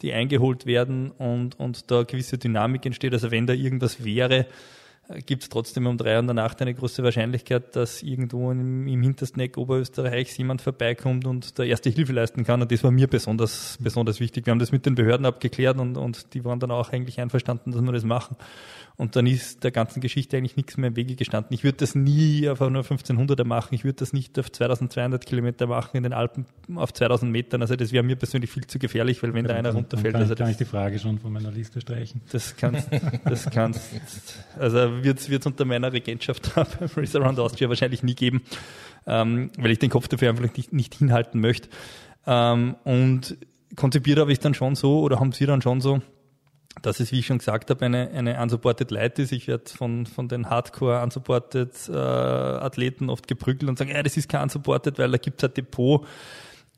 die 0.02 0.12
eingeholt 0.12 0.66
werden 0.66 1.10
und, 1.12 1.58
und 1.58 1.90
da 1.90 2.02
gewisse 2.02 2.36
Dynamik 2.36 2.84
entsteht. 2.84 3.14
Also 3.14 3.30
wenn 3.30 3.46
da 3.46 3.54
irgendwas 3.54 4.04
wäre, 4.04 4.46
gibt 5.26 5.42
es 5.42 5.48
trotzdem 5.48 5.86
um 5.86 5.98
drei 5.98 6.18
und 6.18 6.26
danach 6.26 6.58
eine 6.60 6.74
große 6.74 7.02
Wahrscheinlichkeit, 7.02 7.74
dass 7.76 8.02
irgendwo 8.02 8.50
im, 8.50 8.86
im 8.86 9.02
hintersten 9.02 9.40
Eck 9.40 9.58
Oberösterreichs 9.58 10.36
jemand 10.36 10.62
vorbeikommt 10.62 11.26
und 11.26 11.58
da 11.58 11.64
erste 11.64 11.90
Hilfe 11.90 12.12
leisten 12.12 12.44
kann. 12.44 12.62
Und 12.62 12.70
das 12.70 12.84
war 12.84 12.90
mir 12.90 13.08
besonders, 13.08 13.76
besonders 13.80 14.20
wichtig. 14.20 14.46
Wir 14.46 14.52
haben 14.52 14.58
das 14.58 14.72
mit 14.72 14.86
den 14.86 14.94
Behörden 14.94 15.26
abgeklärt 15.26 15.78
und, 15.78 15.96
und 15.96 16.34
die 16.34 16.44
waren 16.44 16.60
dann 16.60 16.70
auch 16.70 16.92
eigentlich 16.92 17.20
einverstanden, 17.20 17.72
dass 17.72 17.82
wir 17.82 17.92
das 17.92 18.04
machen. 18.04 18.36
Und 18.96 19.16
dann 19.16 19.26
ist 19.26 19.64
der 19.64 19.70
ganzen 19.70 20.00
Geschichte 20.00 20.36
eigentlich 20.36 20.56
nichts 20.56 20.76
mehr 20.76 20.88
im 20.88 20.96
Wege 20.96 21.16
gestanden. 21.16 21.54
Ich 21.54 21.64
würde 21.64 21.78
das 21.78 21.94
nie 21.94 22.48
auf 22.48 22.60
einer 22.60 22.82
1500er 22.82 23.44
machen. 23.44 23.74
Ich 23.74 23.84
würde 23.84 23.96
das 23.96 24.12
nicht 24.12 24.38
auf 24.38 24.52
2200 24.52 25.24
Kilometer 25.24 25.66
machen 25.66 25.96
in 25.96 26.02
den 26.02 26.12
Alpen 26.12 26.46
auf 26.74 26.92
2000 26.92 27.32
Metern. 27.32 27.62
Also 27.62 27.74
das 27.74 27.92
wäre 27.92 28.02
mir 28.02 28.16
persönlich 28.16 28.50
viel 28.50 28.66
zu 28.66 28.78
gefährlich, 28.78 29.22
weil 29.22 29.32
wenn 29.34 29.44
ja, 29.44 29.52
da 29.52 29.58
einer 29.58 29.72
runterfällt. 29.72 30.14
Dann 30.14 30.22
also 30.22 30.34
kann 30.34 30.50
ich 30.50 30.58
die 30.58 30.64
Frage 30.64 30.98
schon 30.98 31.18
von 31.18 31.32
meiner 31.32 31.50
Liste 31.50 31.80
streichen. 31.80 32.20
Das 32.30 32.56
kannst, 32.56 32.88
das 33.24 33.50
kannst, 33.50 33.80
also 34.58 35.02
wird 35.02 35.20
es 35.20 35.46
unter 35.46 35.64
meiner 35.64 35.92
Regentschaft 35.92 36.52
beim 36.54 36.66
Race 36.96 37.16
Around 37.16 37.38
Austria 37.38 37.68
wahrscheinlich 37.68 38.02
nie 38.02 38.14
geben, 38.14 38.42
ähm, 39.06 39.50
weil 39.58 39.70
ich 39.70 39.78
den 39.78 39.90
Kopf 39.90 40.08
dafür 40.08 40.30
einfach 40.30 40.44
nicht, 40.54 40.72
nicht 40.72 40.94
hinhalten 40.96 41.40
möchte. 41.40 41.68
Ähm, 42.26 42.76
und 42.84 43.36
konzipiert 43.76 44.18
habe 44.18 44.32
ich 44.32 44.38
dann 44.38 44.54
schon 44.54 44.74
so, 44.74 45.00
oder 45.00 45.18
haben 45.18 45.32
Sie 45.32 45.46
dann 45.46 45.62
schon 45.62 45.80
so, 45.80 46.02
dass 46.82 47.00
es, 47.00 47.12
wie 47.12 47.20
ich 47.20 47.26
schon 47.26 47.38
gesagt 47.38 47.70
habe, 47.70 47.84
eine, 47.84 48.10
eine 48.10 48.40
unsupported 48.40 48.90
Light 48.90 49.18
ist. 49.18 49.32
Ich 49.32 49.48
werde 49.48 49.70
von, 49.70 50.06
von 50.06 50.28
den 50.28 50.50
Hardcore 50.50 51.02
unsupported 51.02 51.70
äh, 51.88 51.92
Athleten 51.92 53.08
oft 53.08 53.28
geprügelt 53.28 53.68
und 53.70 53.78
sagen, 53.78 53.90
ja, 53.90 54.02
das 54.02 54.16
ist 54.16 54.28
kein 54.28 54.42
unsupported, 54.42 54.98
weil 54.98 55.10
da 55.10 55.18
gibt 55.18 55.42
es 55.42 55.48
ein 55.48 55.54
Depot. 55.54 56.06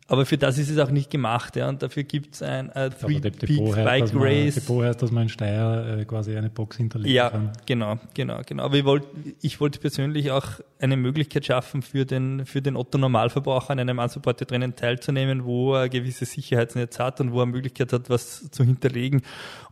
Aber 0.06 0.26
für 0.26 0.36
das 0.36 0.58
ist 0.58 0.68
es 0.68 0.78
auch 0.78 0.90
nicht 0.90 1.10
gemacht, 1.10 1.56
ja. 1.56 1.66
Und 1.66 1.82
dafür 1.82 2.02
gibt 2.02 2.34
es 2.34 2.42
ein 2.42 2.68
äh, 2.70 2.90
Three 2.90 3.20
Peak 3.20 3.74
Bike 3.74 4.12
man, 4.12 4.22
Race. 4.22 4.54
Depot 4.54 4.84
heißt, 4.84 5.00
dass 5.00 5.10
man 5.10 5.24
in 5.24 5.28
Steyr 5.30 5.98
äh, 6.00 6.04
quasi 6.04 6.36
eine 6.36 6.50
Box 6.50 6.76
hinterlegen 6.76 7.14
ja, 7.14 7.30
kann. 7.30 7.46
Ja, 7.46 7.52
genau, 7.64 7.98
genau, 8.12 8.40
genau. 8.44 8.64
Aber 8.64 8.76
ich 8.76 8.84
wollte, 8.84 9.06
ich 9.40 9.60
wollte 9.60 9.78
persönlich 9.78 10.30
auch 10.30 10.60
eine 10.78 10.98
Möglichkeit 10.98 11.46
schaffen 11.46 11.80
für 11.80 12.04
den, 12.04 12.44
für 12.44 12.60
den 12.60 12.76
Otto 12.76 12.98
Normalverbraucher 12.98 13.70
an 13.70 13.80
einem 13.80 13.98
unsupported 13.98 14.52
Rennen 14.52 14.76
teilzunehmen, 14.76 15.46
wo 15.46 15.74
er 15.74 15.82
ein 15.82 15.90
gewisses 15.90 16.32
Sicherheitsnetz 16.32 16.98
hat 16.98 17.22
und 17.22 17.32
wo 17.32 17.40
er 17.40 17.46
Möglichkeit 17.46 17.94
hat, 17.94 18.10
was 18.10 18.50
zu 18.50 18.62
hinterlegen, 18.62 19.22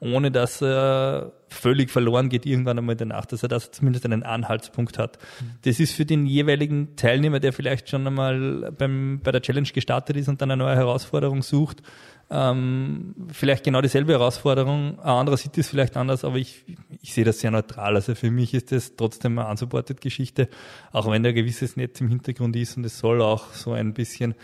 ohne 0.01 0.31
dass 0.31 0.63
er 0.63 1.33
völlig 1.53 1.91
verloren 1.91 2.29
geht 2.29 2.47
irgendwann 2.47 2.79
einmal 2.79 2.97
danach, 2.97 3.27
dass 3.27 3.43
er 3.43 3.49
da 3.49 3.61
zumindest 3.61 4.05
einen 4.05 4.23
Anhaltspunkt 4.23 4.99
hat. 4.99 5.19
Das 5.63 5.79
ist 5.81 5.93
für 5.93 6.05
den 6.05 6.27
jeweiligen 6.27 6.97
Teilnehmer, 6.97 7.41
der 7.41 7.53
vielleicht 7.53 7.89
schon 7.89 8.07
einmal 8.07 8.73
beim, 8.73 9.21
bei 9.23 9.33
der 9.33 9.43
Challenge 9.43 9.69
gestartet 9.69 10.17
ist 10.17 10.29
und 10.29 10.41
dann 10.43 10.51
eine 10.51 10.63
neue 10.63 10.77
Herausforderung 10.77 11.43
sucht, 11.43 11.83
ähm, 12.31 13.15
vielleicht 13.31 13.65
genau 13.65 13.83
dieselbe 13.83 14.13
Herausforderung. 14.13 14.99
Ein 15.01 15.07
anderer 15.07 15.37
sieht 15.37 15.59
es 15.59 15.69
vielleicht 15.69 15.97
anders, 15.97 16.25
aber 16.25 16.37
ich, 16.37 16.65
ich 17.03 17.13
sehe 17.13 17.25
das 17.25 17.41
sehr 17.41 17.51
neutral. 17.51 17.95
Also 17.95 18.15
für 18.15 18.31
mich 18.31 18.55
ist 18.55 18.73
das 18.73 18.97
trotzdem 18.97 19.39
eine 19.39 19.49
unsupported 19.49 20.01
Geschichte, 20.01 20.49
auch 20.93 21.11
wenn 21.11 21.23
da 21.23 21.29
ein 21.29 21.35
gewisses 21.35 21.77
Netz 21.77 22.01
im 22.01 22.09
Hintergrund 22.09 22.57
ist 22.57 22.77
und 22.77 22.85
es 22.85 22.99
soll 22.99 23.21
auch 23.21 23.53
so 23.53 23.73
ein 23.73 23.93
bisschen, 23.93 24.35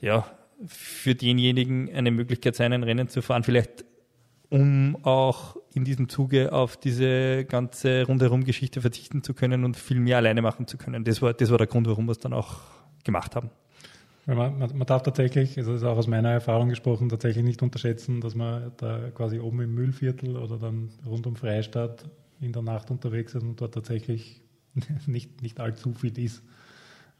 ja, 0.00 0.26
für 0.66 1.14
denjenigen 1.14 1.92
eine 1.92 2.10
Möglichkeit 2.10 2.54
sein, 2.54 2.72
ein 2.72 2.82
Rennen 2.82 3.08
zu 3.08 3.22
fahren. 3.22 3.44
Vielleicht 3.44 3.84
um 4.52 4.98
auch 5.02 5.56
in 5.72 5.84
diesem 5.84 6.10
Zuge 6.10 6.52
auf 6.52 6.76
diese 6.76 7.46
ganze 7.46 8.04
Rundherum-Geschichte 8.04 8.82
verzichten 8.82 9.22
zu 9.22 9.32
können 9.32 9.64
und 9.64 9.78
viel 9.78 9.98
mehr 9.98 10.18
alleine 10.18 10.42
machen 10.42 10.66
zu 10.66 10.76
können. 10.76 11.04
Das 11.04 11.22
war, 11.22 11.32
das 11.32 11.50
war 11.50 11.56
der 11.56 11.66
Grund, 11.66 11.88
warum 11.88 12.04
wir 12.04 12.12
es 12.12 12.18
dann 12.18 12.34
auch 12.34 12.60
gemacht 13.02 13.34
haben. 13.34 13.48
Man, 14.26 14.36
man, 14.58 14.76
man, 14.76 14.86
darf 14.86 15.02
tatsächlich, 15.02 15.54
das 15.54 15.66
ist 15.66 15.84
auch 15.84 15.96
aus 15.96 16.06
meiner 16.06 16.30
Erfahrung 16.30 16.68
gesprochen, 16.68 17.08
tatsächlich 17.08 17.44
nicht 17.44 17.62
unterschätzen, 17.62 18.20
dass 18.20 18.34
man 18.34 18.72
da 18.76 19.10
quasi 19.14 19.40
oben 19.40 19.62
im 19.62 19.74
Müllviertel 19.74 20.36
oder 20.36 20.58
dann 20.58 20.90
rund 21.06 21.26
um 21.26 21.34
Freistadt 21.34 22.04
in 22.38 22.52
der 22.52 22.62
Nacht 22.62 22.90
unterwegs 22.90 23.34
ist 23.34 23.42
und 23.42 23.58
dort 23.58 23.72
tatsächlich 23.72 24.42
nicht, 25.06 25.40
nicht 25.40 25.60
allzu 25.60 25.94
viel 25.94 26.16
ist. 26.18 26.42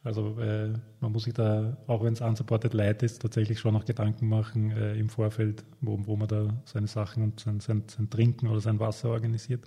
Also 0.04 0.36
äh, 0.40 0.72
man 1.00 1.12
muss 1.12 1.24
sich 1.24 1.34
da, 1.34 1.76
auch 1.86 2.02
wenn 2.02 2.12
es 2.12 2.20
unsupported 2.20 2.74
light 2.74 3.02
ist, 3.04 3.22
tatsächlich 3.22 3.60
schon 3.60 3.74
noch 3.74 3.84
Gedanken 3.84 4.28
machen 4.28 4.72
äh, 4.72 4.94
im 4.94 5.08
Vorfeld, 5.08 5.64
wo, 5.80 5.98
wo 6.06 6.16
man 6.16 6.26
da 6.26 6.48
seine 6.64 6.88
Sachen 6.88 7.22
und 7.22 7.40
sein, 7.40 7.60
sein, 7.60 7.84
sein 7.86 8.10
Trinken 8.10 8.48
oder 8.48 8.60
sein 8.60 8.80
Wasser 8.80 9.10
organisiert. 9.10 9.64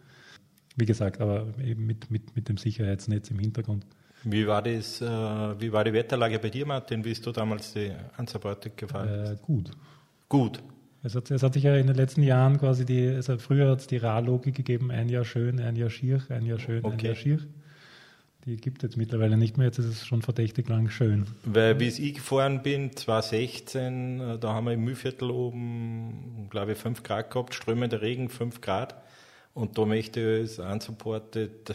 Wie 0.76 0.86
gesagt, 0.86 1.22
aber 1.22 1.48
eben 1.64 1.86
mit, 1.86 2.12
mit, 2.12 2.36
mit 2.36 2.50
dem 2.50 2.58
Sicherheitsnetz 2.58 3.32
im 3.32 3.40
Hintergrund. 3.40 3.86
Wie 4.26 4.46
war, 4.46 4.62
das, 4.62 5.02
äh, 5.02 5.06
wie 5.06 5.72
war 5.72 5.86
die 5.86 5.94
Wetterlage 5.94 6.38
bei 6.40 6.50
dir, 6.50 6.66
Martin? 6.66 7.06
Wie 7.06 7.10
bist 7.10 7.26
du 7.26 7.32
damals 7.32 7.72
die 7.72 7.92
Unsupported 8.18 8.76
gefahren? 8.76 9.08
Äh, 9.08 9.38
gut. 9.42 9.72
Gut. 10.28 10.62
Es 11.02 11.16
hat, 11.16 11.32
es 11.32 11.44
hat 11.44 11.54
sich 11.54 11.64
ja 11.64 11.78
in 11.78 11.88
den 11.88 11.96
letzten 11.96 12.24
Jahren 12.24 12.58
quasi 12.58 12.84
die, 12.84 13.08
also 13.08 13.38
früher 13.38 13.70
hat 13.70 13.82
es 13.82 13.88
die 13.88 13.98
Ra-Logik 13.98 14.56
gegeben, 14.56 14.92
ein 14.92 15.08
Jahr 15.08 15.24
schön, 15.24 15.62
ein 15.62 15.78
Jahr 15.78 15.92
schier, 15.92 16.24
ein 16.30 16.46
Jahr 16.46 16.60
schön, 16.60 16.84
okay. 16.84 16.94
ein 16.94 17.06
Jahr 17.06 17.16
schier 17.16 17.40
die 18.46 18.58
gibt 18.58 18.78
es 18.78 18.90
jetzt 18.90 18.98
mittlerweile 18.98 19.38
nicht 19.38 19.58
mehr, 19.58 19.68
jetzt 19.68 19.80
ist 19.80 19.86
es 19.86 20.06
schon 20.06 20.22
verdächtig 20.22 20.70
lang 20.70 20.90
schön. 20.90 21.26
Weil 21.46 21.74
bis 21.76 21.98
ich 21.98 22.16
gefahren 22.16 22.62
bin, 22.62 22.96
2016, 22.96 24.20
äh, 24.20 24.40
da 24.40 24.54
haben 24.54 24.66
wir 24.66 24.74
im 24.74 24.84
Mühlviertel 24.84 25.32
oben, 25.32 26.48
glaube 26.50 26.74
ich, 26.74 26.78
5 26.78 27.02
Grad 27.02 27.32
gehabt, 27.32 27.56
strömender 27.56 28.02
Regen, 28.02 28.30
5 28.30 28.62
Grad. 28.62 28.96
Und 29.56 29.78
da 29.78 29.86
möchte 29.86 30.20
ich 30.20 30.52
es 30.52 30.60
unsupported, 30.60 31.70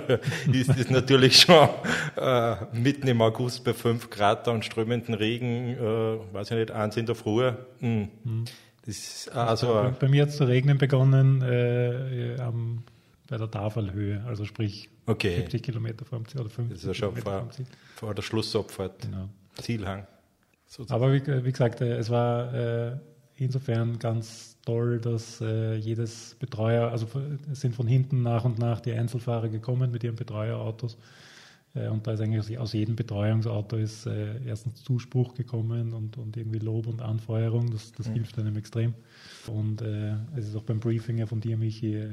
ist 0.52 0.76
es 0.76 0.90
natürlich 0.90 1.40
schon 1.42 1.68
äh, 2.16 2.56
mitten 2.72 3.06
im 3.06 3.22
August 3.22 3.64
bei 3.64 3.72
5 3.72 4.10
Grad 4.10 4.48
und 4.48 4.64
strömenden 4.64 5.14
Regen, 5.14 5.76
äh, 5.76 6.34
weiß 6.34 6.50
ich 6.50 6.56
nicht, 6.56 6.70
eins 6.72 6.96
in 6.96 7.06
der 7.06 7.14
Früh. 7.14 7.52
Mhm. 7.78 8.08
Mhm. 8.24 8.44
Das 8.84 9.28
also, 9.28 9.68
bei, 9.74 9.90
bei 9.90 10.08
mir 10.08 10.22
hat 10.22 10.30
es 10.30 10.36
zu 10.36 10.44
regnen 10.44 10.76
begonnen 10.76 11.42
äh, 11.42 12.40
am 12.40 12.82
bei 13.30 13.38
der 13.38 13.50
Tafelhöhe, 13.50 14.24
also 14.26 14.44
sprich 14.44 14.90
okay. 15.10 15.36
70 15.36 15.62
Kilometer 15.62 16.04
vor 16.04 16.18
dem 16.18 16.28
Ziel 16.28 16.40
oder 16.40 16.50
50 16.50 16.74
Das 16.74 16.82
ist 16.82 16.86
ja 16.86 16.94
schon 16.94 17.16
vor, 17.16 17.48
vor, 17.96 18.14
der 18.14 18.22
Schlussabfahrt, 18.22 19.02
genau. 19.02 19.28
Zielhang. 19.60 20.06
Sozusagen. 20.66 21.02
Aber 21.02 21.12
wie, 21.12 21.44
wie, 21.44 21.50
gesagt, 21.50 21.80
äh, 21.80 21.96
es 21.96 22.10
war 22.10 22.54
äh, 22.54 22.96
insofern 23.36 23.98
ganz 23.98 24.56
toll, 24.64 25.00
dass 25.00 25.40
äh, 25.40 25.74
jedes 25.74 26.36
Betreuer, 26.38 26.90
also 26.90 27.06
sind 27.52 27.74
von 27.74 27.86
hinten 27.86 28.22
nach 28.22 28.44
und 28.44 28.58
nach 28.58 28.80
die 28.80 28.92
Einzelfahrer 28.92 29.48
gekommen 29.48 29.90
mit 29.90 30.04
ihren 30.04 30.16
Betreuerautos. 30.16 30.96
Äh, 31.74 31.88
und 31.88 32.06
da 32.06 32.12
ist 32.12 32.20
eigentlich 32.20 32.58
aus 32.58 32.72
jedem 32.72 32.96
Betreuungsauto 32.96 33.76
ist 33.76 34.06
äh, 34.06 34.42
erstens 34.44 34.82
Zuspruch 34.82 35.34
gekommen 35.34 35.92
und, 35.92 36.18
und 36.18 36.36
irgendwie 36.36 36.58
Lob 36.58 36.86
und 36.86 37.00
Anfeuerung. 37.02 37.70
Das, 37.70 37.92
das 37.92 38.08
mhm. 38.08 38.14
hilft 38.14 38.38
einem 38.38 38.56
extrem. 38.56 38.94
Und 39.46 39.82
äh, 39.82 40.14
es 40.36 40.48
ist 40.48 40.56
auch 40.56 40.62
beim 40.62 40.80
Briefing 40.80 41.18
ja 41.18 41.26
von 41.26 41.40
dir, 41.40 41.56
Michi, 41.56 42.06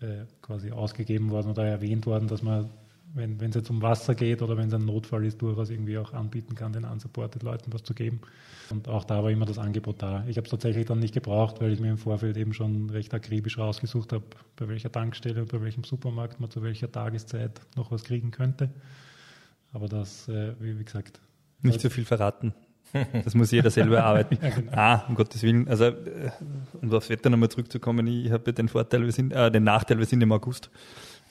äh, 0.00 0.24
quasi 0.42 0.70
ausgegeben 0.70 1.30
worden 1.30 1.50
oder 1.50 1.64
erwähnt 1.64 2.06
worden, 2.06 2.28
dass 2.28 2.42
man, 2.42 2.70
wenn 3.14 3.40
es 3.40 3.54
jetzt 3.54 3.70
um 3.70 3.82
Wasser 3.82 4.14
geht 4.14 4.40
oder 4.40 4.56
wenn 4.56 4.68
es 4.68 4.74
ein 4.74 4.84
Notfall 4.84 5.24
ist, 5.24 5.42
durchaus 5.42 5.70
irgendwie 5.70 5.98
auch 5.98 6.12
anbieten 6.12 6.54
kann, 6.54 6.72
den 6.72 6.84
unsupported 6.84 7.42
Leuten 7.42 7.72
was 7.72 7.82
zu 7.82 7.94
geben. 7.94 8.20
Und 8.70 8.88
auch 8.88 9.04
da 9.04 9.22
war 9.22 9.30
immer 9.30 9.46
das 9.46 9.58
Angebot 9.58 10.00
da. 10.00 10.24
Ich 10.28 10.36
habe 10.36 10.44
es 10.44 10.50
tatsächlich 10.50 10.86
dann 10.86 11.00
nicht 11.00 11.12
gebraucht, 11.12 11.60
weil 11.60 11.72
ich 11.72 11.80
mir 11.80 11.90
im 11.90 11.98
Vorfeld 11.98 12.36
eben 12.36 12.52
schon 12.52 12.88
recht 12.90 13.12
akribisch 13.12 13.58
rausgesucht 13.58 14.12
habe, 14.12 14.24
bei 14.56 14.68
welcher 14.68 14.92
Tankstelle 14.92 15.42
und 15.42 15.50
bei 15.50 15.60
welchem 15.60 15.82
Supermarkt 15.82 16.40
man 16.40 16.50
zu 16.50 16.62
welcher 16.62 16.90
Tageszeit 16.90 17.60
noch 17.76 17.90
was 17.90 18.04
kriegen 18.04 18.30
könnte. 18.30 18.70
Aber 19.72 19.88
das, 19.88 20.28
äh, 20.28 20.54
wie, 20.60 20.78
wie 20.78 20.84
gesagt. 20.84 21.20
Nicht 21.62 21.80
so 21.80 21.90
viel 21.90 22.04
verraten. 22.04 22.54
Das 23.24 23.34
muss 23.34 23.50
jeder 23.50 23.70
selber 23.70 23.96
erarbeiten. 23.98 24.38
ja, 24.42 24.50
genau. 24.50 24.72
Ah, 24.74 25.04
um 25.08 25.14
Gottes 25.14 25.42
Willen. 25.42 25.68
Also, 25.68 25.84
äh, 25.86 26.30
um 26.80 26.92
aufs 26.92 27.08
Wetter 27.10 27.30
nochmal 27.30 27.48
zurückzukommen, 27.48 28.06
ich 28.06 28.30
habe 28.30 28.52
den 28.52 28.68
Vorteil, 28.68 29.04
wir 29.04 29.12
sind, 29.12 29.32
äh, 29.32 29.50
den 29.50 29.64
Nachteil, 29.64 29.98
wir 29.98 30.06
sind 30.06 30.22
im 30.22 30.32
August. 30.32 30.70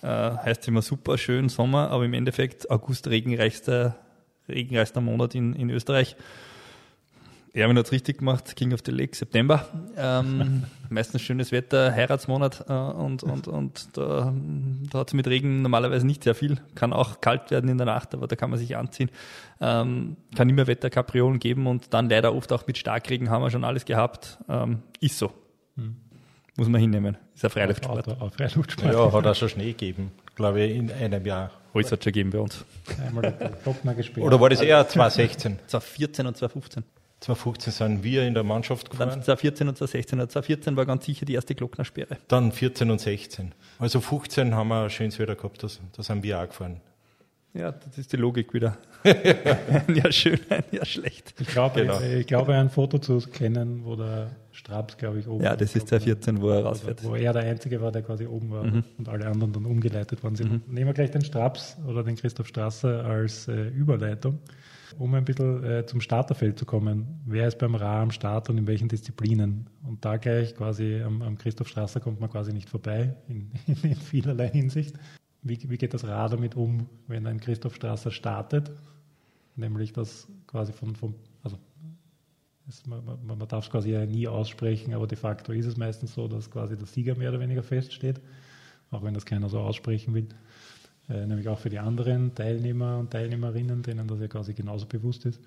Äh, 0.02 0.08
heißt 0.08 0.68
immer 0.68 0.82
super 0.82 1.18
schön 1.18 1.50
Sommer, 1.50 1.92
aber 1.92 2.06
im 2.06 2.14
Endeffekt 2.14 2.70
August 2.72 3.08
regenreichster, 3.10 3.96
regenreichster 4.48 5.02
Monat 5.02 5.36
in, 5.36 5.54
in 5.54 5.70
Österreich. 5.70 6.16
Erwin 7.60 7.78
hat 7.78 7.86
es 7.86 7.92
richtig 7.92 8.20
gemacht, 8.20 8.56
King 8.56 8.74
of 8.74 8.82
the 8.86 8.92
Lake, 8.92 9.16
September. 9.16 9.68
Ähm, 9.98 10.64
meistens 10.90 11.22
schönes 11.22 11.52
Wetter, 11.52 11.92
Heiratsmonat 11.92 12.66
äh, 12.68 12.74
und, 12.74 13.24
und, 13.24 13.48
und 13.48 13.98
da, 13.98 14.34
da 14.92 15.00
hat 15.00 15.08
es 15.10 15.14
mit 15.14 15.28
Regen 15.28 15.62
normalerweise 15.62 16.06
nicht 16.06 16.24
sehr 16.24 16.36
viel. 16.36 16.60
Kann 16.76 16.94
auch 16.94 17.22
kalt 17.22 17.52
werden 17.52 17.70
in 17.70 17.78
der 17.78 17.86
Nacht, 17.86 18.14
aber 18.14 18.28
da 18.28 18.36
kann 18.36 18.50
man 18.50 18.60
sich 18.60 18.78
anziehen. 18.78 19.10
Ähm, 19.62 20.18
kann 20.36 20.50
immer 20.50 20.68
Wetterkapriolen 20.68 21.40
geben 21.40 21.68
und 21.68 21.94
dann 21.94 22.10
leider 22.10 22.34
oft 22.34 22.52
auch 22.52 22.66
mit 22.68 22.78
Starkregen 22.78 23.30
haben 23.30 23.42
wir 23.42 23.52
schon 23.52 23.64
alles 23.64 23.86
gehabt. 23.86 24.38
Ähm, 24.48 24.84
ist 25.00 25.18
so. 25.18 25.32
Hm. 25.76 25.96
Muss 26.58 26.68
man 26.68 26.82
hinnehmen. 26.82 27.18
Ist 27.36 27.46
ein 27.46 27.52
Freiluftsport. 27.52 28.06
Freiluftsport. 28.36 28.94
Ja, 28.94 29.14
hat 29.14 29.28
auch 29.28 29.36
schon 29.36 29.50
Schnee 29.50 29.72
gegeben, 29.72 30.12
glaube 30.36 30.62
ich, 30.62 30.76
in 30.76 30.92
einem 30.92 31.26
Jahr. 31.26 31.52
Alles 31.74 31.92
hat 31.92 32.04
schon 32.04 32.12
gegeben 32.12 32.32
bei 32.32 32.40
uns. 32.40 32.66
Einmal 33.06 33.96
gespielt. 33.96 34.26
Oder 34.26 34.42
war 34.42 34.50
das 34.50 34.62
eher 34.62 34.88
2016? 34.88 35.60
2014 35.68 36.28
und 36.28 36.36
2015. 36.38 36.84
2015 37.22 37.74
sind 37.74 38.04
wir 38.04 38.26
in 38.26 38.34
der 38.34 38.44
Mannschaft 38.44 38.90
gefahren. 38.90 39.10
Dann 39.10 39.24
2014 39.24 39.68
und 39.68 39.78
2016. 39.78 40.20
2014 40.20 40.76
war 40.78 40.86
ganz 40.86 41.06
sicher 41.06 41.26
die 41.26 41.34
erste 41.34 41.54
Glocknersperre. 41.54 42.18
Dann 42.28 42.52
14 42.52 42.90
und 42.90 43.02
16. 43.02 43.54
Also 43.78 44.00
15 44.00 44.56
haben 44.56 44.70
wir 44.70 44.90
schönes 44.90 45.20
Wetter 45.20 45.36
gehabt, 45.36 45.64
das, 45.64 45.80
das 45.96 46.10
haben 46.10 46.24
wir 46.24 46.40
auch 46.40 46.48
gefahren. 46.48 46.82
Ja, 47.54 47.72
das 47.72 47.98
ist 47.98 48.14
die 48.14 48.18
Logik 48.18 48.54
wieder. 48.54 48.78
ein 49.04 49.96
Jahr 49.96 50.12
schön, 50.12 50.40
ein 50.50 50.64
Jahr 50.72 50.86
schlecht. 50.86 51.34
Ich 51.40 51.48
glaube, 51.48 51.82
genau. 51.82 52.00
ich, 52.00 52.20
ich 52.20 52.28
glaube, 52.28 52.54
ein 52.54 52.70
Foto 52.70 53.00
zu 53.00 53.20
kennen, 53.20 53.84
wo 53.84 53.96
der 53.96 54.36
Straps, 54.60 54.98
glaube 54.98 55.20
ich, 55.20 55.28
oben. 55.28 55.44
Ja, 55.44 55.56
das 55.56 55.76
ist 55.76 55.88
2014, 55.88 56.42
wo 56.42 56.50
er 56.50 56.64
rausfährt. 56.64 57.04
Wo 57.04 57.16
er 57.16 57.34
der 57.34 57.44
Einzige 57.44 57.82
war, 57.82 57.92
der 57.92 58.04
quasi 58.04 58.26
oben 58.26 58.52
war 58.52 58.64
mhm. 58.64 58.84
und 58.98 59.10
alle 59.10 59.26
anderen 59.26 59.54
dann 59.54 59.66
umgeleitet 59.66 60.22
worden 60.24 60.36
sind. 60.36 60.52
Mhm. 60.52 60.62
Nehmen 60.68 60.88
wir 60.88 60.94
gleich 60.94 61.12
den 61.12 61.24
Straps 61.24 61.78
oder 61.88 62.04
den 62.04 62.16
Christoph 62.16 62.48
Strasser 62.48 63.06
als 63.06 63.48
äh, 63.48 63.70
Überleitung 63.70 64.40
um 64.98 65.14
ein 65.14 65.26
bisschen 65.26 65.64
äh, 65.64 65.86
zum 65.86 66.02
Starterfeld 66.02 66.58
zu 66.58 66.66
kommen. 66.66 67.22
Wer 67.26 67.48
ist 67.48 67.58
beim 67.58 67.76
Ra 67.76 68.02
am 68.02 68.12
Start 68.12 68.50
und 68.50 68.58
in 68.58 68.68
welchen 68.68 68.88
Disziplinen? 68.88 69.68
Und 69.88 70.04
da 70.04 70.18
gleich 70.18 70.56
quasi 70.56 71.02
am, 71.02 71.22
am 71.22 71.38
Christoph 71.38 71.68
Strasser 71.68 72.00
kommt 72.00 72.20
man 72.20 72.30
quasi 72.30 72.54
nicht 72.54 72.70
vorbei, 72.70 73.16
in, 73.28 73.52
in, 73.68 73.92
in 73.92 73.96
vielerlei 73.96 74.50
Hinsicht. 74.50 74.96
Wie, 75.42 75.58
wie, 75.70 75.78
geht 75.78 75.94
das 75.94 76.06
Ra 76.06 76.28
damit 76.28 76.56
um, 76.56 76.90
wenn 77.08 77.28
ein 77.28 77.40
Christoph 77.40 77.76
Strasser 77.76 78.12
startet? 78.12 78.72
Nämlich 79.56 79.94
das 79.94 80.28
quasi 80.48 80.74
von, 80.74 80.96
von 80.96 81.16
es, 82.70 82.86
man, 82.86 83.04
man, 83.04 83.38
man 83.38 83.48
darf 83.48 83.66
es 83.66 83.72
quasi 83.72 83.92
ja 83.92 84.06
nie 84.06 84.28
aussprechen, 84.28 84.94
aber 84.94 85.08
de 85.08 85.18
facto 85.18 85.52
ist 85.52 85.66
es 85.66 85.78
meistens 85.78 86.14
so, 86.14 86.28
dass 86.28 86.50
quasi 86.50 86.78
der 86.78 86.88
Sieger 86.88 87.16
mehr 87.16 87.30
oder 87.30 87.40
weniger 87.40 87.64
feststeht, 87.64 88.22
auch 88.92 89.04
wenn 89.04 89.14
das 89.14 89.26
keiner 89.26 89.50
so 89.50 89.60
aussprechen 89.60 90.14
will. 90.14 90.28
Äh, 91.10 91.26
nämlich 91.26 91.48
auch 91.50 91.60
für 91.60 91.70
die 91.70 91.80
anderen 91.80 92.36
Teilnehmer 92.36 92.98
und 93.00 93.12
Teilnehmerinnen, 93.12 93.82
denen 93.82 94.08
das 94.08 94.20
ja 94.20 94.28
quasi 94.28 94.54
genauso 94.54 94.86
bewusst 94.86 95.26
ist. 95.26 95.42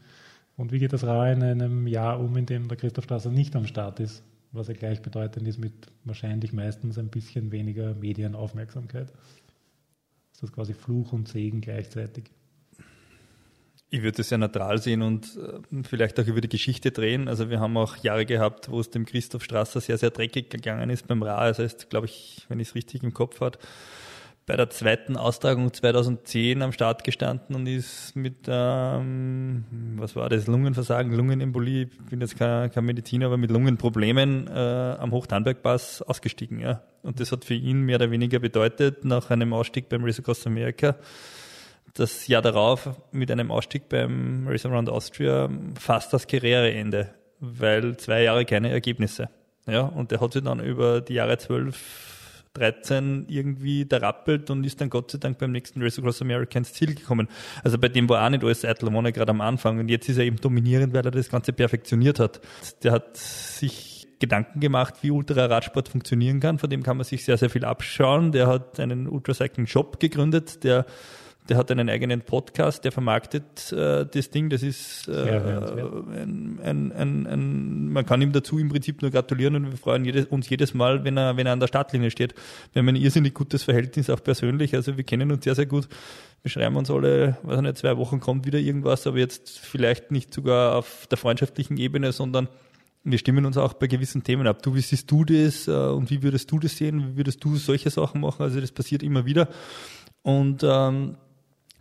Und 0.56 0.72
wie 0.72 0.78
geht 0.78 0.92
das 0.92 1.04
RA 1.04 1.32
in 1.32 1.42
einem 1.42 1.87
Jahr 1.87 2.20
um, 2.20 2.37
in 2.37 2.46
dem 2.46 2.68
der 2.68 2.76
Christoph 2.76 3.04
Strasser 3.04 3.30
nicht 3.30 3.54
am 3.56 3.66
Start 3.66 4.00
ist, 4.00 4.22
was 4.50 4.68
ja 4.68 4.74
gleichbedeutend 4.74 5.46
ist 5.46 5.58
mit 5.58 5.72
wahrscheinlich 6.04 6.52
meistens 6.52 6.98
ein 6.98 7.08
bisschen 7.08 7.52
weniger 7.52 7.94
Medienaufmerksamkeit? 7.94 9.11
Ist 10.32 10.42
das 10.42 10.52
quasi 10.52 10.74
Fluch 10.74 11.12
und 11.12 11.28
Segen 11.28 11.61
gleichzeitig? 11.61 12.24
Ich 13.94 14.02
würde 14.02 14.22
es 14.22 14.31
ja 14.31 14.38
neutral 14.38 14.78
sehen 14.78 15.02
und 15.02 15.37
äh, 15.37 15.83
vielleicht 15.83 16.18
auch 16.18 16.26
über 16.26 16.40
die 16.40 16.48
Geschichte 16.48 16.92
drehen. 16.92 17.28
Also 17.28 17.50
wir 17.50 17.61
haben 17.61 17.76
auch 17.76 17.98
Jahre 17.98 18.24
gehabt, 18.24 18.70
wo 18.70 18.81
es 18.81 18.88
dem 18.88 19.05
Christoph 19.05 19.44
Strasser 19.44 19.83
sehr, 19.83 19.98
sehr 19.98 20.09
dreckig 20.09 20.48
gegangen 20.48 20.88
ist 20.88 21.07
beim 21.07 21.22
Ra. 21.22 21.46
Das 21.46 21.59
heißt, 21.59 21.90
glaube 21.90 22.07
ich, 22.07 22.46
wenn 22.48 22.59
ich 22.59 22.68
es 22.68 22.74
richtig 22.74 23.02
im 23.02 23.12
Kopf 23.12 23.42
habe, 23.42 23.59
bei 24.46 24.57
der 24.57 24.70
zweiten 24.70 25.18
Austragung 25.18 25.74
2010 25.74 26.62
am 26.62 26.72
Start 26.72 27.05
gestanden 27.05 27.55
und 27.55 27.66
ist 27.66 28.16
mit, 28.16 28.46
ähm, 28.48 29.66
was 29.98 30.16
war 30.16 30.31
das, 30.31 30.46
Lungenversagen, 30.46 31.12
Lungenembolie, 31.12 31.83
ich 31.83 32.09
bin 32.09 32.22
jetzt 32.22 32.38
kein, 32.38 32.70
kein 32.70 32.87
Mediziner, 32.87 33.26
aber 33.26 33.37
mit 33.37 33.50
Lungenproblemen 33.50 34.48
äh, 34.48 34.96
am 34.98 35.11
Hochtarnbergpass 35.11 36.00
ausgestiegen. 36.00 36.61
Ja. 36.61 36.83
Und 37.02 37.20
das 37.20 37.31
hat 37.31 37.44
für 37.44 37.52
ihn 37.52 37.83
mehr 37.83 37.96
oder 37.96 38.11
weniger 38.11 38.38
bedeutet, 38.38 39.05
nach 39.05 39.28
einem 39.28 39.52
Ausstieg 39.52 39.90
beim 39.90 40.02
Race 40.02 40.18
Across 40.18 40.46
America, 40.46 40.96
das 41.94 42.26
Jahr 42.26 42.42
darauf 42.42 42.88
mit 43.12 43.31
einem 43.31 43.50
Ausstieg 43.50 43.88
beim 43.88 44.46
Race 44.48 44.66
Around 44.66 44.88
Austria 44.88 45.48
fast 45.78 46.12
das 46.12 46.26
Karriereende, 46.26 47.14
weil 47.40 47.96
zwei 47.96 48.22
Jahre 48.22 48.44
keine 48.44 48.70
Ergebnisse. 48.70 49.28
Ja, 49.66 49.83
und 49.83 50.11
der 50.11 50.20
hat 50.20 50.33
sich 50.33 50.42
dann 50.42 50.61
über 50.61 51.00
die 51.00 51.14
Jahre 51.14 51.38
12 51.38 52.12
13 52.55 53.26
irgendwie 53.28 53.87
da 53.87 53.98
rappelt 53.98 54.50
und 54.50 54.64
ist 54.64 54.81
dann 54.81 54.90
Gott 54.90 55.11
sei 55.11 55.18
Dank 55.18 55.38
beim 55.38 55.52
nächsten 55.52 55.83
Race 55.83 55.98
Across 55.98 56.22
America 56.22 56.59
ins 56.59 56.72
Ziel 56.72 56.94
gekommen. 56.94 57.28
Also 57.64 57.78
bei 57.78 57.88
dem 57.88 58.09
war 58.09 58.24
auch 58.24 58.31
nicht 58.31 58.44
alles 58.44 58.64
eitel 58.64 58.90
Monat 58.90 59.14
gerade 59.14 59.31
am 59.31 59.40
Anfang 59.40 59.78
und 59.78 59.88
jetzt 59.88 60.09
ist 60.09 60.18
er 60.18 60.24
eben 60.24 60.37
dominierend, 60.37 60.92
weil 60.92 61.05
er 61.05 61.11
das 61.11 61.31
Ganze 61.31 61.52
perfektioniert 61.52 62.18
hat. 62.20 62.40
Der 62.83 62.92
hat 62.92 63.16
sich 63.16 64.07
Gedanken 64.18 64.61
gemacht, 64.61 64.96
wie 65.00 65.11
Ultraradsport 65.11 65.88
funktionieren 65.88 66.40
kann. 66.40 66.59
Von 66.59 66.70
dem 66.70 66.83
kann 66.83 66.96
man 66.96 67.05
sich 67.05 67.24
sehr, 67.24 67.38
sehr 67.38 67.50
viel 67.50 67.64
abschauen. 67.64 68.31
Der 68.31 68.46
hat 68.46 68.78
einen 68.78 69.09
Ultracycling 69.09 69.66
Shop 69.66 69.98
gegründet, 69.98 70.62
der 70.62 70.87
der 71.48 71.57
hat 71.57 71.70
einen 71.70 71.88
eigenen 71.88 72.20
Podcast, 72.20 72.85
der 72.85 72.92
vermarktet 72.92 73.72
äh, 73.72 74.07
das 74.07 74.31
Ding. 74.31 74.48
Das 74.48 74.62
ist 74.62 75.09
äh, 75.09 75.12
ein, 75.12 76.61
ein, 76.62 76.92
ein, 76.92 77.26
ein, 77.26 77.88
man 77.88 78.07
kann 78.07 78.22
ihm 78.22 78.33
dazu 78.33 78.59
im 78.59 78.68
Prinzip 78.68 79.02
nur 79.02 79.11
gratulieren 79.11 79.57
und 79.57 79.70
wir 79.70 79.78
freuen 79.78 80.05
jedes, 80.05 80.26
uns 80.26 80.48
jedes 80.48 80.72
Mal, 80.72 81.05
wenn 81.05 81.16
er, 81.16 81.37
wenn 81.37 81.46
er 81.46 81.52
an 81.52 81.61
der 81.61 81.66
Startlinie 81.66 82.11
steht. 82.11 82.35
Wir 82.72 82.81
haben 82.81 82.88
ein 82.88 82.96
irrsinnig 82.96 83.35
gutes 83.35 83.64
Verhältnis, 83.64 84.09
auch 84.09 84.22
persönlich. 84.22 84.74
Also 84.74 84.96
wir 84.96 85.05
kennen 85.05 85.33
uns 85.33 85.42
sehr, 85.42 85.57
sehr 85.57 85.66
gut. 85.66 85.88
Wir 86.42 86.50
schreiben 86.50 86.76
uns 86.76 86.90
alle, 86.90 87.38
weiß 87.42 87.61
nicht, 87.61 87.78
zwei 87.78 87.96
Wochen 87.96 88.20
kommt 88.20 88.46
wieder 88.46 88.59
irgendwas, 88.61 89.07
aber 89.07 89.18
jetzt 89.18 89.59
vielleicht 89.59 90.12
nicht 90.12 90.33
sogar 90.33 90.76
auf 90.76 91.07
der 91.11 91.18
freundschaftlichen 91.18 91.76
Ebene, 91.76 92.12
sondern 92.12 92.48
wir 93.05 93.18
stimmen 93.18 93.46
uns 93.46 93.57
auch 93.57 93.72
bei 93.72 93.88
gewissen 93.88 94.22
Themen 94.22 94.46
ab. 94.46 94.62
Du, 94.62 94.76
wie 94.76 94.81
siehst 94.81 95.11
du 95.11 95.24
das 95.24 95.66
äh, 95.66 95.72
und 95.72 96.11
wie 96.11 96.22
würdest 96.22 96.50
du 96.52 96.61
das 96.61 96.76
sehen? 96.76 97.12
Wie 97.12 97.16
würdest 97.16 97.42
du 97.42 97.57
solche 97.57 97.90
Sachen 97.90 98.20
machen? 98.20 98.42
Also 98.42 98.61
das 98.61 98.70
passiert 98.70 99.02
immer 99.02 99.26
wieder. 99.26 99.48
Und 100.22 100.62
ähm, 100.62 101.16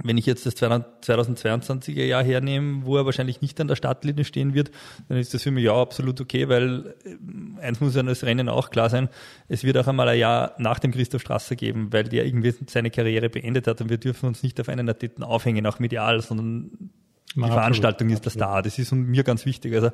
wenn 0.04 0.18
ich 0.18 0.26
jetzt 0.26 0.46
das 0.46 0.56
2022er 0.56 2.04
Jahr 2.04 2.24
hernehme, 2.24 2.86
wo 2.86 2.98
er 2.98 3.06
wahrscheinlich 3.06 3.42
nicht 3.42 3.60
an 3.60 3.68
der 3.68 3.76
Startlinie 3.76 4.26
stehen 4.26 4.54
wird, 4.54 4.72
dann 5.08 5.18
ist 5.18 5.34
das 5.34 5.44
für 5.44 5.52
mich 5.52 5.64
ja 5.64 5.74
absolut 5.74 6.20
okay, 6.22 6.50
weil 6.50 6.96
äh, 7.06 7.62
eins 7.62 7.80
muss 7.80 7.96
ja 7.96 8.04
das 8.04 8.24
Rennen 8.24 8.50
auch 8.50 8.70
klar 8.70 8.90
sein, 8.90 9.10
es 9.48 9.64
wird 9.64 9.78
auch 9.78 9.88
einmal 9.88 10.08
ein 10.10 10.20
Jahr 10.20 10.54
nach 10.58 10.80
dem 10.80 10.92
Christoph 10.92 11.22
Strasser 11.22 11.56
geben, 11.56 11.92
weil 11.92 12.06
der 12.06 12.26
irgendwie 12.26 12.54
seine 12.68 12.92
Karriere 12.92 13.30
beendet 13.30 13.68
hat 13.68 13.82
und 13.82 13.90
wir 13.90 13.98
dürfen 13.98 14.28
uns 14.28 14.44
nicht 14.44 14.60
auf 14.60 14.70
einen 14.70 14.90
Athleten 14.90 15.24
aufhängen, 15.24 15.66
auch 15.66 15.80
medial, 15.80 16.22
sondern 16.22 16.92
die 17.36 17.40
Na, 17.40 17.48
Veranstaltung 17.48 18.08
absolut, 18.08 18.26
ist 18.26 18.26
das 18.26 18.34
da. 18.36 18.62
Das 18.62 18.78
ist 18.78 18.92
mir 18.92 19.24
ganz 19.24 19.46
wichtig. 19.46 19.74
Also 19.74 19.88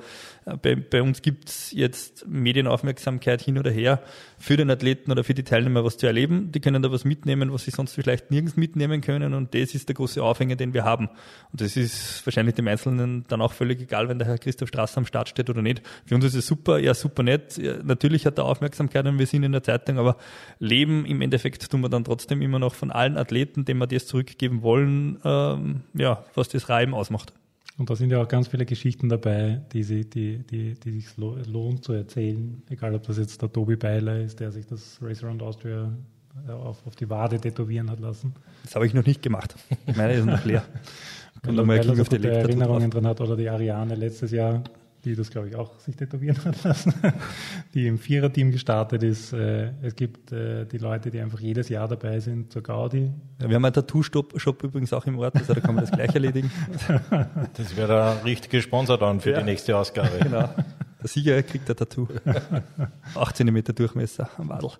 äh, 0.45 0.57
bei, 0.57 0.75
bei 0.75 1.01
uns 1.01 1.21
gibt's 1.21 1.71
jetzt 1.71 2.27
Medienaufmerksamkeit 2.27 3.41
hin 3.41 3.59
oder 3.59 3.69
her 3.69 4.01
für 4.39 4.56
den 4.56 4.69
Athleten 4.69 5.12
oder 5.12 5.23
für 5.23 5.34
die 5.34 5.43
Teilnehmer 5.43 5.84
was 5.84 5.97
zu 5.97 6.06
erleben. 6.06 6.52
Die 6.52 6.60
können 6.60 6.82
da 6.84 6.91
was 6.91 7.06
mitnehmen, 7.06 7.52
was 7.52 7.63
sie 7.63 7.71
sonst 7.71 7.93
vielleicht 7.93 8.30
nirgends 8.30 8.56
mitnehmen 8.56 9.02
können. 9.02 9.34
Und 9.34 9.56
das 9.56 9.73
ist 9.73 9.89
der 9.89 9.95
große 9.95 10.21
Aufhänger, 10.21 10.56
den 10.56 10.73
wir 10.73 10.84
haben. 10.84 11.10
Und 11.52 11.62
das 11.62 11.76
ist 11.76 12.26
wahrscheinlich 12.26 12.56
dem 12.56 12.67
Einzelnen 12.67 13.26
dann 13.28 13.41
auch 13.41 13.54
völlig 13.54 13.82
egal, 13.82 14.10
wenn 14.10 14.19
der 14.19 14.28
Herr 14.28 14.38
Christoph 14.38 14.69
Strasser 14.69 15.00
am 15.00 15.06
Start 15.06 15.30
steht 15.30 15.50
oder 15.50 15.62
nicht. 15.62 15.82
Für 16.06 16.15
uns 16.15 16.26
ist 16.26 16.36
es 16.36 16.45
super, 16.45 16.78
ja 16.78 16.93
super 16.93 17.23
nett. 17.23 17.60
Natürlich 17.84 18.26
hat 18.26 18.38
er 18.38 18.45
Aufmerksamkeit 18.45 19.06
und 19.08 19.17
wir 19.17 19.26
sind 19.26 19.43
in 19.43 19.52
der 19.52 19.63
Zeitung, 19.63 19.97
aber 19.97 20.17
leben 20.60 21.06
im 21.06 21.21
Endeffekt 21.21 21.69
tun 21.69 21.82
wir 21.82 21.89
dann 21.89 22.04
trotzdem 22.04 22.41
immer 22.41 22.60
noch 22.60 22.76
von 22.76 22.91
allen 22.91 23.17
Athleten, 23.17 23.65
denen 23.65 23.80
wir 23.80 23.88
das 23.88 24.06
zurückgeben 24.06 24.62
wollen, 24.62 25.19
ähm, 25.23 25.82
ja, 25.93 26.23
was 26.36 26.50
das 26.50 26.69
Reiben 26.69 26.93
ausmacht. 26.93 27.34
Und 27.77 27.89
da 27.91 27.95
sind 27.95 28.11
ja 28.11 28.21
auch 28.21 28.27
ganz 28.27 28.47
viele 28.47 28.65
Geschichten 28.65 29.07
dabei, 29.07 29.61
die, 29.71 29.83
sie, 29.83 30.09
die, 30.09 30.39
die, 30.39 30.73
die 30.73 30.91
sich 30.91 31.15
lohnt 31.15 31.83
zu 31.83 31.93
erzählen. 31.93 32.63
Egal, 32.69 32.95
ob 32.95 33.03
das 33.03 33.17
jetzt 33.19 33.41
der 33.41 33.51
Tobi 33.51 33.75
Beiler 33.75 34.19
ist, 34.19 34.39
der 34.39 34.51
sich 34.51 34.65
das 34.65 34.97
Race 35.01 35.23
Around 35.23 35.43
Austria 35.43 35.91
äh, 36.47 36.51
auf, 36.51 36.85
auf 36.87 36.95
die 36.95 37.07
Wade 37.09 37.39
tätowieren 37.39 37.91
hat 37.91 37.99
lassen. 37.99 38.33
Das 38.63 38.75
habe 38.75 38.87
ich 38.87 38.95
noch 38.95 39.05
nicht 39.05 39.21
gemacht. 39.21 39.55
Meine 39.95 40.13
ist 40.13 40.25
noch 40.25 40.43
leer. 40.43 40.63
Dann 41.43 41.55
mal 41.67 41.79
King 41.79 41.99
auf 41.99 42.09
die 42.09 42.23
Erinnerungen 42.23 42.89
dran 42.89 43.05
hat 43.05 43.21
oder 43.21 43.37
die 43.37 43.47
Ariane 43.47 43.93
letztes 43.93 44.31
Jahr 44.31 44.63
die 45.07 45.15
das, 45.15 45.29
glaube 45.29 45.47
ich, 45.47 45.55
auch 45.55 45.79
sich 45.79 45.95
tätowieren 45.95 46.37
hat 46.45 46.63
lassen, 46.63 46.93
die 47.73 47.87
im 47.87 47.97
Viererteam 47.97 48.51
gestartet 48.51 49.03
ist. 49.03 49.33
Äh, 49.33 49.71
es 49.81 49.95
gibt 49.95 50.31
äh, 50.31 50.65
die 50.65 50.77
Leute, 50.77 51.09
die 51.09 51.19
einfach 51.19 51.39
jedes 51.39 51.69
Jahr 51.69 51.87
dabei 51.87 52.19
sind 52.19 52.51
zur 52.51 52.61
Gaudi. 52.61 53.11
Ja, 53.41 53.49
wir 53.49 53.55
haben 53.55 53.65
einen 53.65 53.73
Tattoo-Shop 53.73 54.63
übrigens 54.63 54.93
auch 54.93 55.05
im 55.05 55.17
Ort, 55.19 55.35
also 55.35 55.53
da 55.53 55.59
kann 55.59 55.75
man 55.75 55.85
das 55.85 55.93
gleich 55.93 56.13
erledigen. 56.13 56.51
Das 57.53 57.75
wäre 57.75 57.87
der 57.87 58.25
richtige 58.25 58.61
Sponsor 58.61 58.97
dann 58.97 59.21
für 59.21 59.31
ja. 59.31 59.39
die 59.39 59.45
nächste 59.45 59.75
Ausgabe. 59.77 60.09
Genau. 60.27 60.49
Der 61.01 61.07
Sieger 61.07 61.41
kriegt 61.43 61.69
ein 61.69 61.75
Tattoo. 61.75 62.07
8 63.15 63.37
cm 63.37 63.63
Durchmesser 63.75 64.29
am 64.37 64.49
Wadel. 64.49 64.71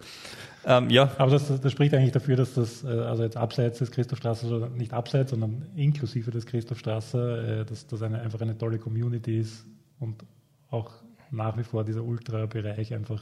Ähm, 0.65 0.89
ja. 0.89 1.11
Aber 1.17 1.31
das, 1.31 1.47
das, 1.61 1.71
spricht 1.71 1.93
eigentlich 1.93 2.11
dafür, 2.11 2.35
dass 2.35 2.53
das, 2.53 2.83
äh, 2.83 2.87
also 2.87 3.23
jetzt 3.23 3.37
abseits 3.37 3.79
des 3.79 3.91
Christophstraße, 3.91 4.47
oder 4.47 4.69
nicht 4.69 4.93
abseits, 4.93 5.31
sondern 5.31 5.65
inklusive 5.75 6.31
des 6.31 6.45
Christophstraße, 6.45 7.65
dass 7.67 7.87
das 7.87 8.01
eine, 8.01 8.19
einfach 8.19 8.41
eine 8.41 8.57
tolle 8.57 8.77
Community 8.77 9.39
ist, 9.39 9.65
und 9.99 10.23
auch 10.69 10.91
nach 11.31 11.57
wie 11.57 11.63
vor 11.63 11.83
dieser 11.83 12.03
Ultra-Bereich 12.03 12.93
einfach 12.93 13.21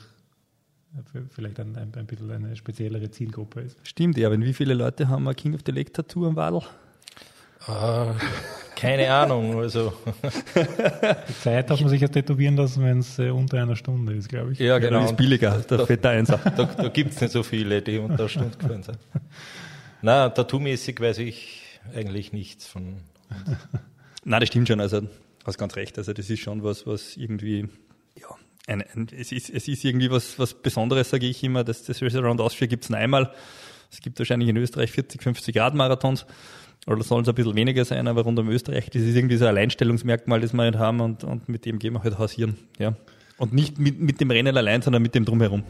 vielleicht 1.31 1.59
ein, 1.59 1.75
ein, 1.75 1.91
ein 1.95 2.05
bisschen 2.05 2.31
eine 2.31 2.55
speziellere 2.55 3.11
Zielgruppe 3.11 3.61
ist. 3.61 3.77
Stimmt, 3.83 4.17
ja. 4.17 4.31
Wie 4.31 4.53
viele 4.53 4.73
Leute 4.73 5.07
haben 5.09 5.27
ein 5.27 5.35
King 5.35 5.55
of 5.55 5.61
the 5.65 5.71
Lake 5.71 5.91
Tattoo 5.91 6.25
am 6.25 6.35
Wadl? 6.35 6.61
Uh, 7.67 8.13
keine 8.75 9.11
Ahnung. 9.11 9.59
Also. 9.59 9.93
Die 11.27 11.33
Zeit 11.33 11.69
hat 11.69 11.81
man 11.81 11.89
sich 11.89 12.01
ja 12.01 12.07
tätowieren 12.07 12.55
lassen, 12.55 12.83
wenn 12.83 12.99
es 12.99 13.17
äh, 13.17 13.29
unter 13.29 13.61
einer 13.61 13.75
Stunde 13.75 14.13
ist, 14.13 14.29
glaube 14.29 14.53
ich. 14.53 14.59
Ja, 14.59 14.77
genau. 14.77 15.01
Das 15.01 15.11
ist 15.11 15.17
billiger, 15.17 15.57
der 15.59 15.77
da, 15.79 15.85
fette 15.85 16.09
Einser. 16.09 16.37
Da, 16.37 16.65
da 16.65 16.87
gibt 16.89 17.13
es 17.13 17.21
nicht 17.21 17.31
so 17.31 17.41
viele, 17.41 17.81
die 17.81 17.97
unter 17.97 18.19
einer 18.19 18.29
Stunde 18.29 18.57
gefahren 18.57 18.83
sind. 18.83 18.99
Na, 20.01 20.27
tattoo-mäßig 20.27 20.99
weiß 20.99 21.17
ich 21.19 21.63
eigentlich 21.95 22.31
nichts 22.33 22.67
von. 22.67 22.97
Nein, 24.23 24.39
das 24.39 24.49
stimmt 24.49 24.67
schon. 24.67 24.79
Also 24.79 25.01
hast 25.47 25.57
ganz 25.57 25.75
recht. 25.75 25.97
Also 25.97 26.13
das 26.13 26.29
ist 26.29 26.39
schon 26.39 26.63
was, 26.63 26.85
was 26.87 27.17
irgendwie, 27.17 27.67
ja, 28.19 28.27
ein, 28.67 28.81
ein, 28.81 29.07
es, 29.17 29.31
ist, 29.31 29.49
es 29.49 29.67
ist 29.67 29.83
irgendwie 29.83 30.09
was, 30.09 30.39
was 30.39 30.53
Besonderes, 30.53 31.09
sage 31.09 31.27
ich 31.27 31.43
immer. 31.43 31.63
Das, 31.63 31.83
das 31.83 32.01
Race 32.01 32.15
Around 32.15 32.41
Austria 32.41 32.67
gibt 32.67 32.83
es 32.83 32.91
einmal. 32.91 33.31
Es 33.91 34.01
gibt 34.01 34.17
wahrscheinlich 34.19 34.49
in 34.49 34.57
Österreich 34.57 34.91
40, 34.91 35.21
50 35.21 35.55
Grad 35.55 35.75
Marathons. 35.75 36.25
Oder 36.87 37.03
sollen 37.03 37.23
es 37.23 37.29
ein 37.29 37.35
bisschen 37.35 37.55
weniger 37.55 37.83
sein, 37.83 38.07
aber 38.07 38.21
rund 38.21 38.37
um 38.37 38.47
Österreich, 38.49 38.89
das 38.91 39.01
ist 39.01 39.15
irgendwie 39.15 39.37
so 39.37 39.45
ein 39.45 39.49
Alleinstellungsmerkmal, 39.49 40.39
das 40.41 40.53
wir 40.53 40.69
nicht 40.69 40.77
haben 40.77 40.99
und, 40.99 41.23
und 41.23 41.49
mit 41.49 41.65
dem 41.65 41.79
gehen 41.79 41.93
wir 41.93 42.03
halt 42.03 42.19
hausieren. 42.19 42.57
Ja. 42.77 42.95
Und 43.37 43.53
nicht 43.53 43.79
mit, 43.79 43.99
mit 43.99 44.21
dem 44.21 44.29
Rennen 44.29 44.55
allein, 44.55 44.83
sondern 44.83 45.01
mit 45.01 45.15
dem 45.15 45.25
Drumherum. 45.25 45.63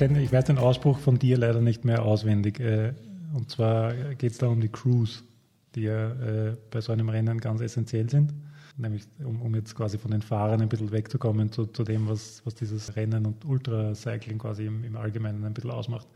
Kenne, 0.00 0.22
ich 0.22 0.32
weiß 0.32 0.46
den 0.46 0.56
Ausspruch 0.56 0.98
von 0.98 1.18
dir 1.18 1.36
leider 1.36 1.60
nicht 1.60 1.84
mehr 1.84 2.02
auswendig. 2.02 2.58
Äh, 2.58 2.94
und 3.34 3.50
zwar 3.50 3.92
geht 4.14 4.32
es 4.32 4.38
da 4.38 4.46
um 4.46 4.58
die 4.58 4.70
Crews, 4.70 5.24
die 5.74 5.82
ja 5.82 6.12
äh, 6.12 6.56
bei 6.70 6.80
so 6.80 6.92
einem 6.92 7.10
Rennen 7.10 7.38
ganz 7.38 7.60
essentiell 7.60 8.08
sind. 8.08 8.32
Nämlich, 8.78 9.02
um, 9.22 9.42
um 9.42 9.54
jetzt 9.54 9.74
quasi 9.74 9.98
von 9.98 10.10
den 10.10 10.22
Fahrern 10.22 10.62
ein 10.62 10.70
bisschen 10.70 10.90
wegzukommen 10.90 11.52
zu, 11.52 11.66
zu 11.66 11.84
dem, 11.84 12.08
was, 12.08 12.40
was 12.46 12.54
dieses 12.54 12.96
Rennen 12.96 13.26
und 13.26 13.44
Ultracycling 13.44 14.38
quasi 14.38 14.64
im, 14.64 14.84
im 14.84 14.96
Allgemeinen 14.96 15.44
ein 15.44 15.52
bisschen 15.52 15.70
ausmacht. 15.70 16.08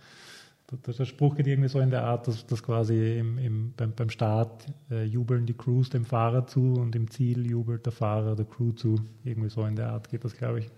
Der, 0.86 1.04
Spruch 1.04 1.36
geht 1.36 1.46
irgendwie 1.46 1.68
so 1.68 1.78
in 1.78 1.90
der 1.90 2.04
Art, 2.04 2.26
dass, 2.26 2.46
dass 2.46 2.62
quasi 2.62 3.18
im, 3.18 3.36
im, 3.36 3.74
beim, 3.76 3.92
beim 3.92 4.08
Start 4.08 4.66
äh, 4.90 5.04
jubeln 5.04 5.44
die 5.44 5.52
Crews 5.52 5.90
dem 5.90 6.06
Fahrer 6.06 6.46
zu 6.46 6.72
und 6.72 6.96
im 6.96 7.10
Ziel 7.10 7.46
jubelt 7.46 7.84
der 7.84 7.92
Fahrer 7.92 8.34
der 8.34 8.46
Crew 8.46 8.72
zu. 8.72 8.98
Irgendwie 9.24 9.50
so 9.50 9.62
in 9.66 9.76
der 9.76 9.90
Art 9.90 10.08
geht 10.08 10.24
das, 10.24 10.34
glaube 10.34 10.60
ich 10.60 10.70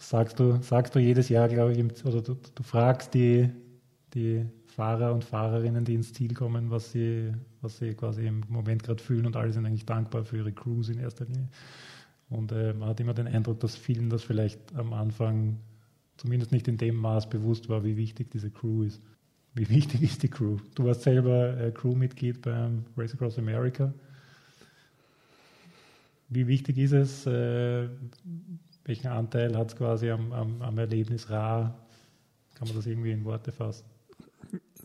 sagst 0.00 0.40
du, 0.40 0.60
sagst 0.62 0.94
du 0.94 0.98
jedes 0.98 1.28
Jahr, 1.28 1.48
glaube 1.48 1.72
ich, 1.72 2.04
oder 2.04 2.22
du, 2.22 2.36
du, 2.54 2.62
fragst 2.62 3.14
die, 3.14 3.48
die 4.14 4.46
Fahrer 4.66 5.12
und 5.12 5.24
Fahrerinnen, 5.24 5.84
die 5.84 5.94
ins 5.94 6.12
Ziel 6.12 6.34
kommen, 6.34 6.70
was 6.70 6.92
sie, 6.92 7.32
was 7.60 7.78
sie 7.78 7.94
quasi 7.94 8.26
im 8.26 8.42
Moment 8.48 8.82
gerade 8.82 9.02
fühlen 9.02 9.26
und 9.26 9.36
alle 9.36 9.52
sind 9.52 9.66
eigentlich 9.66 9.86
dankbar 9.86 10.24
für 10.24 10.38
ihre 10.38 10.52
Crews 10.52 10.88
in 10.88 10.98
erster 10.98 11.26
Linie. 11.26 11.48
Und 12.30 12.52
äh, 12.52 12.72
man 12.72 12.88
hat 12.88 13.00
immer 13.00 13.14
den 13.14 13.26
Eindruck, 13.26 13.60
dass 13.60 13.76
vielen 13.76 14.08
das 14.08 14.22
vielleicht 14.22 14.74
am 14.74 14.92
Anfang 14.92 15.58
zumindest 16.16 16.52
nicht 16.52 16.68
in 16.68 16.76
dem 16.76 16.96
Maß 16.96 17.28
bewusst 17.28 17.68
war, 17.68 17.84
wie 17.84 17.96
wichtig 17.96 18.30
diese 18.30 18.50
Crew 18.50 18.84
ist. 18.84 19.02
Wie 19.54 19.68
wichtig 19.68 20.02
ist 20.02 20.22
die 20.22 20.28
Crew? 20.28 20.58
Du 20.76 20.84
warst 20.84 21.02
selber 21.02 21.58
äh, 21.58 21.72
Crewmitglied 21.72 22.40
beim 22.42 22.84
Race 22.96 23.14
Across 23.14 23.38
America. 23.38 23.92
Wie 26.28 26.46
wichtig 26.46 26.78
ist 26.78 26.92
es, 26.92 27.26
äh, 27.26 27.88
welchen 28.90 29.06
Anteil 29.06 29.56
hat 29.56 29.68
es 29.68 29.76
quasi 29.76 30.10
am, 30.10 30.32
am, 30.32 30.60
am 30.62 30.76
Erlebnis 30.76 31.30
rar? 31.30 31.78
Kann 32.58 32.68
man 32.68 32.76
das 32.76 32.86
irgendwie 32.86 33.12
in 33.12 33.24
Worte 33.24 33.52
fassen? 33.52 33.84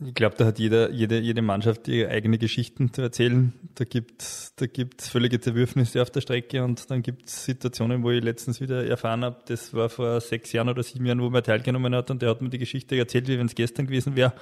Ich 0.06 0.14
glaube, 0.14 0.36
da 0.38 0.44
hat 0.44 0.58
jeder, 0.58 0.90
jede, 0.90 1.18
jede 1.18 1.42
Mannschaft 1.42 1.88
ihre 1.88 2.10
eigene 2.10 2.38
Geschichten 2.38 2.92
zu 2.92 3.02
erzählen. 3.02 3.52
Da 3.74 3.84
gibt 3.84 4.22
es 4.22 4.52
da 4.54 4.66
gibt's 4.66 5.08
völlige 5.08 5.40
Zerwürfnisse 5.40 6.00
auf 6.00 6.10
der 6.10 6.20
Strecke 6.20 6.62
und 6.62 6.88
dann 6.90 7.02
gibt 7.02 7.26
es 7.26 7.46
Situationen, 7.46 8.04
wo 8.04 8.10
ich 8.10 8.22
letztens 8.22 8.60
wieder 8.60 8.86
erfahren 8.86 9.24
habe, 9.24 9.38
das 9.46 9.74
war 9.74 9.88
vor 9.88 10.20
sechs 10.20 10.52
Jahren 10.52 10.68
oder 10.68 10.82
sieben 10.82 11.06
Jahren, 11.06 11.20
wo 11.20 11.28
man 11.28 11.42
teilgenommen 11.42 11.94
hat 11.94 12.10
und 12.10 12.22
der 12.22 12.30
hat 12.30 12.42
mir 12.42 12.50
die 12.50 12.58
Geschichte 12.58 12.96
erzählt, 12.96 13.26
wie 13.26 13.38
wenn 13.38 13.46
es 13.46 13.54
gestern 13.54 13.86
gewesen 13.86 14.14
wäre 14.14 14.34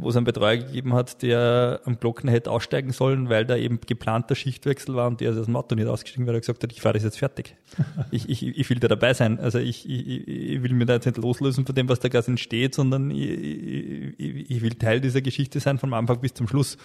wo 0.00 0.10
es 0.10 0.16
einen 0.16 0.24
Betreuer 0.24 0.56
gegeben 0.58 0.94
hat, 0.94 1.22
der 1.22 1.80
am 1.84 1.98
Glocken 1.98 2.30
hätte 2.30 2.52
aussteigen 2.52 2.92
sollen, 2.92 3.28
weil 3.28 3.44
da 3.44 3.56
eben 3.56 3.80
geplanter 3.84 4.36
Schichtwechsel 4.36 4.94
war 4.94 5.08
und 5.08 5.20
der 5.20 5.32
ist 5.32 5.38
aus 5.38 5.46
dem 5.46 5.56
Auto 5.56 5.74
nicht 5.74 5.88
ausgestiegen, 5.88 6.24
weil 6.28 6.34
er 6.34 6.40
gesagt 6.40 6.62
hat, 6.62 6.72
ich 6.72 6.80
fahre 6.80 6.94
das 6.94 7.02
jetzt 7.02 7.18
fertig. 7.18 7.56
ich, 8.12 8.28
ich, 8.28 8.46
ich 8.46 8.70
will 8.70 8.78
da 8.78 8.86
dabei 8.86 9.12
sein. 9.12 9.40
Also 9.40 9.58
ich, 9.58 9.90
ich, 9.90 10.28
ich 10.28 10.62
will 10.62 10.72
mir 10.72 10.86
da 10.86 10.94
jetzt 10.94 11.06
nicht 11.06 11.18
loslösen 11.18 11.66
von 11.66 11.74
dem, 11.74 11.88
was 11.88 11.98
da 11.98 12.08
gerade 12.08 12.28
entsteht, 12.28 12.76
sondern 12.76 13.10
ich, 13.10 13.28
ich, 13.28 14.50
ich 14.50 14.62
will 14.62 14.74
Teil 14.74 15.00
dieser 15.00 15.20
Geschichte 15.20 15.58
sein, 15.58 15.78
vom 15.78 15.92
Anfang 15.92 16.20
bis 16.20 16.32
zum 16.32 16.46
Schluss. 16.46 16.78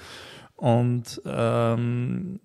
Und 0.56 1.22
ähm, 1.26 2.40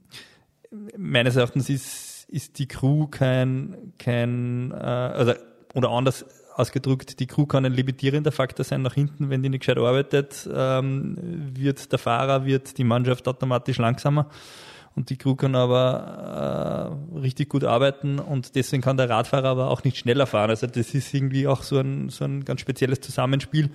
meines 0.99 1.37
Erachtens 1.37 1.71
ist, 1.71 2.29
ist 2.29 2.59
die 2.59 2.69
Crew 2.69 3.07
kein, 3.07 3.95
kein 3.99 4.73
äh, 4.73 4.75
also, 4.75 5.33
oder 5.75 5.89
anders 5.91 6.27
ausgedrückt, 6.59 7.21
die 7.21 7.27
Crew 7.27 7.47
kann 7.47 7.65
ein 7.65 7.73
limitierender 7.73 8.33
Faktor 8.33 8.65
sein 8.65 8.83
nach 8.83 8.95
hinten, 8.95 9.31
wenn 9.31 9.43
die 9.43 9.49
nicht 9.49 9.61
gescheit 9.61 9.79
arbeitet, 9.79 10.49
ähm, 10.53 11.17
wird 11.55 11.93
der 11.93 11.99
Fahrer, 11.99 12.45
wird 12.45 12.79
die 12.79 12.85
Mannschaft 12.85 13.29
automatisch 13.29 13.79
langsamer 13.79 14.29
und 14.99 15.11
die 15.11 15.17
Crew 15.17 15.37
kann 15.37 15.55
aber 15.55 16.99
äh, 17.15 17.19
richtig 17.19 17.49
gut 17.49 17.63
arbeiten 17.63 18.19
und 18.19 18.57
deswegen 18.57 18.83
kann 18.83 18.97
der 18.97 19.09
Radfahrer 19.09 19.49
aber 19.49 19.71
auch 19.71 19.85
nicht 19.85 19.97
schneller 19.97 20.27
fahren. 20.27 20.51
Also 20.51 20.67
das 20.67 20.93
ist 20.93 21.15
irgendwie 21.15 21.47
auch 21.47 21.63
so 21.63 21.79
ein, 21.79 22.09
so 22.09 22.25
ein 22.25 22.45
ganz 22.45 22.61
spezielles 22.61 23.01
Zusammenspiel, 23.01 23.71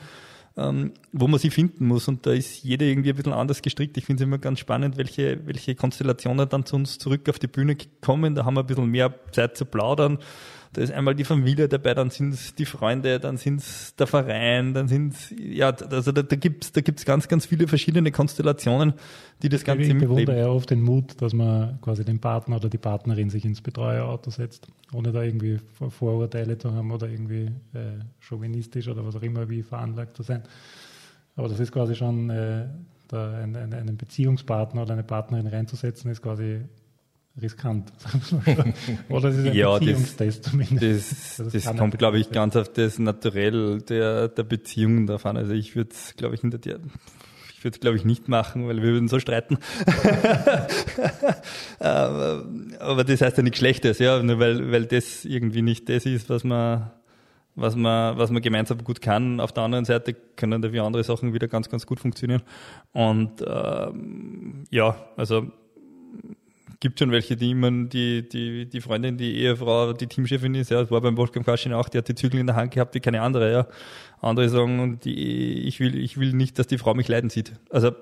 ähm, 0.57 0.91
wo 1.13 1.27
man 1.27 1.39
sie 1.39 1.49
finden 1.49 1.87
muss 1.87 2.09
und 2.09 2.25
da 2.25 2.31
ist 2.31 2.63
jeder 2.63 2.85
irgendwie 2.85 3.11
ein 3.11 3.15
bisschen 3.15 3.31
anders 3.31 3.61
gestrickt. 3.61 3.95
Ich 3.97 4.05
finde 4.05 4.21
es 4.23 4.27
immer 4.27 4.37
ganz 4.37 4.59
spannend, 4.59 4.97
welche, 4.97 5.39
welche 5.47 5.75
Konstellationen 5.75 6.49
dann 6.49 6.65
zu 6.65 6.75
uns 6.75 6.99
zurück 6.99 7.29
auf 7.29 7.39
die 7.39 7.47
Bühne 7.47 7.77
kommen. 8.01 8.35
Da 8.35 8.43
haben 8.43 8.55
wir 8.55 8.59
ein 8.59 8.67
bisschen 8.67 8.89
mehr 8.89 9.13
Zeit 9.31 9.55
zu 9.55 9.63
plaudern 9.65 10.19
Da 10.73 10.81
ist 10.81 10.91
einmal 10.91 11.13
die 11.15 11.23
Familie 11.23 11.67
dabei, 11.67 11.93
dann 11.93 12.09
sind 12.09 12.33
es 12.33 12.55
die 12.55 12.65
Freunde, 12.65 13.19
dann 13.19 13.37
sind 13.37 13.61
es 13.61 13.95
der 13.95 14.07
Verein, 14.07 14.73
dann 14.73 14.87
sind 14.87 15.15
ja, 15.39 15.69
also 15.69 16.11
da, 16.11 16.23
da 16.23 16.35
gibt's 16.35 16.71
da 16.71 16.81
gibt's 16.81 17.05
ganz, 17.05 17.27
ganz 17.27 17.45
viele 17.45 17.67
verschiedene 17.67 18.11
Konstellationen, 18.11 18.93
die 19.43 19.49
das 19.49 19.63
Ganze 19.63 19.83
Ich 19.83 19.97
bewundere 19.97 20.39
ja 20.39 20.47
oft 20.47 20.71
den 20.71 20.81
Mut, 20.81 21.21
dass 21.21 21.33
man 21.33 21.79
quasi 21.81 22.03
den 22.03 22.19
Partner 22.19 22.55
oder 22.55 22.69
die 22.69 22.79
Partnerin 22.79 23.29
sich 23.29 23.45
ins 23.45 23.61
Betreuerauto 23.61 24.31
setzt, 24.31 24.67
ohne 24.91 25.11
da 25.11 25.21
irgendwie 25.21 25.59
Vorurteile 25.89 26.57
zu 26.57 26.73
haben 26.73 26.91
oder 26.91 27.07
irgendwie 27.07 27.51
äh, 27.73 27.99
chauvinistisch 28.19 28.87
oder 28.87 29.05
was 29.05 29.15
auch 29.15 29.23
immer 29.23 29.47
wie 29.49 29.61
veranlagt 29.61 30.17
zu 30.17 30.23
sein. 30.23 30.43
Aber 31.35 31.47
das 31.47 31.59
ist 31.59 31.71
quasi 31.71 31.95
schon, 31.95 32.29
äh, 32.29 32.65
da 33.07 33.31
einen, 33.31 33.73
einen 33.73 33.97
Beziehungspartner 33.97 34.81
oder 34.81 34.93
eine 34.93 35.03
Partnerin 35.03 35.47
reinzusetzen, 35.47 36.09
ist 36.11 36.21
quasi 36.21 36.61
riskant. 37.41 37.91
Oder 39.09 39.29
es 39.29 39.37
ist 39.37 39.47
ein 39.47 39.53
ja, 39.53 39.77
Beziehungstest 39.77 40.45
das, 40.45 40.51
zumindest. 40.51 41.39
Das, 41.39 41.51
das, 41.51 41.63
das 41.63 41.77
kommt, 41.77 41.97
glaube 41.97 42.19
ich, 42.19 42.29
ganz 42.31 42.55
auf 42.55 42.71
das 42.71 42.99
Naturell 42.99 43.81
der, 43.81 44.27
der 44.27 44.43
Beziehung 44.43 45.07
davon. 45.07 45.37
Also 45.37 45.53
ich 45.53 45.75
würde 45.75 45.91
es, 45.91 46.15
glaube 46.15 46.35
ich, 46.35 46.41
hinter 46.41 46.57
dir 46.59 46.79
ich 47.63 47.65
würde 47.65 47.75
es, 47.75 47.79
glaube 47.79 47.95
ich, 47.95 48.03
nicht 48.03 48.27
machen, 48.27 48.67
weil 48.67 48.75
wir 48.83 48.91
würden 48.91 49.07
so 49.07 49.19
streiten. 49.19 49.57
aber, 51.79 52.45
aber, 52.79 53.03
das 53.05 53.21
heißt 53.21 53.37
ja 53.37 53.43
nichts 53.43 53.57
Schlechtes, 53.57 53.99
ja, 53.99 54.21
nur 54.21 54.37
weil, 54.37 54.69
weil 54.69 54.85
das 54.85 55.23
irgendwie 55.23 55.61
nicht 55.61 55.87
das 55.87 56.05
ist, 56.05 56.29
was 56.29 56.43
man, 56.43 56.91
was 57.55 57.77
man, 57.77 58.17
was 58.17 58.31
man 58.31 58.41
gemeinsam 58.41 58.83
gut 58.83 59.01
kann. 59.01 59.39
Auf 59.39 59.53
der 59.53 59.63
anderen 59.63 59.85
Seite 59.85 60.13
können 60.13 60.61
dafür 60.61 60.83
andere 60.83 61.05
Sachen 61.05 61.33
wieder 61.33 61.47
ganz, 61.47 61.69
ganz 61.69 61.85
gut 61.85 62.01
funktionieren. 62.01 62.41
Und 62.91 63.41
ähm, 63.47 64.65
ja, 64.69 64.97
also 65.15 65.49
gibt 66.83 66.99
schon 66.99 67.11
welche, 67.11 67.37
die 67.37 67.51
immer 67.51 67.71
die, 67.71 68.27
die, 68.27 68.65
die 68.65 68.81
Freundin, 68.81 69.15
die 69.15 69.37
Ehefrau, 69.37 69.93
die 69.93 70.05
Teamchefin 70.05 70.53
ist, 70.53 70.69
ja, 70.69 70.81
das 70.81 70.91
war 70.91 70.99
beim 70.99 71.15
Wolfgang 71.15 71.45
Kaschin 71.45 71.71
auch, 71.71 71.87
die 71.87 71.97
hat 71.97 72.09
die 72.09 72.13
Zügel 72.13 72.41
in 72.41 72.47
der 72.47 72.57
Hand 72.57 72.71
gehabt 72.71 72.93
wie 72.93 72.99
keine 72.99 73.21
andere, 73.21 73.51
ja. 73.51 73.67
Andere 74.19 74.49
sagen, 74.49 74.99
die, 75.01 75.65
ich 75.65 75.79
will, 75.79 75.97
ich 75.97 76.17
will 76.17 76.33
nicht, 76.33 76.59
dass 76.59 76.67
die 76.67 76.77
Frau 76.77 76.93
mich 76.93 77.07
leiden 77.07 77.29
sieht. 77.29 77.53
Also, 77.69 77.93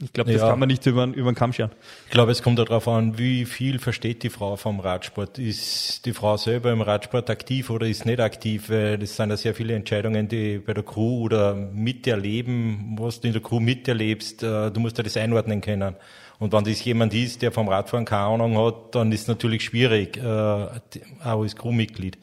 ich 0.00 0.12
glaube, 0.12 0.30
das 0.32 0.42
ja. 0.42 0.48
kann 0.48 0.60
man 0.60 0.68
nicht 0.68 0.86
über, 0.86 1.06
über 1.06 1.32
den 1.32 1.34
Kamm 1.34 1.52
scheren. 1.52 1.72
Ich 2.06 2.12
glaube, 2.12 2.30
es 2.30 2.40
kommt 2.40 2.60
darauf 2.60 2.86
an, 2.86 3.18
wie 3.18 3.44
viel 3.44 3.80
versteht 3.80 4.22
die 4.22 4.30
Frau 4.30 4.54
vom 4.54 4.78
Radsport. 4.78 5.40
Ist 5.40 6.06
die 6.06 6.12
Frau 6.12 6.36
selber 6.36 6.70
im 6.70 6.82
Radsport 6.82 7.28
aktiv 7.30 7.68
oder 7.68 7.88
ist 7.88 8.06
nicht 8.06 8.20
aktiv? 8.20 8.70
Weil 8.70 8.98
das 8.98 9.16
sind 9.16 9.30
ja 9.30 9.36
sehr 9.36 9.56
viele 9.56 9.74
Entscheidungen, 9.74 10.28
die 10.28 10.58
bei 10.58 10.72
der 10.72 10.84
Crew 10.84 11.24
oder 11.24 11.56
miterleben, 11.56 12.96
was 12.96 13.20
du 13.20 13.26
in 13.26 13.32
der 13.32 13.42
Crew 13.42 13.58
miterlebst. 13.58 14.44
Äh, 14.44 14.70
du 14.70 14.78
musst 14.78 14.98
ja 14.98 15.02
das 15.02 15.16
einordnen 15.16 15.60
können. 15.60 15.96
Und 16.38 16.52
wenn 16.52 16.64
das 16.64 16.84
jemand 16.84 17.14
ist, 17.14 17.42
der 17.42 17.50
vom 17.50 17.68
Radfahren 17.68 18.04
keine 18.04 18.22
Ahnung 18.22 18.56
hat, 18.58 18.94
dann 18.94 19.10
ist 19.10 19.22
es 19.22 19.28
natürlich 19.28 19.64
schwierig, 19.64 20.16
äh, 20.18 20.20
auch 20.22 21.42
als 21.42 21.56
Crewmitglied. 21.56 22.16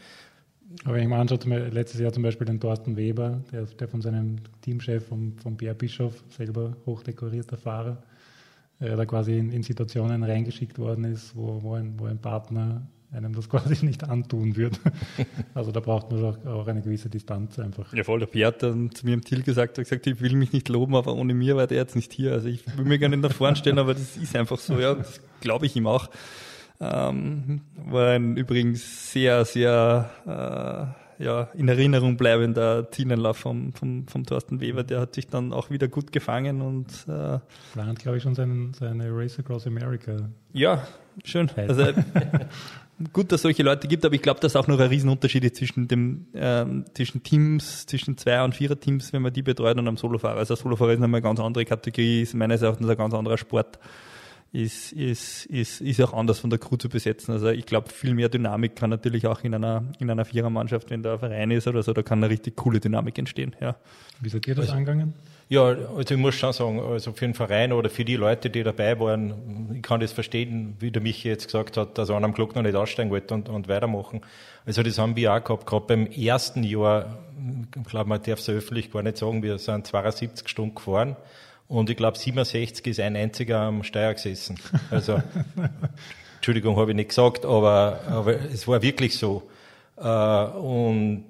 Aber 0.84 0.98
ich 0.98 1.08
meine, 1.08 1.70
letztes 1.70 2.00
Jahr 2.00 2.12
zum 2.12 2.24
Beispiel 2.24 2.46
den 2.46 2.60
Thorsten 2.60 2.96
Weber, 2.96 3.42
der, 3.52 3.64
der 3.64 3.88
von 3.88 4.02
seinem 4.02 4.38
Teamchef, 4.62 5.08
vom, 5.08 5.38
vom 5.38 5.58
Bär 5.58 5.74
Bischof, 5.74 6.24
selber 6.30 6.76
hochdekorierter 6.86 7.58
Fahrer, 7.58 8.04
äh, 8.80 8.96
da 8.96 9.06
quasi 9.06 9.38
in, 9.38 9.52
in, 9.52 9.64
Situationen 9.64 10.24
reingeschickt 10.24 10.78
worden 10.80 11.06
ist, 11.06 11.36
wo, 11.36 11.62
wo, 11.62 11.74
ein, 11.74 11.94
wo 11.98 12.06
ein 12.06 12.20
Partner 12.20 12.88
einem 13.16 13.34
das 13.34 13.50
quasi 13.50 13.86
nicht 13.86 14.04
antun 14.04 14.56
würde. 14.56 14.78
Also 15.54 15.72
da 15.72 15.80
braucht 15.80 16.12
man 16.12 16.24
auch, 16.26 16.46
auch, 16.46 16.68
eine 16.68 16.82
gewisse 16.82 17.10
Distanz 17.10 17.58
einfach. 17.60 17.94
Ja, 17.94 18.04
voll. 18.04 18.20
Der 18.20 18.26
Pierre 18.26 18.48
hat 18.48 18.62
dann 18.62 18.92
zu 18.92 19.06
mir 19.06 19.14
im 19.14 19.26
Ziel 19.26 19.42
gesagt, 19.42 19.78
hat 19.78 19.86
gesagt, 19.86 20.06
ich 20.06 20.20
will 20.20 20.36
mich 20.36 20.52
nicht 20.52 20.68
loben, 20.68 20.96
aber 20.96 21.14
ohne 21.14 21.34
mir 21.34 21.56
war 21.56 21.68
der 21.68 21.78
jetzt 21.78 21.96
nicht 21.96 22.12
hier. 22.12 22.34
Also 22.34 22.50
ich 22.50 22.66
will 22.78 22.86
mir 22.86 23.00
gerne 23.00 23.18
nach 23.18 23.32
vorne 23.32 23.56
stellen, 23.56 23.80
aber 23.80 23.94
das 23.94 24.18
ist 24.18 24.36
einfach 24.36 24.60
so, 24.60 24.80
ja, 24.80 24.96
das 24.96 25.22
glaube 25.40 25.66
ich 25.66 25.76
ihm 25.76 25.88
auch. 25.88 26.10
Ähm, 26.82 27.62
war 27.78 28.10
ein 28.10 28.36
übrigens 28.36 29.14
sehr, 29.14 29.46
sehr 29.46 30.10
äh, 30.26 31.05
ja, 31.20 31.50
in 31.54 31.68
Erinnerung 31.68 32.18
bleibender 32.18 32.92
Zieleinlauf 32.92 33.38
vom, 33.38 33.74
vom, 33.74 34.08
vom 34.08 34.26
Thorsten 34.26 34.60
Weber. 34.60 34.84
Der 34.84 35.00
hat 35.02 35.16
sich 35.16 35.28
dann 35.28 35.54
auch 35.54 35.70
wieder 35.70 35.88
gut 35.88 36.12
gefangen 36.12 36.62
und 36.62 36.88
äh, 37.08 37.40
plant, 37.74 38.00
glaube 38.00 38.18
ich, 38.18 38.24
schon 38.24 38.36
seinen, 38.36 38.74
seine 38.74 39.10
Race 39.12 39.40
Across 39.40 39.68
America. 39.68 40.18
Ja, 40.54 40.88
schön. 41.24 41.50
Also 41.56 41.86
gut, 43.14 43.32
dass 43.32 43.40
es 43.40 43.42
solche 43.44 43.64
Leute 43.64 43.88
gibt, 43.88 44.06
aber 44.06 44.16
ich 44.16 44.22
glaube, 44.22 44.40
dass 44.40 44.56
auch 44.56 44.68
noch 44.68 44.80
ein 44.80 44.90
Riesenunterschied 44.90 45.44
ist 45.44 45.56
zwischen 45.58 45.88
dem 45.88 46.28
ähm, 46.34 46.86
zwischen 46.94 47.24
Teams, 47.24 47.86
zwischen 47.86 48.18
Zwei- 48.18 48.44
und 48.44 48.56
Vierer-Teams, 48.56 49.14
wenn 49.14 49.22
man 49.22 49.34
die 49.34 49.42
betreut 49.42 49.78
und 49.78 49.88
einem 49.88 49.98
Solofahrer. 49.98 50.38
Also 50.38 50.54
ein 50.54 50.58
Solofahrer 50.58 50.94
ist 50.94 51.00
nochmal 51.00 51.20
eine 51.20 51.24
ganz 51.24 51.40
andere 51.40 51.66
Kategorie, 51.66 52.22
ist 52.22 52.34
meines 52.34 52.62
Erachtens 52.62 52.90
ein 52.90 52.98
ganz 52.98 53.14
anderer 53.14 53.38
Sport, 53.38 53.80
ist, 54.56 54.94
ist, 54.94 55.46
ist, 55.48 55.82
ist 55.82 56.02
auch 56.02 56.14
anders 56.14 56.40
von 56.40 56.50
der 56.50 56.60
Crew 56.60 56.78
zu 56.78 56.88
besetzen. 56.88 57.34
Also 57.34 57.50
ich 57.50 57.66
glaube, 57.66 57.90
viel 57.90 58.14
mehr 58.14 58.30
Dynamik 58.30 58.76
kann 58.76 58.90
natürlich 58.90 59.28
auch 59.28 59.44
in 59.44 59.54
einer, 59.54 59.84
in 60.00 60.10
einer 60.10 60.24
Vierermannschaft, 60.24 60.90
wenn 60.90 61.04
da 61.04 61.14
ein 61.14 61.20
Verein 61.20 61.52
ist 61.52 61.68
oder 61.68 61.84
so, 61.84 61.92
da 61.92 62.02
kann 62.02 62.20
eine 62.20 62.30
richtig 62.30 62.56
coole 62.56 62.80
Dynamik 62.80 63.18
entstehen. 63.18 63.56
Ja. 63.60 63.76
Wie 64.22 64.30
seid 64.30 64.48
ihr 64.48 64.56
das 64.56 64.68
also, 64.68 64.78
angegangen? 64.78 65.14
Ja, 65.50 65.64
also 65.64 66.16
ich 66.16 66.18
muss 66.18 66.36
schon 66.36 66.54
sagen, 66.54 66.80
also 66.80 67.12
für 67.12 67.26
den 67.26 67.34
Verein 67.34 67.74
oder 67.74 67.90
für 67.90 68.06
die 68.06 68.16
Leute, 68.16 68.50
die 68.50 68.64
dabei 68.64 69.00
waren, 69.00 69.74
ich 69.76 69.84
kann 69.84 70.00
das 70.00 70.12
verstehen, 70.12 70.76
wie 70.80 70.90
der 70.90 71.02
Michi 71.02 71.28
jetzt 71.28 71.46
gesagt 71.46 71.78
hat, 71.78 71.98
dass 71.98 72.10
einer 72.10 72.26
am 72.26 72.34
Glock 72.34 72.56
noch 72.56 72.64
nicht 72.64 72.76
aussteigen 72.76 73.12
wollte 73.12 73.34
und, 73.34 73.50
und 73.50 73.68
weitermachen. 73.68 74.22
Also 74.66 74.82
das 74.82 74.98
haben 74.98 75.16
wir 75.16 75.34
auch 75.34 75.44
gehabt, 75.44 75.68
gerade 75.68 75.86
beim 75.86 76.08
ersten 76.08 76.64
Jahr, 76.64 77.20
ich 77.76 77.84
glaube, 77.84 78.10
man 78.10 78.22
darf 78.24 78.40
es 78.40 78.50
öffentlich 78.50 78.92
gar 78.92 79.04
nicht 79.04 79.18
sagen, 79.18 79.44
wir 79.44 79.58
sind 79.60 79.86
72 79.86 80.48
Stunden 80.48 80.76
gefahren 80.76 81.16
und 81.68 81.90
ich 81.90 81.98
glaube 81.98 82.18
67 82.18 82.86
ist 82.88 83.00
ein 83.00 83.16
einziger 83.16 83.62
am 83.62 83.84
Steuer 83.84 84.14
gesessen. 84.14 84.60
Also, 84.92 85.22
Entschuldigung, 86.36 86.78
habe 86.78 86.92
ich 86.92 86.96
nicht 86.96 87.10
gesagt, 87.10 87.46
aber, 87.46 88.02
aber 88.08 88.40
es 88.40 88.68
war 88.68 88.82
wirklich 88.82 89.18
so. 89.18 89.44
Äh, 89.98 90.04
und 90.04 91.26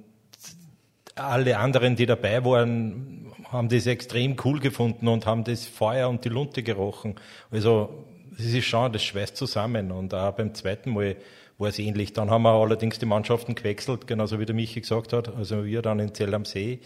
alle 1.16 1.58
anderen, 1.58 1.96
die 1.96 2.06
dabei 2.06 2.44
waren, 2.44 3.32
haben 3.52 3.70
das 3.70 3.88
extrem 3.88 4.36
cool 4.44 4.60
gefunden 4.60 5.08
und 5.08 5.26
haben 5.26 5.44
das 5.44 5.66
Feuer 5.66 6.10
und 6.10 6.26
die 6.26 6.30
Lunte 6.30 6.64
gerochen. 6.64 7.16
Also 7.52 8.06
es 8.38 8.54
ist 8.54 8.66
schon, 8.66 8.92
das 8.92 9.04
schweißt 9.04 9.38
zusammen. 9.38 9.92
Und 9.92 10.14
auch 10.14 10.34
beim 10.34 10.54
zweiten 10.54 10.92
Mal 10.92 11.16
war 11.58 11.70
es 11.70 11.80
ähnlich. 11.80 12.14
Dann 12.14 12.30
haben 12.30 12.44
wir 12.44 12.52
allerdings 12.52 13.00
die 13.00 13.06
Mannschaften 13.06 13.56
gewechselt, 13.56 14.08
genauso 14.08 14.40
wie 14.40 14.46
der 14.46 14.56
Michi 14.56 14.82
gesagt 14.82 15.14
hat. 15.14 15.34
Also 15.36 15.66
wir 15.66 15.82
dann 15.82 16.00
in 16.00 16.14
Zell 16.14 16.34
am 16.34 16.46
See, 16.46 16.80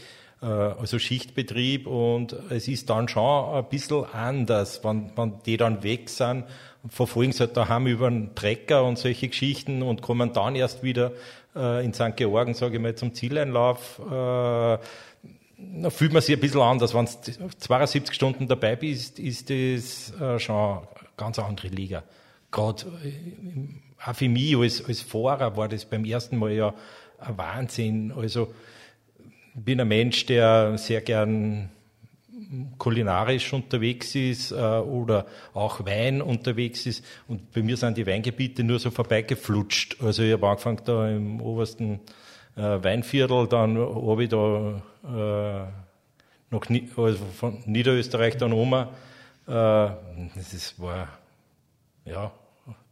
also 0.45 0.99
Schichtbetrieb. 0.99 1.87
Und 1.87 2.33
es 2.49 2.67
ist 2.67 2.89
dann 2.89 3.07
schon 3.07 3.55
ein 3.55 3.65
bisschen 3.69 4.05
anders, 4.05 4.83
wenn, 4.83 5.11
wenn 5.15 5.33
die 5.45 5.57
dann 5.57 5.83
weg 5.83 6.09
sind. 6.09 6.45
Verfolgen 6.87 7.33
sie 7.33 7.39
halt 7.41 7.57
daheim 7.57 7.87
über 7.87 8.07
einen 8.07 8.35
Trecker 8.35 8.85
und 8.85 8.97
solche 8.97 9.27
Geschichten 9.27 9.81
und 9.81 10.01
kommen 10.01 10.31
dann 10.31 10.55
erst 10.55 10.81
wieder 10.81 11.11
äh, 11.55 11.83
in 11.83 11.93
St. 11.93 12.15
Georgen, 12.15 12.53
sage 12.53 12.77
ich 12.77 12.81
mal, 12.81 12.95
zum 12.95 13.13
Zieleinlauf. 13.13 13.99
Äh, 13.99 14.77
da 15.61 15.89
fühlt 15.89 16.13
man 16.13 16.21
sich 16.21 16.35
ein 16.35 16.39
bisschen 16.39 16.61
anders. 16.61 16.93
Wenn 16.93 17.05
du 17.05 17.49
72 17.57 18.15
Stunden 18.15 18.47
dabei 18.47 18.75
bist, 18.75 19.19
ist 19.19 19.49
das 19.49 20.13
äh, 20.19 20.39
schon 20.39 20.55
eine 20.55 20.87
ganz 21.17 21.37
andere 21.37 21.67
Liga. 21.67 22.03
Gerade 22.51 22.85
äh, 23.03 24.05
auch 24.05 24.15
für 24.15 24.29
mich 24.29 24.55
als, 24.55 24.85
als 24.85 25.01
Fahrer 25.01 25.57
war 25.57 25.67
das 25.67 25.85
beim 25.85 26.05
ersten 26.05 26.37
Mal 26.37 26.53
ja 26.53 26.73
ein 27.19 27.37
Wahnsinn. 27.37 28.13
Also 28.15 28.53
bin 29.63 29.81
ein 29.81 29.87
Mensch, 29.87 30.25
der 30.25 30.77
sehr 30.77 31.01
gern 31.01 31.69
kulinarisch 32.77 33.53
unterwegs 33.53 34.15
ist 34.15 34.51
äh, 34.51 34.55
oder 34.55 35.25
auch 35.53 35.85
Wein 35.85 36.21
unterwegs 36.21 36.85
ist. 36.85 37.05
Und 37.27 37.51
bei 37.51 37.61
mir 37.61 37.77
sind 37.77 37.97
die 37.97 38.07
Weingebiete 38.07 38.63
nur 38.63 38.79
so 38.79 38.89
vorbeigeflutscht. 38.91 40.01
Also 40.01 40.23
ich 40.23 40.33
habe 40.33 40.47
angefangen 40.47 40.81
da 40.85 41.09
im 41.09 41.41
obersten 41.41 41.99
äh, 42.55 42.61
Weinviertel, 42.61 43.47
dann 43.47 43.77
habe 43.77 44.23
ich 44.23 44.29
da 44.29 44.81
äh, 45.03 45.67
noch 46.51 46.65
also 46.97 47.25
von 47.25 47.59
Niederösterreich 47.65 48.37
dann 48.37 48.53
um. 48.53 48.73
Äh, 48.73 48.85
das 49.47 50.73
war 50.77 51.07
ja 52.05 52.31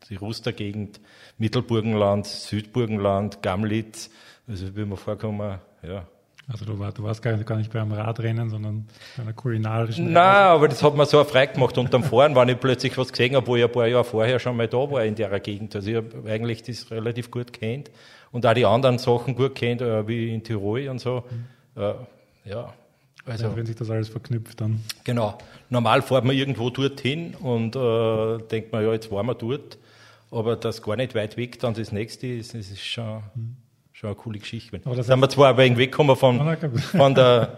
die 0.10 0.15
Rustergegend, 0.15 0.99
Mittelburgenland, 1.38 2.27
Südburgenland, 2.27 3.41
Gamlitz. 3.41 4.10
Also 4.47 4.75
wie 4.75 4.86
mir 4.86 4.97
vorkommen, 4.97 5.60
ja. 5.82 6.08
Also 6.49 6.63
du, 6.63 6.79
war, 6.79 6.93
du 6.93 7.03
warst 7.03 7.21
gar, 7.21 7.36
gar 7.38 7.57
nicht 7.57 7.73
beim 7.73 7.91
Radrennen, 7.91 8.49
sondern 8.49 8.88
bei 9.17 9.23
einer 9.23 9.33
kulinarischen. 9.33 10.13
Nein, 10.13 10.23
Reise. 10.23 10.49
aber 10.49 10.67
das 10.69 10.81
hat 10.81 10.95
mir 10.95 11.05
so 11.05 11.21
frei 11.25 11.47
gemacht 11.47 11.77
unterm 11.77 12.03
Fahren, 12.03 12.36
wenn 12.36 12.47
ich 12.47 12.60
plötzlich 12.60 12.97
was 12.97 13.12
gesehen 13.12 13.36
habe, 13.36 13.45
wo 13.47 13.57
ich 13.57 13.65
ein 13.65 13.71
paar 13.71 13.88
Jahre 13.88 14.05
vorher 14.05 14.39
schon 14.39 14.55
mal 14.55 14.67
da 14.67 14.77
war 14.77 15.03
in 15.03 15.15
der 15.15 15.38
Gegend. 15.41 15.75
Also 15.75 15.89
ich 15.89 15.97
habe 15.97 16.29
eigentlich 16.29 16.63
das 16.63 16.89
relativ 16.89 17.31
gut 17.31 17.52
kennt 17.52 17.91
und 18.31 18.45
auch 18.45 18.54
die 18.54 18.65
anderen 18.65 18.98
Sachen 18.98 19.35
gut 19.35 19.56
kennt, 19.56 19.81
äh, 19.81 20.08
wie 20.08 20.33
in 20.33 20.41
Tirol 20.41 20.87
und 20.87 21.00
so. 21.00 21.25
Mhm. 21.75 21.81
Äh, 21.81 21.93
ja. 22.50 22.73
Also, 23.25 23.48
ja, 23.48 23.56
wenn 23.58 23.65
sich 23.65 23.75
das 23.75 23.89
alles 23.89 24.08
verknüpft 24.08 24.62
dann. 24.62 24.81
Genau. 25.04 25.37
Normal 25.69 26.02
fährt 26.02 26.23
man 26.23 26.33
irgendwo 26.33 26.69
dorthin 26.69 27.35
und 27.35 27.75
äh, 27.75 28.37
denkt 28.50 28.71
man, 28.71 28.85
ja, 28.85 28.93
jetzt 28.93 29.12
waren 29.12 29.25
wir 29.25 29.35
dort. 29.35 29.77
Aber 30.31 30.56
das 30.56 30.81
gar 30.81 30.95
nicht 30.95 31.13
weit 31.13 31.35
weg 31.35 31.60
dann 31.60 31.73
das 31.73 31.91
nächste 31.91 32.27
ist, 32.27 32.54
das 32.54 32.69
ist 32.69 32.85
schon, 32.85 33.21
mhm. 33.35 33.58
Schon 33.98 34.10
eine 34.10 34.15
coole 34.15 34.37
Geschichte. 34.37 34.79
Aber 34.85 34.95
das 34.95 35.08
da 35.08 35.13
sind 35.13 35.21
wir 35.21 35.29
zwar 35.29 35.50
aber 35.50 35.63
irgendwie 35.63 35.83
weggekommen 35.83 36.15
von, 36.15 36.39
von 36.79 37.15
der, 37.15 37.58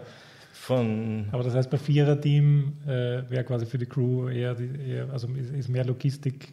von 0.52 1.28
aber 1.32 1.42
das 1.42 1.54
heißt, 1.54 1.68
bei 1.68 1.76
Vierer-Team 1.76 2.78
äh, 2.86 2.88
wäre 3.28 3.44
quasi 3.44 3.66
für 3.66 3.76
die 3.76 3.86
Crew 3.86 4.28
eher, 4.28 4.54
die, 4.54 4.90
eher 4.90 5.10
also 5.10 5.28
ist, 5.28 5.50
ist 5.50 5.68
mehr 5.68 5.84
Logistik 5.84 6.48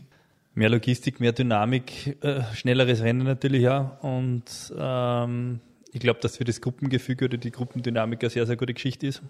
mehr 0.55 0.69
Logistik, 0.69 1.19
mehr 1.19 1.33
Dynamik, 1.33 2.17
äh, 2.23 2.41
schnelleres 2.55 3.03
Rennen 3.03 3.25
natürlich 3.25 3.69
auch. 3.69 4.01
Und 4.01 4.43
ähm, 4.75 5.59
ich 5.93 5.99
glaube, 5.99 6.19
dass 6.19 6.37
für 6.37 6.45
das 6.45 6.61
Gruppengefüge 6.61 7.25
oder 7.25 7.37
die 7.37 7.51
Gruppendynamik 7.51 8.23
eine 8.23 8.31
sehr, 8.31 8.47
sehr 8.47 8.57
gute 8.57 8.73
Geschichte 8.73 9.05
ist. 9.05 9.21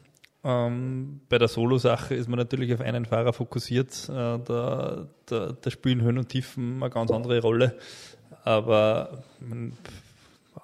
Ähm, 0.45 1.19
bei 1.27 1.37
der 1.37 1.49
Solo-Sache 1.49 2.15
ist 2.15 2.29
man 2.29 2.39
natürlich 2.39 2.73
auf 2.73 2.79
einen 2.79 3.05
Fahrer 3.05 3.33
fokussiert. 3.33 4.07
Äh, 4.07 4.13
da, 4.13 5.07
da, 5.25 5.51
da, 5.61 5.69
spielen 5.69 6.01
Höhen 6.01 6.17
und 6.17 6.29
Tiefen 6.29 6.81
eine 6.81 6.89
ganz 6.89 7.11
andere 7.11 7.41
Rolle. 7.41 7.77
Aber 8.45 9.25
ein 9.41 9.73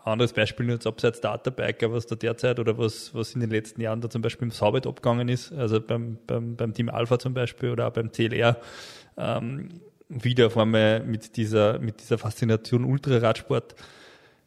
anderes 0.03 0.33
Beispiel 0.33 0.69
jetzt 0.69 0.85
abseits 0.87 1.21
Databiker, 1.21 1.91
was 1.91 2.05
da 2.05 2.15
derzeit 2.15 2.59
oder 2.59 2.77
was, 2.77 3.13
was 3.13 3.33
in 3.33 3.41
den 3.41 3.49
letzten 3.49 3.81
Jahren 3.81 4.01
da 4.01 4.09
zum 4.09 4.21
Beispiel 4.21 4.47
im 4.47 4.51
Saubet 4.51 4.85
abgegangen 4.85 5.29
ist, 5.29 5.51
also 5.53 5.79
beim, 5.79 6.17
beim, 6.27 6.55
beim 6.55 6.73
Team 6.73 6.89
Alpha 6.89 7.19
zum 7.19 7.33
Beispiel 7.33 7.69
oder 7.69 7.87
auch 7.87 7.93
beim 7.93 8.11
CLR, 8.11 8.57
ähm, 9.17 9.69
wieder 10.09 10.47
auf 10.47 10.57
einmal 10.57 11.03
mit 11.03 11.37
dieser, 11.37 11.79
mit 11.79 12.01
dieser 12.01 12.17
Faszination 12.17 12.83
Ultraradsport 12.83 13.75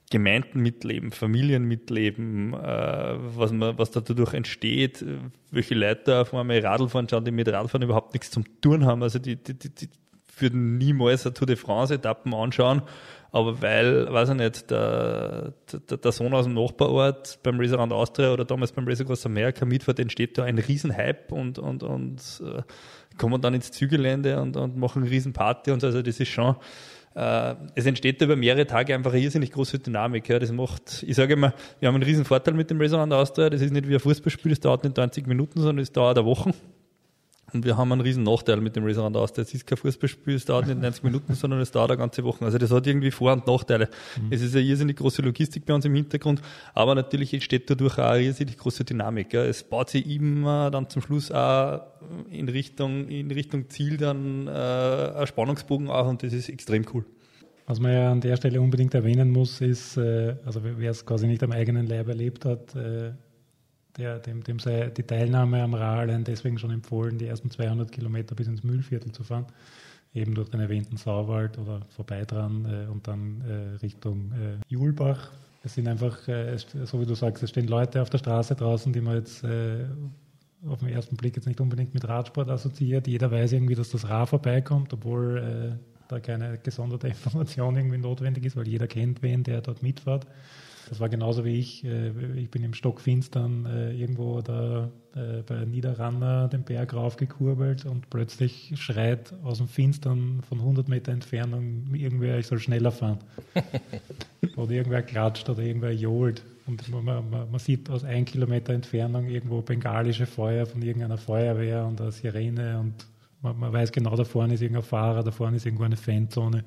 Gemeinden 0.09 0.61
mitleben, 0.61 1.11
Familien 1.11 1.65
mitleben, 1.65 2.55
äh, 2.55 3.15
was, 3.19 3.51
man, 3.51 3.77
was 3.77 3.91
da 3.91 4.01
dadurch 4.01 4.35
entsteht, 4.35 5.05
welche 5.51 5.75
Leute 5.75 6.03
da 6.05 6.21
auf 6.23 6.33
einmal 6.33 6.61
Radl 6.61 6.89
fahren 6.89 7.09
schauen, 7.09 7.25
die 7.25 7.33
mit 7.33 7.49
Radfahren 7.49 7.83
überhaupt 7.83 8.13
nichts 8.13 8.31
zum 8.31 8.45
tun 8.61 8.87
haben. 8.87 9.03
Also 9.03 9.19
die, 9.19 9.35
die, 9.35 9.55
die, 9.55 9.69
die 9.69 9.89
würden 10.39 10.79
niemals 10.79 11.27
eine 11.27 11.35
Tour 11.35 11.47
de 11.47 11.57
France-Etappen 11.57 12.35
anschauen, 12.35 12.83
aber 13.37 13.61
weil, 13.61 14.11
weiß 14.11 14.31
ich 14.31 14.35
nicht, 14.37 14.71
der, 14.71 15.53
der, 15.91 15.99
der 15.99 16.13
Sohn 16.13 16.33
aus 16.33 16.47
dem 16.47 16.55
Nachbarort 16.55 17.39
beim 17.43 17.61
Around 17.61 17.93
Austria 17.93 18.33
oder 18.33 18.47
damals 18.47 18.73
beim 18.73 18.89
Race 18.89 19.03
Across 19.03 19.27
America 19.27 19.67
mitfährt, 19.67 19.99
entsteht 19.99 20.39
da 20.39 20.45
ein 20.45 20.59
Riesenhype 20.59 21.35
und, 21.35 21.59
und, 21.59 21.83
und 21.83 22.43
äh, 22.43 22.63
kommen 23.19 23.41
dann 23.43 23.53
ins 23.53 23.71
Zügelände 23.71 24.41
und, 24.41 24.57
und 24.57 24.79
machen 24.79 25.03
eine 25.03 25.11
Riesenparty 25.11 25.71
und 25.71 25.81
so. 25.81 25.89
Also 25.89 26.01
das 26.01 26.19
ist 26.19 26.29
schon 26.29 26.57
äh, 27.15 27.55
es 27.75 27.85
entsteht 27.85 28.23
über 28.23 28.37
mehrere 28.37 28.67
Tage 28.67 28.95
einfach 28.95 29.13
eine 29.13 29.21
irrsinnig 29.21 29.53
große 29.53 29.81
Dynamik. 29.81 30.29
Ja. 30.31 30.39
Das 30.39 30.51
macht, 30.51 31.03
ich 31.07 31.17
sage 31.17 31.35
immer, 31.35 31.53
wir 31.79 31.89
haben 31.89 31.97
einen 31.97 32.05
riesen 32.05 32.25
Vorteil 32.25 32.55
mit 32.55 32.71
dem 32.71 32.81
Restaurant 32.81 33.13
Austria. 33.13 33.51
Das 33.51 33.61
ist 33.61 33.73
nicht 33.73 33.87
wie 33.87 33.95
ein 33.95 34.01
Fußballspiel, 34.01 34.51
das 34.53 34.61
dauert 34.61 34.85
nicht 34.85 34.97
20 34.97 35.27
Minuten, 35.27 35.61
sondern 35.61 35.83
es 35.83 35.93
dauert 35.93 36.17
eine 36.17 36.27
Woche. 36.27 36.53
Und 37.53 37.65
wir 37.65 37.77
haben 37.77 37.93
einen 37.93 38.01
riesen 38.01 38.25
Nachteil 38.25 38.61
mit 38.61 38.75
dem 38.75 38.85
Restaurant 38.85 39.17
Austria. 39.17 39.45
Es 39.45 39.55
ist 39.55 39.67
kein 39.67 39.79
Fußballspiel, 39.79 40.35
es 40.35 40.45
dauert 40.45 40.67
nicht 40.67 40.81
90 40.81 41.05
Minuten, 41.05 41.35
sondern 41.35 41.61
es 41.61 41.71
dauert 41.71 41.91
eine 41.93 41.99
ganze 41.99 42.25
Woche. 42.25 42.45
Also 42.45 42.59
das 42.59 42.73
hat 42.73 42.87
irgendwie 42.87 43.13
Vor- 43.13 43.33
und 43.33 43.47
Nachteile. 43.47 43.89
Mhm. 44.21 44.33
Es 44.33 44.43
ist 44.43 44.57
eine 44.57 44.65
irrsinnig 44.65 44.97
große 44.97 45.23
Logistik 45.23 45.65
bei 45.65 45.73
uns 45.73 45.85
im 45.85 45.95
Hintergrund, 45.95 46.43
aber 46.75 46.97
natürlich 46.97 47.33
entsteht 47.33 47.71
dadurch 47.71 47.99
auch 47.99 48.11
eine 48.11 48.25
irrsinnig 48.25 48.57
große 48.59 48.85
Dynamik. 48.85 49.33
Ja. 49.33 49.45
Es 49.45 49.63
baut 49.63 49.91
sich 49.91 50.09
immer 50.11 50.71
dann 50.73 50.91
zum 50.91 51.03
Schluss 51.03 51.31
auch 51.31 51.83
in 52.31 52.49
Richtung, 52.49 53.09
in 53.09 53.31
Richtung 53.31 53.69
Ziel 53.69 53.97
dann 53.97 54.49
äh, 54.49 54.51
ein 54.51 55.27
Spannungsbogen 55.27 55.89
auf 55.89 56.09
und 56.09 56.23
das 56.23 56.33
ist 56.33 56.49
extrem 56.49 56.85
cool. 56.95 57.05
Was 57.67 57.81
man 57.81 57.93
ja 57.93 58.13
an 58.13 58.21
der 58.21 58.37
Stelle 58.37 58.61
unbedingt 58.61 58.95
erwähnen 58.95 59.31
muss, 59.31 59.61
ist, 59.61 59.97
äh, 59.97 60.37
also 60.45 60.61
wer 60.63 60.91
es 60.91 61.05
quasi 61.05 61.27
nicht 61.27 61.43
am 61.43 61.53
eigenen 61.53 61.87
Leib 61.87 62.09
erlebt 62.09 62.45
hat, 62.45 62.75
äh, 62.77 63.13
der, 63.97 64.19
dem, 64.19 64.43
dem 64.43 64.59
sei 64.59 64.91
die 64.91 65.03
Teilnahme 65.03 65.63
am 65.63 65.75
Rahlen 65.75 66.25
deswegen 66.25 66.59
schon 66.59 66.71
empfohlen, 66.71 67.19
die 67.19 67.27
ersten 67.27 67.51
200 67.51 67.91
Kilometer 67.91 68.35
bis 68.35 68.47
ins 68.47 68.65
Mühlviertel 68.65 69.13
zu 69.13 69.25
fahren, 69.25 69.47
eben 70.15 70.35
durch 70.35 70.49
den 70.49 70.61
erwähnten 70.61 70.97
Sauwald 70.97 71.59
oder 71.59 71.81
vorbei 71.91 72.25
dran 72.25 72.65
äh, 72.65 72.91
und 72.91 73.07
dann 73.07 73.43
äh, 73.43 73.77
Richtung 73.77 74.33
äh, 74.33 74.59
Julbach. 74.69 75.33
Es 75.63 75.75
sind 75.75 75.89
einfach, 75.89 76.29
äh, 76.29 76.57
so 76.85 77.01
wie 77.01 77.07
du 77.07 77.15
sagst, 77.15 77.43
es 77.43 77.51
stehen 77.51 77.67
Leute 77.67 78.03
auf 78.03 78.11
der 78.11 78.19
Straße 78.19 78.55
draußen, 78.55 78.93
die 78.93 79.01
man 79.01 79.17
jetzt 79.17 79.43
äh, 79.45 79.85
auf 80.67 80.81
den 80.81 80.89
ersten 80.89 81.17
Blick 81.17 81.37
jetzt 81.37 81.47
nicht 81.47 81.61
unbedingt 81.61 81.95
mit 81.95 82.07
Radsport 82.09 82.49
assoziiert. 82.49 83.07
Jeder 83.07 83.31
weiß 83.31 83.53
irgendwie, 83.53 83.75
dass 83.75 83.91
das 83.91 84.09
Rad 84.09 84.29
vorbeikommt, 84.29 84.93
obwohl 84.93 85.39
äh, 85.39 85.97
da 86.09 86.21
keine 86.21 86.59
gesonderte 86.59 87.09
Information 87.09 87.77
irgendwie 87.77 87.99
notwendig 87.99 88.45
ist, 88.45 88.57
weil 88.57 88.69
jeder 88.69 88.87
kennt 88.87 89.23
wen, 89.23 89.43
der 89.43 89.61
dort 89.61 89.83
mitfährt. 89.83 90.27
Das 90.89 91.01
war 91.01 91.09
genauso 91.09 91.45
wie 91.45 91.59
ich. 91.59 91.85
Äh, 91.85 92.11
ich 92.37 92.51
bin 92.51 92.63
im 92.63 92.75
Stockfinstern 92.75 93.67
äh, 93.67 93.93
irgendwo 93.93 94.41
da 94.41 94.91
äh, 95.15 95.43
bei 95.43 95.65
Niederranner 95.65 96.49
den 96.49 96.63
Berg 96.63 96.95
raufgekurbelt 96.95 97.85
und 97.87 98.09
plötzlich 98.11 98.73
schreit 98.77 99.35
aus 99.43 99.59
dem 99.59 99.69
Finstern 99.69 100.43
von 100.49 100.61
100 100.61 100.89
Meter 100.89 101.13
Entfernung 101.13 101.95
irgendwer, 101.95 102.39
ich 102.39 102.47
soll 102.47 102.59
schneller 102.59 102.93
fahren. 102.93 103.19
oder 104.57 104.71
irgendwer 104.71 105.03
klatscht 105.03 105.49
oder 105.49 105.63
irgendwer 105.63 105.93
johlt. 105.93 106.45
Und 106.67 106.89
man, 106.89 107.05
man, 107.05 107.31
man, 107.31 107.59
sieht 107.59 107.91
aus 107.91 108.05
ein 108.05 108.25
Kilometer 108.25 108.73
Entfernung 108.73 109.29
irgendwo 109.29 109.63
bengalische 109.63 110.27
Feuer 110.27 110.67
von 110.67 110.83
irgendeiner 110.83 111.19
Feuerwehr 111.19 111.85
und 111.85 112.01
eine 112.01 112.11
Sirene 112.11 112.81
und 112.81 113.07
man, 113.43 113.59
man 113.59 113.73
weiß 113.73 113.93
genau, 113.93 114.17
da 114.17 114.25
vorne 114.25 114.55
ist 114.55 114.63
irgendein 114.63 114.83
Fahrer, 114.83 115.23
da 115.23 115.31
vorne 115.31 115.57
ist 115.57 115.67
irgendwo 115.67 115.85
eine 115.85 115.97
Fanzone. 115.97 116.65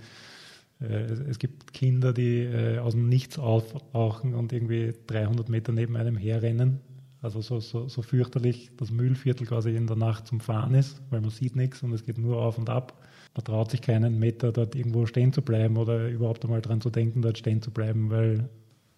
Äh, 0.81 1.03
es 1.29 1.39
gibt 1.39 1.73
Kinder, 1.73 2.13
die 2.13 2.43
äh, 2.43 2.79
aus 2.79 2.93
dem 2.93 3.09
Nichts 3.09 3.37
aufrauchen 3.39 4.33
und 4.33 4.53
irgendwie 4.53 4.93
300 5.07 5.49
Meter 5.49 5.71
neben 5.71 5.95
einem 5.95 6.17
herrennen. 6.17 6.79
Also 7.21 7.41
so, 7.41 7.59
so, 7.59 7.89
so 7.89 8.01
fürchterlich 8.01 8.71
das 8.77 8.91
Mühlviertel 8.91 9.45
quasi 9.45 9.75
in 9.75 9.87
der 9.87 9.97
Nacht 9.97 10.27
zum 10.27 10.39
Fahren 10.39 10.73
ist, 10.73 11.01
weil 11.09 11.19
man 11.19 11.31
sieht 11.31 11.55
nichts 11.55 11.83
und 11.83 11.91
es 11.91 12.05
geht 12.05 12.17
nur 12.17 12.37
auf 12.41 12.57
und 12.57 12.69
ab. 12.69 12.97
Man 13.35 13.43
traut 13.43 13.71
sich 13.71 13.81
keinen 13.81 14.19
Meter 14.19 14.51
dort 14.53 14.73
irgendwo 14.73 15.05
stehen 15.05 15.33
zu 15.33 15.41
bleiben 15.41 15.75
oder 15.77 16.07
überhaupt 16.07 16.43
einmal 16.45 16.61
dran 16.61 16.79
zu 16.79 16.89
denken, 16.89 17.21
dort 17.21 17.37
stehen 17.37 17.61
zu 17.61 17.71
bleiben, 17.71 18.09
weil 18.09 18.49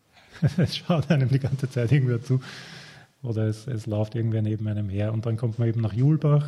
es 0.58 0.78
schaut 0.78 1.10
einem 1.10 1.30
die 1.30 1.40
ganze 1.40 1.70
Zeit 1.70 1.92
irgendwer 1.92 2.22
zu. 2.22 2.40
Oder 3.24 3.48
es, 3.48 3.68
es 3.68 3.88
läuft 3.88 4.16
irgendwer 4.16 4.42
neben 4.42 4.68
einem 4.68 4.90
her. 4.90 5.14
Und 5.14 5.26
dann 5.26 5.38
kommt 5.38 5.60
man 5.60 5.68
eben 5.68 5.82
nach 5.82 5.94
Julbach, 5.94 6.48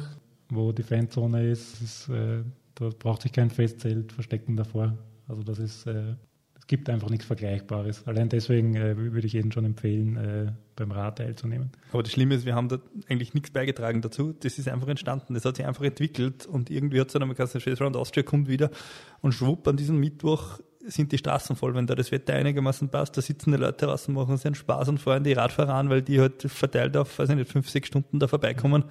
wo 0.49 0.71
die 0.71 0.83
Fanzone 0.83 1.49
ist. 1.49 1.81
ist 1.81 2.09
äh, 2.09 2.43
da 2.75 2.89
braucht 2.97 3.23
sich 3.23 3.31
kein 3.31 3.49
Festzelt 3.49 4.11
verstecken 4.11 4.55
davor. 4.55 4.97
Also 5.27 5.43
das 5.43 5.59
ist, 5.59 5.87
äh, 5.87 6.15
es 6.63 6.67
gibt 6.67 6.89
einfach 6.89 7.09
nichts 7.09 7.25
Vergleichbares. 7.25 8.07
Allein 8.07 8.29
deswegen 8.29 8.75
äh, 8.75 8.95
würde 8.97 9.27
ich 9.27 9.33
jedem 9.33 9.51
schon 9.51 9.65
empfehlen, 9.65 10.17
äh, 10.17 10.51
beim 10.75 10.91
Rad 10.91 11.17
teilzunehmen. 11.17 11.71
Aber 11.91 12.03
das 12.03 12.11
Schlimme 12.11 12.35
ist, 12.35 12.45
wir 12.45 12.55
haben 12.55 12.69
da 12.69 12.79
eigentlich 13.09 13.33
nichts 13.33 13.51
beigetragen 13.51 14.01
dazu. 14.01 14.33
Das 14.33 14.57
ist 14.57 14.67
einfach 14.67 14.87
entstanden. 14.87 15.33
Das 15.33 15.45
hat 15.45 15.57
sich 15.57 15.65
einfach 15.65 15.83
entwickelt 15.83 16.45
und 16.45 16.69
irgendwie 16.69 16.99
hat 16.99 17.07
es 17.07 17.13
dann 17.13 17.21
einmal 17.21 17.35
gesagt, 17.35 17.63
Chase 17.63 17.83
Round 17.83 17.95
Austria 17.95 18.23
kommt 18.23 18.47
wieder 18.47 18.71
und 19.21 19.33
schwupp 19.33 19.67
an 19.67 19.77
diesem 19.77 19.99
Mittwoch 19.99 20.59
sind 20.85 21.11
die 21.11 21.17
Straßen 21.17 21.55
voll, 21.55 21.75
wenn 21.75 21.87
da 21.87 21.95
das 21.95 22.11
Wetter 22.11 22.33
einigermaßen 22.33 22.89
passt. 22.89 23.17
Da 23.17 23.21
sitzen 23.21 23.51
die 23.51 23.57
Leute 23.57 23.85
draußen, 23.85 24.13
machen 24.13 24.37
sich 24.37 24.45
einen 24.45 24.55
Spaß 24.55 24.89
und 24.89 24.99
fahren 24.99 25.23
die 25.23 25.33
Radfahrer 25.33 25.73
an, 25.73 25.89
weil 25.89 26.01
die 26.01 26.19
halt 26.19 26.43
verteilt 26.43 26.97
auf, 26.97 27.19
weiß 27.19 27.29
ich 27.29 27.35
nicht, 27.35 27.51
fünf, 27.51 27.69
sechs 27.69 27.87
Stunden 27.87 28.19
da 28.19 28.27
vorbeikommen. 28.27 28.85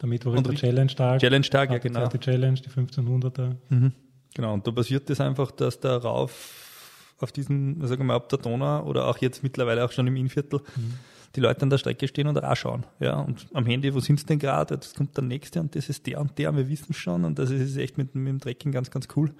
Der 0.00 0.08
Mittwoch 0.08 0.34
ist 0.34 0.46
der 0.46 0.54
Challenge-Tag. 0.54 1.20
Challenge-Tag, 1.20 1.70
ja, 1.70 1.78
genau. 1.78 2.06
Die 2.08 2.18
Challenge, 2.18 2.58
die 2.60 2.70
1500er. 2.70 3.56
Mhm. 3.68 3.92
Genau, 4.38 4.54
und 4.54 4.64
da 4.64 4.70
passiert 4.70 5.10
das 5.10 5.20
einfach, 5.20 5.50
dass 5.50 5.80
der 5.80 5.96
Rauf 5.96 7.12
auf 7.18 7.32
diesen, 7.32 7.84
sagen 7.84 8.02
wir 8.02 8.04
mal, 8.04 8.14
ab 8.14 8.28
der 8.28 8.38
Donau 8.38 8.84
oder 8.84 9.08
auch 9.08 9.18
jetzt 9.18 9.42
mittlerweile 9.42 9.84
auch 9.84 9.90
schon 9.90 10.06
im 10.06 10.14
Innviertel, 10.14 10.60
mhm. 10.60 10.94
die 11.34 11.40
Leute 11.40 11.62
an 11.62 11.70
der 11.70 11.78
Strecke 11.78 12.06
stehen 12.06 12.28
und 12.28 12.40
schauen. 12.56 12.86
Ja, 13.00 13.18
und 13.18 13.48
am 13.52 13.66
Handy, 13.66 13.92
wo 13.92 13.98
sind 13.98 14.20
sie 14.20 14.26
denn 14.26 14.38
gerade? 14.38 14.74
Jetzt 14.74 14.96
kommt 14.96 15.16
der 15.16 15.24
nächste 15.24 15.58
und 15.58 15.74
das 15.74 15.88
ist 15.88 16.06
der 16.06 16.20
und 16.20 16.38
der, 16.38 16.56
wir 16.56 16.68
wissen 16.68 16.94
schon. 16.94 17.24
Und 17.24 17.40
das 17.40 17.50
ist 17.50 17.76
echt 17.78 17.98
mit, 17.98 18.14
mit 18.14 18.28
dem 18.28 18.38
Trekking 18.38 18.70
ganz, 18.70 18.92
ganz 18.92 19.08
cool. 19.16 19.34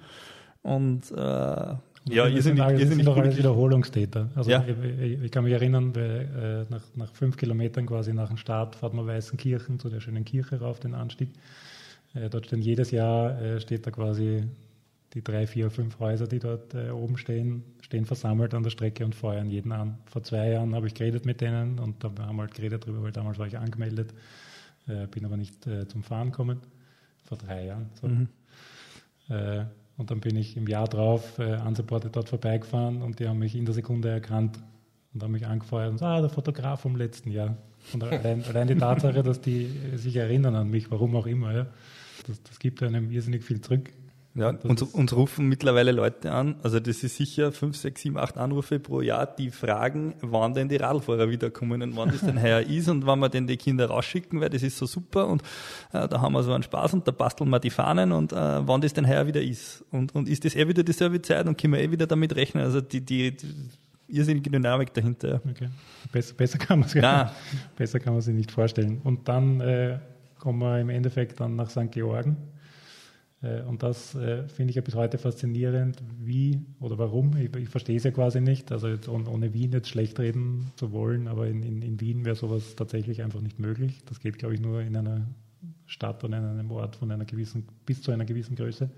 Und 0.63 1.09
äh, 1.11 1.15
ja, 1.15 2.27
ihr 2.27 2.41
sind, 2.41 2.57
ihr 2.57 2.85
sind 2.85 3.05
doch 3.05 3.15
alles 3.15 3.37
Wiederholungstäter. 3.37 4.27
Also 4.35 4.51
ja. 4.51 4.65
ich, 4.67 5.23
ich, 5.23 5.31
kann 5.31 5.45
mich 5.45 5.53
erinnern, 5.53 5.93
bei, 5.93 6.01
äh, 6.01 6.65
nach, 6.67 6.83
nach 6.95 7.13
fünf 7.13 7.37
Kilometern 7.37 7.85
quasi 7.85 8.11
nach 8.11 8.27
dem 8.27 8.35
Start 8.35 8.75
fährt 8.75 8.93
man 8.93 9.07
Weißenkirchen 9.07 9.79
zu 9.79 9.87
der 9.87 10.01
schönen 10.01 10.25
Kirche 10.25 10.59
rauf, 10.59 10.81
den 10.81 10.93
Anstieg. 10.93 11.29
Äh, 12.13 12.29
dort 12.29 12.47
stehen 12.47 12.61
jedes 12.61 12.91
Jahr, 12.91 13.41
äh, 13.41 13.61
steht 13.61 13.87
da 13.87 13.91
quasi 13.91 14.43
die 15.13 15.23
drei, 15.23 15.47
vier, 15.47 15.71
fünf 15.71 15.99
Häuser, 15.99 16.27
die 16.27 16.39
dort 16.39 16.73
äh, 16.73 16.91
oben 16.91 17.17
stehen, 17.17 17.63
stehen 17.81 18.05
versammelt 18.05 18.53
an 18.53 18.63
der 18.63 18.69
Strecke 18.69 19.03
und 19.05 19.15
feuern 19.15 19.49
jeden 19.49 19.71
an. 19.71 19.97
Vor 20.05 20.23
zwei 20.23 20.51
Jahren 20.51 20.75
habe 20.75 20.87
ich 20.87 20.93
geredet 20.93 21.25
mit 21.25 21.41
denen 21.41 21.79
und 21.79 22.03
da 22.03 22.11
haben 22.19 22.35
wir 22.35 22.43
halt 22.43 22.53
geredet 22.53 22.83
darüber, 22.83 23.03
weil 23.03 23.11
damals 23.11 23.39
war 23.39 23.47
ich 23.47 23.57
angemeldet, 23.57 24.13
äh, 24.87 25.07
bin 25.07 25.25
aber 25.25 25.37
nicht 25.37 25.65
äh, 25.67 25.87
zum 25.87 26.03
Fahren 26.03 26.31
gekommen. 26.31 26.59
Vor 27.25 27.37
drei 27.37 27.65
Jahren. 27.65 27.89
So. 28.01 28.07
Mhm. 28.07 28.27
Und 29.97 30.09
dann 30.09 30.21
bin 30.21 30.37
ich 30.37 30.55
im 30.55 30.65
Jahr 30.65 30.87
drauf 30.87 31.37
äh, 31.39 31.57
unsupported 31.57 32.15
dort 32.15 32.29
vorbeigefahren 32.29 33.01
und 33.01 33.19
die 33.19 33.27
haben 33.27 33.37
mich 33.37 33.53
in 33.53 33.65
der 33.65 33.73
Sekunde 33.73 34.09
erkannt 34.09 34.57
und 35.13 35.21
haben 35.21 35.33
mich 35.33 35.45
angefeuert 35.45 35.89
und 35.89 35.95
gesagt, 35.97 36.09
ah, 36.09 36.21
der 36.21 36.29
Fotograf 36.29 36.81
vom 36.81 36.95
letzten 36.95 37.29
Jahr. 37.29 37.57
Und 37.93 38.03
allein, 38.03 38.43
allein 38.45 38.67
die 38.67 38.75
Tatsache, 38.77 39.21
dass 39.23 39.41
die 39.41 39.69
sich 39.95 40.15
erinnern 40.15 40.55
an 40.55 40.69
mich, 40.69 40.89
warum 40.89 41.15
auch 41.17 41.27
immer, 41.27 41.53
ja, 41.53 41.67
das, 42.25 42.41
das 42.43 42.59
gibt 42.59 42.81
einem 42.81 43.11
irrsinnig 43.11 43.43
viel 43.43 43.59
zurück. 43.59 43.91
Ja, 44.35 44.49
uns, 44.49 44.81
uns, 44.83 45.15
rufen 45.15 45.47
mittlerweile 45.47 45.91
Leute 45.91 46.31
an, 46.31 46.55
also 46.61 46.79
das 46.79 47.03
ist 47.03 47.17
sicher 47.17 47.51
fünf, 47.51 47.75
sechs, 47.75 48.01
sieben, 48.01 48.17
acht 48.17 48.37
Anrufe 48.37 48.79
pro 48.79 49.01
Jahr, 49.01 49.25
die 49.25 49.49
fragen, 49.49 50.13
wann 50.21 50.53
denn 50.53 50.69
die 50.69 50.75
Radlfahrer 50.75 51.31
wiederkommen 51.31 51.81
und 51.81 51.97
wann 51.97 52.09
das 52.09 52.21
denn 52.21 52.39
heuer 52.41 52.61
ist 52.61 52.87
und 52.89 53.07
wann 53.07 53.19
wir 53.19 53.29
denn 53.29 53.47
die 53.47 53.57
Kinder 53.57 53.87
rausschicken, 53.87 54.39
weil 54.39 54.49
das 54.49 54.61
ist 54.61 54.77
so 54.77 54.85
super 54.85 55.27
und 55.27 55.41
äh, 55.93 56.07
da 56.07 56.21
haben 56.21 56.33
wir 56.33 56.43
so 56.43 56.53
einen 56.53 56.61
Spaß 56.61 56.93
und 56.93 57.07
da 57.07 57.11
basteln 57.11 57.49
wir 57.49 57.59
die 57.59 57.71
Fahnen 57.71 58.11
und 58.11 58.31
äh, 58.31 58.35
wann 58.35 58.81
das 58.81 58.93
denn 58.93 59.07
heuer 59.07 59.25
wieder 59.25 59.41
ist. 59.41 59.83
Und, 59.91 60.13
und 60.13 60.29
ist 60.29 60.45
das 60.45 60.55
eh 60.55 60.67
wieder 60.67 60.83
dieselbe 60.83 61.21
Zeit 61.23 61.47
und 61.47 61.59
können 61.59 61.73
wir 61.73 61.81
eh 61.81 61.89
wieder 61.89 62.05
damit 62.05 62.35
rechnen. 62.35 62.63
Also 62.63 62.81
die, 62.81 63.01
die, 63.01 63.35
die 63.35 63.47
irrsinnige 64.09 64.51
Dynamik 64.51 64.93
dahinter. 64.93 65.41
Okay. 65.49 65.69
Besser, 66.11 66.35
besser 66.35 66.59
kann 66.59 66.79
man 66.79 66.87
es 66.87 67.31
besser 67.75 67.99
kann 67.99 68.13
man 68.13 68.21
sich 68.21 68.35
nicht 68.35 68.51
vorstellen. 68.51 69.01
Und 69.03 69.27
dann 69.27 69.59
äh, 69.59 69.97
kommen 70.37 70.59
wir 70.59 70.79
im 70.79 70.89
Endeffekt 70.89 71.39
dann 71.39 71.55
nach 71.55 71.71
St. 71.71 71.91
Georgen 71.91 72.37
und 73.41 73.83
das 73.83 74.15
äh, 74.15 74.47
finde 74.49 74.71
ich 74.71 74.75
ja 74.75 74.81
bis 74.81 74.95
heute 74.95 75.17
faszinierend, 75.17 76.03
wie 76.19 76.61
oder 76.81 76.97
warum. 76.97 77.37
Ich, 77.37 77.55
ich 77.55 77.69
verstehe 77.69 77.95
es 77.95 78.03
ja 78.03 78.11
quasi 78.11 78.41
nicht. 78.41 78.71
Also 78.71 78.89
jetzt 78.89 79.07
ohne 79.07 79.53
Wien 79.53 79.71
jetzt 79.71 79.87
schlecht 79.87 80.19
reden 80.19 80.71
zu 80.75 80.91
wollen, 80.91 81.27
aber 81.27 81.47
in, 81.47 81.63
in, 81.63 81.81
in 81.81 82.01
Wien 82.01 82.25
wäre 82.25 82.35
sowas 82.35 82.75
tatsächlich 82.75 83.21
einfach 83.21 83.39
nicht 83.39 83.57
möglich. 83.57 84.01
Das 84.07 84.19
geht, 84.19 84.37
glaube 84.39 84.55
ich, 84.55 84.59
nur 84.59 84.81
in 84.81 84.95
einer 84.95 85.25
Stadt 85.85 86.23
oder 86.23 86.37
in 86.37 86.43
einem 86.43 86.71
Ort 86.71 86.97
von 86.97 87.11
einer 87.11 87.25
gewissen, 87.25 87.65
bis 87.85 88.01
zu 88.01 88.11
einer 88.11 88.25
gewissen 88.25 88.55
Größe. 88.55 88.89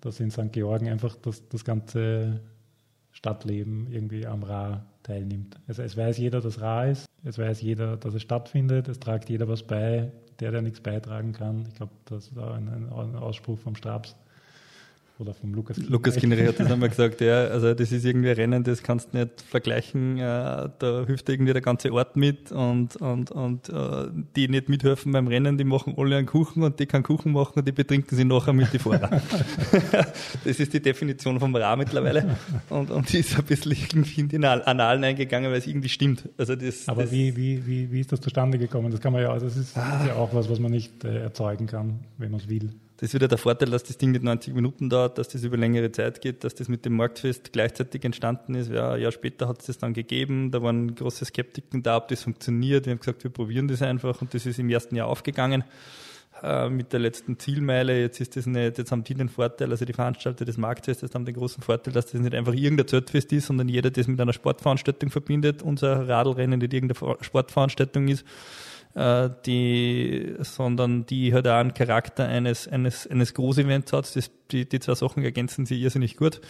Dass 0.00 0.18
in 0.18 0.30
St. 0.30 0.52
Georgen 0.52 0.88
einfach 0.88 1.14
das, 1.16 1.48
das 1.48 1.64
ganze 1.64 2.40
Stadtleben 3.12 3.86
irgendwie 3.90 4.26
am 4.26 4.42
Ra 4.42 4.84
teilnimmt. 5.02 5.60
Also 5.68 5.82
es 5.82 5.96
weiß 5.96 6.18
jeder, 6.18 6.40
dass 6.40 6.60
Ra 6.60 6.86
ist, 6.86 7.09
es 7.24 7.38
weiß 7.38 7.60
jeder, 7.60 7.96
dass 7.96 8.14
es 8.14 8.22
stattfindet, 8.22 8.88
es 8.88 8.98
tragt 8.98 9.28
jeder 9.28 9.48
was 9.48 9.62
bei, 9.62 10.10
der, 10.40 10.52
der 10.52 10.62
nichts 10.62 10.80
beitragen 10.80 11.32
kann. 11.32 11.66
Ich 11.68 11.74
glaube, 11.74 11.92
das 12.06 12.34
war 12.34 12.54
ein, 12.54 12.68
ein 12.68 13.16
Ausspruch 13.16 13.58
vom 13.58 13.76
Stabs 13.76 14.16
oder 15.20 15.34
vom 15.34 15.52
Lukas 15.52 15.76
Kinneri. 15.76 15.92
Lukas 15.92 16.16
Kinneri 16.16 16.46
hat 16.46 16.58
das 16.58 16.70
einmal 16.70 16.88
gesagt, 16.88 17.20
ja, 17.20 17.44
also 17.44 17.74
das 17.74 17.92
ist 17.92 18.04
irgendwie 18.04 18.30
ein 18.30 18.36
Rennen, 18.36 18.64
das 18.64 18.82
kannst 18.82 19.12
du 19.12 19.18
nicht 19.18 19.42
vergleichen, 19.42 20.18
äh, 20.18 20.68
da 20.78 21.04
hilft 21.06 21.28
irgendwie 21.28 21.52
der 21.52 21.62
ganze 21.62 21.92
Ort 21.92 22.16
mit 22.16 22.50
und, 22.52 22.96
und, 22.96 23.30
und 23.30 23.68
äh, 23.68 24.08
die 24.34 24.48
nicht 24.48 24.68
mithelfen 24.68 25.12
beim 25.12 25.28
Rennen, 25.28 25.58
die 25.58 25.64
machen 25.64 25.94
alle 25.96 26.16
einen 26.16 26.26
Kuchen 26.26 26.62
und 26.62 26.80
die 26.80 26.86
keinen 26.86 27.02
Kuchen 27.02 27.32
machen 27.32 27.58
und 27.58 27.68
die 27.68 27.72
betrinken 27.72 28.16
sie 28.16 28.24
nachher 28.24 28.52
mit 28.52 28.72
die 28.72 28.78
Fahrer. 28.78 29.10
das 30.44 30.58
ist 30.58 30.72
die 30.72 30.80
Definition 30.80 31.38
vom 31.38 31.54
Ra 31.54 31.76
mittlerweile 31.76 32.36
und, 32.70 32.90
und 32.90 33.12
die 33.12 33.18
ist 33.18 33.36
ein 33.36 33.44
bisschen 33.44 33.72
irgendwie 33.72 34.20
in 34.22 34.28
die 34.28 34.38
Annalen 34.38 35.04
eingegangen, 35.04 35.50
weil 35.50 35.58
es 35.58 35.66
irgendwie 35.66 35.88
stimmt. 35.88 36.28
Also 36.38 36.56
das, 36.56 36.88
Aber 36.88 37.02
das 37.02 37.12
wie, 37.12 37.36
wie, 37.36 37.66
wie, 37.66 37.92
wie 37.92 38.00
ist 38.00 38.12
das 38.12 38.20
zustande 38.20 38.58
gekommen? 38.58 38.90
Das 38.90 39.00
kann 39.00 39.12
man 39.12 39.22
ja, 39.22 39.30
also 39.30 39.46
das 39.46 39.56
ist, 39.56 39.76
ist 39.76 39.76
ja 39.76 40.14
auch 40.14 40.34
was, 40.34 40.48
was 40.48 40.58
man 40.58 40.70
nicht 40.70 41.04
äh, 41.04 41.20
erzeugen 41.20 41.66
kann, 41.66 42.00
wenn 42.16 42.30
man 42.30 42.40
es 42.40 42.48
will. 42.48 42.70
Das 43.00 43.08
ist 43.08 43.14
wieder 43.14 43.28
der 43.28 43.38
Vorteil, 43.38 43.70
dass 43.70 43.82
das 43.82 43.96
Ding 43.96 44.10
nicht 44.10 44.22
90 44.22 44.52
Minuten 44.52 44.90
dauert, 44.90 45.16
dass 45.16 45.28
das 45.28 45.42
über 45.42 45.56
längere 45.56 45.90
Zeit 45.90 46.20
geht, 46.20 46.44
dass 46.44 46.54
das 46.54 46.68
mit 46.68 46.84
dem 46.84 46.96
Marktfest 46.96 47.50
gleichzeitig 47.50 48.04
entstanden 48.04 48.54
ist. 48.54 48.70
Ja, 48.70 48.92
ein 48.92 49.00
Jahr 49.00 49.10
später 49.10 49.48
hat 49.48 49.60
es 49.60 49.66
das 49.68 49.78
dann 49.78 49.94
gegeben. 49.94 50.50
Da 50.50 50.62
waren 50.62 50.94
große 50.94 51.24
Skeptiken 51.24 51.82
da, 51.82 51.96
ob 51.96 52.08
das 52.08 52.24
funktioniert. 52.24 52.84
Wir 52.84 52.90
haben 52.90 52.98
gesagt, 52.98 53.24
wir 53.24 53.30
probieren 53.30 53.68
das 53.68 53.80
einfach 53.80 54.20
und 54.20 54.34
das 54.34 54.44
ist 54.44 54.58
im 54.58 54.68
ersten 54.68 54.96
Jahr 54.96 55.06
aufgegangen 55.06 55.64
äh, 56.42 56.68
mit 56.68 56.92
der 56.92 57.00
letzten 57.00 57.38
Zielmeile. 57.38 57.98
Jetzt 57.98 58.20
ist 58.20 58.36
das 58.36 58.44
nicht, 58.44 58.76
jetzt 58.76 58.92
haben 58.92 59.02
die 59.02 59.14
den 59.14 59.30
Vorteil, 59.30 59.70
also 59.70 59.86
die 59.86 59.94
Veranstalter 59.94 60.44
des 60.44 60.58
Marktfestes 60.58 61.14
haben 61.14 61.24
den 61.24 61.36
großen 61.36 61.62
Vorteil, 61.62 61.94
dass 61.94 62.12
das 62.12 62.20
nicht 62.20 62.34
einfach 62.34 62.52
irgendein 62.52 62.86
Zeltfest 62.86 63.32
ist, 63.32 63.46
sondern 63.46 63.70
jeder 63.70 63.90
das 63.90 64.08
mit 64.08 64.20
einer 64.20 64.34
Sportveranstaltung 64.34 65.08
verbindet. 65.08 65.62
Unser 65.62 66.06
Radlrennen 66.06 66.58
nicht 66.58 66.74
irgendeine 66.74 67.16
Sportveranstaltung 67.22 68.08
ist 68.08 68.26
äh, 68.94 69.30
die, 69.46 70.34
sondern 70.40 71.06
die 71.06 71.32
hat 71.34 71.46
auch 71.46 71.58
einen 71.58 71.74
Charakter 71.74 72.26
eines, 72.26 72.68
eines, 72.68 73.06
eines 73.06 73.34
Großevents 73.34 73.92
hat. 73.92 74.16
Das, 74.16 74.30
die, 74.50 74.68
die 74.68 74.80
zwei 74.80 74.94
Sachen 74.94 75.22
ergänzen 75.22 75.66
sich 75.66 75.80
irrsinnig 75.80 76.16
gut. 76.16 76.40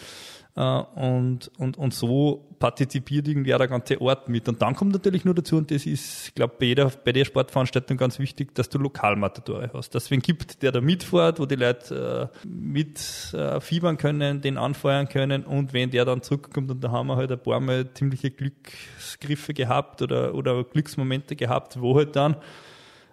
Äh, 0.56 0.60
und, 0.60 1.50
und, 1.58 1.78
und 1.78 1.94
so 1.94 2.46
partizipiert 2.58 3.26
irgendwie 3.26 3.54
auch 3.54 3.58
der 3.58 3.68
ganze 3.68 4.00
Ort 4.00 4.28
mit. 4.28 4.48
Und 4.48 4.60
dann 4.60 4.74
kommt 4.74 4.92
natürlich 4.92 5.24
nur 5.24 5.34
dazu, 5.34 5.56
und 5.56 5.70
das 5.70 5.86
ist, 5.86 6.28
ich 6.28 6.34
glaube, 6.34 6.54
bei 6.58 6.66
jeder, 6.66 6.90
bei 7.04 7.12
der 7.12 7.24
Sportveranstaltung 7.24 7.96
ganz 7.96 8.18
wichtig, 8.18 8.54
dass 8.54 8.68
du 8.68 8.78
Lokalmatadore 8.78 9.70
hast. 9.72 9.94
Dass 9.94 10.04
es 10.04 10.10
wen 10.10 10.20
gibt, 10.20 10.62
der 10.62 10.72
da 10.72 10.80
mitfährt, 10.80 11.40
wo 11.40 11.46
die 11.46 11.54
Leute 11.54 12.30
äh, 12.44 12.46
mit 12.46 13.32
äh, 13.32 13.60
fiebern 13.60 13.96
können, 13.96 14.40
den 14.40 14.58
anfeuern 14.58 15.08
können 15.08 15.44
und 15.44 15.72
wenn 15.72 15.90
der 15.90 16.04
dann 16.04 16.22
zurückkommt 16.22 16.70
und 16.70 16.84
da 16.84 16.90
haben 16.90 17.06
wir 17.06 17.16
halt 17.16 17.32
ein 17.32 17.42
paar 17.42 17.60
Mal 17.60 17.92
ziemliche 17.94 18.30
Glücksgriffe 18.30 19.54
gehabt 19.54 20.02
oder, 20.02 20.34
oder 20.34 20.64
Glücksmomente 20.64 21.36
gehabt, 21.36 21.80
wo 21.80 21.96
halt 21.96 22.16
dann 22.16 22.36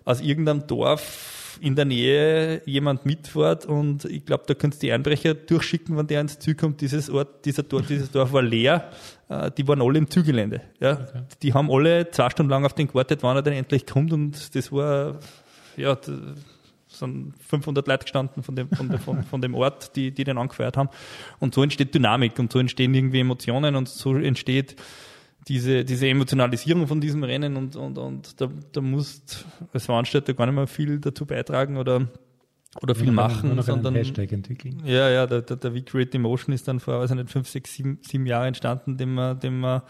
aus 0.03 0.21
irgendeinem 0.21 0.67
Dorf 0.67 1.36
in 1.61 1.75
der 1.75 1.85
Nähe 1.85 2.61
jemand 2.65 3.05
mitfährt 3.05 3.65
und 3.65 4.05
ich 4.05 4.25
glaube, 4.25 4.43
da 4.47 4.53
könntest 4.53 4.81
du 4.81 4.87
die 4.87 4.93
Einbrecher 4.93 5.33
durchschicken, 5.33 5.97
wenn 5.97 6.07
der 6.07 6.21
ins 6.21 6.39
Ziel 6.39 6.55
kommt. 6.55 6.81
Dieses 6.81 7.09
Ort, 7.09 7.45
dieser 7.45 7.63
Dorf, 7.63 7.87
dieses 7.87 8.11
Dorf 8.11 8.33
war 8.33 8.41
leer. 8.41 8.89
Äh, 9.29 9.51
die 9.57 9.67
waren 9.67 9.81
alle 9.81 9.97
im 9.97 10.09
Zielgelände. 10.09 10.61
Ja. 10.79 10.93
Okay. 10.93 11.23
Die 11.41 11.53
haben 11.53 11.71
alle 11.71 12.09
zwei 12.11 12.29
Stunden 12.29 12.49
lang 12.49 12.65
auf 12.65 12.73
den 12.73 12.87
gewartet, 12.87 13.23
wann 13.23 13.35
er 13.35 13.41
dann 13.41 13.53
endlich 13.53 13.85
kommt 13.85 14.13
und 14.13 14.55
das 14.55 14.71
war, 14.71 15.19
ja, 15.75 15.97
sind 16.87 17.33
500 17.47 17.87
Leute 17.87 18.03
gestanden 18.03 18.43
von 18.43 18.55
dem, 18.55 18.69
von, 18.69 18.97
von, 18.99 19.23
von 19.23 19.41
dem 19.41 19.55
Ort, 19.55 19.95
die, 19.95 20.11
die 20.11 20.23
den 20.23 20.37
angefeuert 20.37 20.77
haben. 20.77 20.89
Und 21.39 21.53
so 21.53 21.63
entsteht 21.63 21.93
Dynamik 21.93 22.39
und 22.39 22.51
so 22.51 22.59
entstehen 22.59 22.93
irgendwie 22.93 23.19
Emotionen 23.19 23.75
und 23.75 23.89
so 23.89 24.15
entsteht 24.15 24.75
diese, 25.47 25.85
diese 25.85 26.07
Emotionalisierung 26.07 26.87
von 26.87 26.99
diesem 26.99 27.23
Rennen 27.23 27.55
und, 27.55 27.75
und, 27.75 27.97
und 27.97 28.41
da, 28.41 28.49
da 28.71 28.81
musst 28.81 29.45
als 29.71 29.85
Veranstalter 29.85 30.33
gar 30.33 30.45
nicht 30.45 30.55
mehr 30.55 30.67
viel 30.67 30.99
dazu 30.99 31.25
beitragen 31.25 31.77
oder, 31.77 32.07
oder 32.81 32.95
viel 32.95 33.05
nur 33.05 33.15
machen, 33.15 33.55
noch 33.55 33.63
sondern 33.63 33.95
Hashtag 33.95 34.31
entwickeln. 34.33 34.81
Ja, 34.85 35.09
ja, 35.09 35.25
der, 35.25 35.41
der, 35.41 35.57
der 35.57 35.73
We 35.73 35.83
Create 35.83 36.15
Emotion 36.15 36.53
ist 36.53 36.67
dann 36.67 36.79
vor, 36.79 36.95
also 36.95 37.15
nicht 37.15 37.29
fünf, 37.29 37.47
sechs, 37.47 37.73
sieben, 37.73 37.99
sieben 38.01 38.25
Jahre 38.25 38.47
entstanden, 38.47 38.97
den 38.97 39.13
wir, 39.13 39.35
den 39.35 39.59
wir, 39.59 39.83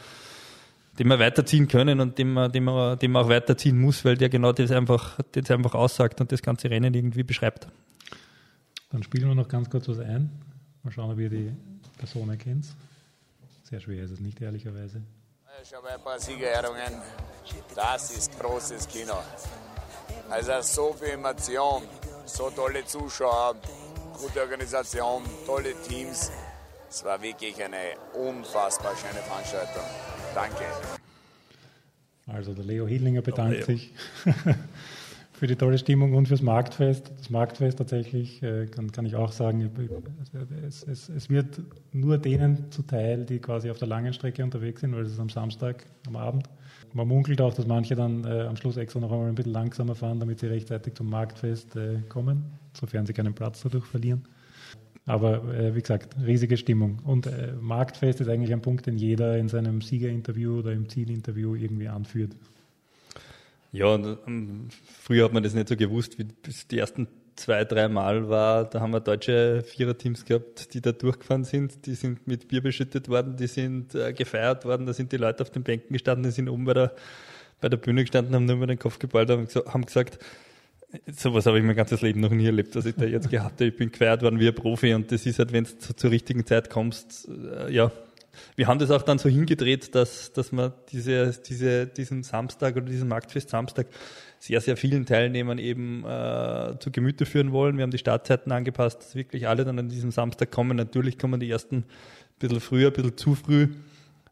den 1.00 1.08
wir 1.08 1.20
weiterziehen 1.20 1.68
können 1.68 2.00
und 2.00 2.18
den 2.18 2.34
man, 2.34 2.52
den 2.52 2.64
man, 2.64 3.00
den 3.00 3.12
man 3.12 3.26
auch 3.26 3.30
weiterziehen 3.30 3.80
muss, 3.80 4.06
weil 4.06 4.16
der 4.16 4.30
genau 4.30 4.52
das 4.52 4.72
einfach, 4.72 5.20
das 5.32 5.50
einfach 5.50 5.74
aussagt 5.74 6.22
und 6.22 6.32
das 6.32 6.42
ganze 6.44 6.70
Rennen 6.70 6.94
irgendwie 6.94 7.24
beschreibt. 7.24 7.68
Dann 8.92 9.04
spielen 9.04 9.28
wir 9.28 9.36
noch 9.36 9.48
ganz 9.50 9.70
kurz 9.70 9.90
was 9.90 10.00
ein. 10.00 10.30
Mal 10.84 10.92
schauen, 10.92 11.12
ob 11.12 11.20
ihr 11.20 11.30
die 11.30 11.52
Person 11.98 12.30
erkennt. 12.30 12.68
Sehr 13.64 13.80
schwer 13.80 14.04
ist 14.04 14.12
es 14.12 14.22
nicht, 14.22 14.40
ehrlicherweise. 14.40 15.02
Schon 15.64 15.84
mal 15.84 15.94
ein 15.94 16.02
paar 16.02 16.20
Siegerehrungen. 16.20 17.02
Das 17.74 18.12
ist 18.12 18.40
großes 18.40 18.88
Kino. 18.88 19.16
Also 20.30 20.62
so 20.62 20.94
viel 20.94 21.10
Emotion, 21.10 21.84
so 22.26 22.52
tolle 22.52 22.86
Zuschauer, 22.86 23.56
gute 24.20 24.42
Organisation, 24.42 25.24
tolle 25.46 25.74
Teams. 25.88 26.32
Es 26.90 27.04
war 27.04 27.22
wirklich 27.22 27.62
eine 27.62 27.96
unfassbar 28.14 28.94
schöne 28.96 29.22
Veranstaltung. 29.24 29.84
Danke. 30.36 30.66
Also 32.28 32.54
der 32.54 32.64
Leo 32.64 32.88
Hildlinger 32.88 33.22
bedankt 33.22 33.66
sich 33.66 33.94
für 35.38 35.46
die 35.46 35.56
tolle 35.56 35.78
Stimmung 35.78 36.16
und 36.16 36.28
fürs 36.28 36.42
Marktfest. 36.42 37.12
Das 37.16 37.30
Marktfest 37.30 37.78
tatsächlich, 37.78 38.42
äh, 38.42 38.66
kann, 38.66 38.92
kann 38.92 39.06
ich 39.06 39.16
auch 39.16 39.32
sagen, 39.32 39.70
es, 40.68 40.84
es, 40.84 41.10
es, 41.10 41.30
wird 41.30 41.62
nur 41.94 42.18
denen 42.18 42.72
zuteil, 42.72 43.24
die 43.24 43.38
quasi 43.38 43.70
auf 43.70 43.78
der 43.78 43.88
langen 43.88 44.14
Strecke 44.14 44.44
unterwegs 44.44 44.82
sind, 44.82 44.96
weil 44.96 45.04
es 45.04 45.12
ist 45.12 45.20
am 45.20 45.30
Samstag 45.30 45.86
am 46.08 46.16
Abend. 46.16 46.50
Man 46.94 47.08
munkelt 47.08 47.40
auch, 47.40 47.54
dass 47.54 47.68
manche 47.68 47.94
dann 47.94 48.24
äh, 48.24 48.48
am 48.48 48.56
Schluss 48.56 48.78
extra 48.78 49.00
noch 49.00 49.12
einmal 49.12 49.28
ein 49.28 49.36
bisschen 49.36 49.54
langsamer 49.54 49.94
fahren, 49.94 50.20
damit 50.20 50.40
sie 50.40 50.48
rechtzeitig 50.48 50.96
zum 50.96 51.10
Marktfest 51.10 51.76
äh, 51.76 52.00
kommen, 52.10 52.46
sofern 52.74 53.06
sie 53.06 53.14
keinen 53.14 53.36
Platz 53.36 53.62
dadurch 53.62 53.86
verlieren. 53.86 54.24
Aber 55.06 55.44
äh, 55.54 55.76
wie 55.76 55.82
gesagt, 55.82 56.16
riesige 56.26 56.58
Stimmung. 56.58 56.98
Und 57.06 57.28
äh, 57.28 57.54
Marktfest 57.62 58.22
ist 58.22 58.28
eigentlich 58.28 58.52
ein 58.52 58.62
Punkt, 58.62 58.88
den 58.88 58.98
jeder 58.98 59.38
in 59.38 59.50
seinem 59.50 59.82
Siegerinterview 59.82 60.60
oder 60.60 60.72
im 60.72 60.90
Zielinterview 60.90 61.54
irgendwie 61.54 61.88
anführt. 61.88 62.36
Ja, 63.78 63.88
und, 63.88 64.18
um, 64.26 64.68
früher 65.02 65.26
hat 65.26 65.34
man 65.34 65.44
das 65.44 65.54
nicht 65.54 65.68
so 65.68 65.76
gewusst, 65.76 66.18
wie 66.18 66.24
bis 66.24 66.68
die 66.68 66.80
ersten 66.80 67.08
zwei, 67.36 67.64
drei 67.64 67.88
Mal 67.88 68.28
war, 68.28 68.66
da 68.66 68.82
haben 68.82 68.92
wir 68.92 69.00
deutsche 69.00 69.62
Viererteams 69.62 70.26
gehabt, 70.26 70.74
die 70.74 70.82
da 70.82 70.92
durchgefahren 70.92 71.44
sind, 71.44 71.86
die 71.86 71.94
sind 71.94 72.26
mit 72.26 72.48
Bier 72.48 72.62
beschüttet 72.62 73.08
worden, 73.08 73.38
die 73.38 73.46
sind 73.46 73.94
äh, 73.94 74.14
gefeiert 74.14 74.66
worden, 74.66 74.88
da 74.88 74.94
sind 74.94 75.12
die 75.12 75.18
Leute 75.18 75.44
auf 75.44 75.52
den 75.52 75.62
Bänken 75.62 75.94
gestanden, 75.94 76.24
die 76.24 76.32
sind 76.32 76.50
oben 76.50 76.66
bei 76.66 76.74
der, 76.74 76.96
bei 77.62 77.70
der 77.70 77.78
Bühne 77.78 78.02
gestanden, 78.02 78.34
haben 78.34 78.46
nur 78.46 78.56
über 78.56 78.66
den 78.66 78.80
Kopf 78.80 78.98
geballt 78.98 79.30
und 79.30 79.54
haben 79.56 79.86
gesagt, 79.86 80.18
sowas 81.06 81.46
habe 81.46 81.60
ich 81.60 81.64
mein 81.64 81.76
ganzes 81.76 82.02
Leben 82.02 82.22
noch 82.22 82.32
nie 82.32 82.48
erlebt, 82.48 82.76
was 82.76 82.86
ich 82.88 82.96
da 82.96 83.06
jetzt 83.06 83.30
gehabt 83.30 83.60
habe. 83.60 83.66
Ich 83.66 83.76
bin 83.76 83.92
gefeiert 83.92 84.24
worden 84.24 84.40
wie 84.40 84.48
ein 84.48 84.56
Profi 84.56 84.96
und 84.96 85.12
das 85.12 85.26
ist 85.28 85.38
halt, 85.38 85.52
wenn 85.52 85.66
du 85.66 85.96
zur 85.96 86.10
richtigen 86.10 86.46
Zeit 86.48 86.72
kommst, 86.72 87.30
äh, 87.30 87.72
ja, 87.72 87.92
wir 88.56 88.68
haben 88.68 88.80
das 88.80 88.92
auch 88.92 89.02
dann 89.02 89.18
so 89.18 89.30
hingedreht, 89.30 89.96
dass, 89.96 90.34
dass 90.34 90.52
wir 90.52 90.74
diese, 90.92 91.32
diese, 91.48 91.88
diesen 91.88 92.24
Samstag 92.24 92.76
oder 92.76 92.86
diesen 92.86 93.08
Marktfest 93.08 93.50
Samstag 93.50 93.88
sehr, 94.40 94.62
sehr 94.62 94.78
vielen 94.78 95.06
Teilnehmern 95.06 95.58
eben 95.58 96.06
äh, 96.06 96.76
zu 96.80 96.92
Gemüte 96.92 97.26
führen 97.26 97.52
wollen. 97.52 97.78
Wir 97.78 97.84
haben 97.84 97.92
die 97.92 97.98
Startzeiten 97.98 98.52
angepasst, 98.52 99.00
dass 99.00 99.16
wirklich 99.16 99.48
alle 99.48 99.66
dann 99.66 99.80
an 99.80 99.90
diesem 99.90 100.12
Samstag 100.12 100.52
kommen. 100.52 100.78
Natürlich 100.78 101.18
kommen 101.18 101.40
die 101.40 101.50
ersten 101.50 101.78
ein 101.78 101.86
bisschen 102.40 102.60
früher, 102.60 102.88
ein 102.88 102.94
bisschen 102.94 103.18
zu 103.18 103.36
früh. 103.36 103.70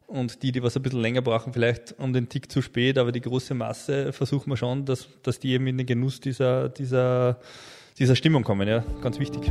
Und 0.06 0.44
die, 0.44 0.52
die 0.52 0.62
was 0.62 0.76
ein 0.76 0.82
bisschen 0.82 1.00
länger 1.00 1.20
brauchen, 1.20 1.52
vielleicht 1.52 1.96
um 1.98 2.12
den 2.12 2.28
Tick 2.28 2.50
zu 2.50 2.62
spät, 2.62 2.96
aber 2.96 3.10
die 3.10 3.20
große 3.20 3.54
Masse 3.54 4.12
versuchen 4.12 4.50
wir 4.50 4.56
schon, 4.56 4.84
dass, 4.84 5.08
dass 5.22 5.40
die 5.40 5.50
eben 5.50 5.66
in 5.66 5.78
den 5.78 5.86
Genuss 5.86 6.20
dieser, 6.20 6.68
dieser, 6.68 7.40
dieser 7.98 8.14
Stimmung 8.14 8.44
kommen. 8.44 8.68
Ja, 8.68 8.84
ganz 9.02 9.18
wichtig. 9.18 9.50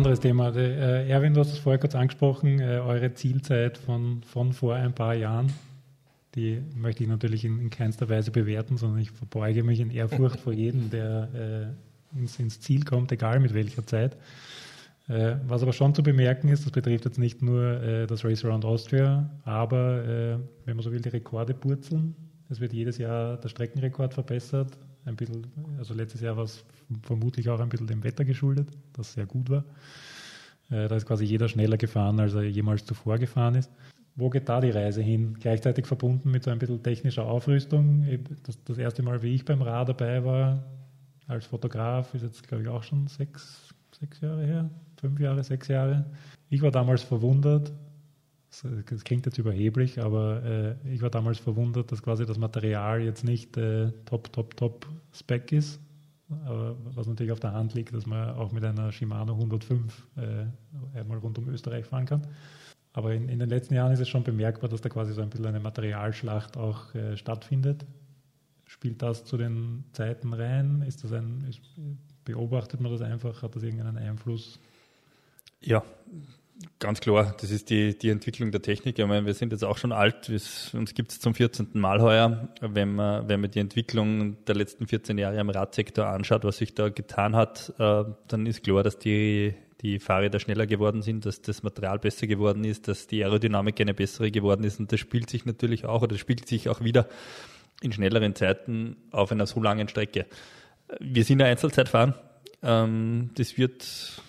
Anderes 0.00 0.20
Thema. 0.20 0.48
Äh, 0.56 1.10
Erwin, 1.10 1.34
du 1.34 1.40
hast 1.40 1.52
es 1.52 1.58
vorher 1.58 1.78
kurz 1.78 1.94
angesprochen, 1.94 2.58
äh, 2.58 2.78
eure 2.78 3.12
Zielzeit 3.12 3.76
von, 3.76 4.22
von 4.22 4.54
vor 4.54 4.74
ein 4.74 4.94
paar 4.94 5.14
Jahren. 5.14 5.52
Die 6.34 6.62
möchte 6.74 7.02
ich 7.02 7.08
natürlich 7.10 7.44
in, 7.44 7.60
in 7.60 7.68
keinster 7.68 8.08
Weise 8.08 8.30
bewerten, 8.30 8.78
sondern 8.78 9.00
ich 9.00 9.10
verbeuge 9.10 9.62
mich 9.62 9.78
in 9.78 9.90
Ehrfurcht 9.90 10.40
vor 10.40 10.54
jedem, 10.54 10.88
der 10.88 11.74
äh, 12.14 12.18
ins, 12.18 12.38
ins, 12.38 12.60
Ziel 12.60 12.82
kommt, 12.86 13.12
egal 13.12 13.40
mit 13.40 13.52
welcher 13.52 13.86
Zeit. 13.86 14.16
Äh, 15.06 15.34
was 15.46 15.62
aber 15.62 15.74
schon 15.74 15.94
zu 15.94 16.02
bemerken 16.02 16.48
ist, 16.48 16.64
das 16.64 16.72
betrifft 16.72 17.04
jetzt 17.04 17.18
nicht 17.18 17.42
nur 17.42 17.82
äh, 17.82 18.06
das 18.06 18.24
Race 18.24 18.42
Around 18.42 18.64
Austria, 18.64 19.28
aber 19.44 20.02
äh, 20.02 20.38
wenn 20.64 20.76
man 20.76 20.82
so 20.82 20.92
will, 20.92 21.02
die 21.02 21.10
Rekorde 21.10 21.52
purzeln. 21.52 22.16
Es 22.48 22.58
wird 22.58 22.72
jedes 22.72 22.96
Jahr 22.96 23.36
der 23.36 23.50
Streckenrekord 23.50 24.14
verbessert. 24.14 24.78
Ein 25.04 25.16
bisschen, 25.16 25.46
also 25.78 25.94
letztes 25.94 26.20
Jahr 26.20 26.36
war 26.36 26.44
es 26.44 26.64
vermutlich 27.02 27.48
auch 27.48 27.60
ein 27.60 27.68
bisschen 27.68 27.86
dem 27.86 28.04
Wetter 28.04 28.24
geschuldet, 28.24 28.68
das 28.92 29.14
sehr 29.14 29.26
gut 29.26 29.48
war. 29.48 29.64
Äh, 30.70 30.88
da 30.88 30.96
ist 30.96 31.06
quasi 31.06 31.24
jeder 31.24 31.48
schneller 31.48 31.76
gefahren, 31.76 32.20
als 32.20 32.34
er 32.34 32.42
jemals 32.42 32.84
zuvor 32.84 33.18
gefahren 33.18 33.54
ist. 33.54 33.70
Wo 34.16 34.28
geht 34.28 34.48
da 34.48 34.60
die 34.60 34.70
Reise 34.70 35.02
hin? 35.02 35.36
Gleichzeitig 35.40 35.86
verbunden 35.86 36.30
mit 36.30 36.44
so 36.44 36.50
ein 36.50 36.58
bisschen 36.58 36.82
technischer 36.82 37.24
Aufrüstung. 37.24 38.04
Das, 38.66 38.76
erste 38.76 39.02
Mal, 39.02 39.22
wie 39.22 39.34
ich 39.34 39.44
beim 39.44 39.62
Rad 39.62 39.88
dabei 39.88 40.24
war, 40.24 40.62
als 41.26 41.46
Fotograf, 41.46 42.12
ist 42.14 42.22
jetzt, 42.22 42.46
glaube 42.46 42.64
ich, 42.64 42.68
auch 42.68 42.82
schon 42.82 43.06
sechs, 43.06 43.72
sechs 43.98 44.20
Jahre 44.20 44.44
her, 44.44 44.70
fünf 45.00 45.18
Jahre, 45.20 45.42
sechs 45.44 45.68
Jahre. 45.68 46.04
Ich 46.50 46.60
war 46.60 46.70
damals 46.70 47.02
verwundert, 47.02 47.72
das 48.88 49.04
klingt 49.04 49.26
jetzt 49.26 49.38
überheblich, 49.38 50.00
aber 50.00 50.42
äh, 50.44 50.92
ich 50.92 51.02
war 51.02 51.10
damals 51.10 51.38
verwundert, 51.38 51.92
dass 51.92 52.02
quasi 52.02 52.26
das 52.26 52.36
Material 52.36 53.00
jetzt 53.00 53.24
nicht 53.24 53.56
äh, 53.56 53.92
top, 54.06 54.32
top, 54.32 54.56
top 54.56 54.86
Spec 55.12 55.52
ist, 55.52 55.80
aber 56.44 56.76
was 56.94 57.06
natürlich 57.06 57.32
auf 57.32 57.40
der 57.40 57.52
Hand 57.52 57.74
liegt, 57.74 57.94
dass 57.94 58.06
man 58.06 58.30
auch 58.30 58.50
mit 58.50 58.64
einer 58.64 58.90
Shimano 58.90 59.34
105 59.34 60.06
äh, 60.16 60.98
einmal 60.98 61.18
rund 61.18 61.38
um 61.38 61.48
Österreich 61.48 61.86
fahren 61.86 62.06
kann. 62.06 62.26
Aber 62.92 63.14
in, 63.14 63.28
in, 63.28 63.38
den 63.38 63.48
letzten 63.48 63.74
Jahren 63.74 63.92
ist 63.92 64.00
es 64.00 64.08
schon 64.08 64.24
bemerkbar, 64.24 64.68
dass 64.68 64.80
da 64.80 64.88
quasi 64.88 65.12
so 65.12 65.22
ein 65.22 65.30
bisschen 65.30 65.46
eine 65.46 65.60
Materialschlacht 65.60 66.56
auch 66.56 66.92
äh, 66.94 67.16
stattfindet. 67.16 67.86
Spielt 68.66 69.00
das 69.00 69.24
zu 69.24 69.36
den 69.36 69.84
Zeiten 69.92 70.32
rein? 70.32 70.82
Ist 70.82 71.04
das 71.04 71.12
ein, 71.12 71.44
ist, 71.48 71.60
beobachtet 72.24 72.80
man 72.80 72.90
das 72.90 73.00
einfach? 73.00 73.42
Hat 73.42 73.54
das 73.54 73.62
irgendeinen 73.62 73.96
Einfluss? 73.96 74.58
Ja, 75.60 75.84
Ganz 76.78 77.00
klar, 77.00 77.34
das 77.40 77.50
ist 77.50 77.70
die, 77.70 77.96
die 77.96 78.10
Entwicklung 78.10 78.50
der 78.50 78.60
Technik. 78.60 78.98
Ich 78.98 79.06
meine, 79.06 79.24
wir 79.24 79.34
sind 79.34 79.52
jetzt 79.52 79.64
auch 79.64 79.78
schon 79.78 79.92
alt, 79.92 80.28
uns 80.28 80.94
gibt 80.94 81.12
es 81.12 81.20
zum 81.20 81.34
14. 81.34 81.68
Mal 81.74 82.00
heuer. 82.02 82.48
Wenn 82.60 82.94
man, 82.94 83.28
wenn 83.28 83.40
man 83.40 83.50
die 83.50 83.60
Entwicklung 83.60 84.42
der 84.44 84.56
letzten 84.56 84.86
14 84.86 85.16
Jahre 85.16 85.38
im 85.38 85.48
Radsektor 85.48 86.06
anschaut, 86.06 86.44
was 86.44 86.58
sich 86.58 86.74
da 86.74 86.90
getan 86.90 87.34
hat, 87.34 87.72
äh, 87.78 88.04
dann 88.28 88.46
ist 88.46 88.62
klar, 88.62 88.82
dass 88.82 88.98
die, 88.98 89.54
die 89.80 89.98
Fahrräder 89.98 90.38
schneller 90.38 90.66
geworden 90.66 91.00
sind, 91.00 91.24
dass 91.24 91.40
das 91.40 91.62
Material 91.62 91.98
besser 91.98 92.26
geworden 92.26 92.64
ist, 92.64 92.88
dass 92.88 93.06
die 93.06 93.24
Aerodynamik 93.24 93.80
eine 93.80 93.94
bessere 93.94 94.30
geworden 94.30 94.64
ist. 94.64 94.80
Und 94.80 94.92
das 94.92 95.00
spielt 95.00 95.30
sich 95.30 95.46
natürlich 95.46 95.86
auch, 95.86 96.02
oder 96.02 96.18
spielt 96.18 96.46
sich 96.46 96.68
auch 96.68 96.82
wieder 96.82 97.08
in 97.80 97.92
schnelleren 97.92 98.34
Zeiten 98.34 98.96
auf 99.12 99.32
einer 99.32 99.46
so 99.46 99.62
langen 99.62 99.88
Strecke. 99.88 100.26
Wir 100.98 101.24
sind 101.24 101.40
ein 101.40 101.48
Einzelzeitfahren. 101.48 102.14
Ähm, 102.62 103.30
das 103.36 103.56
wird 103.56 104.22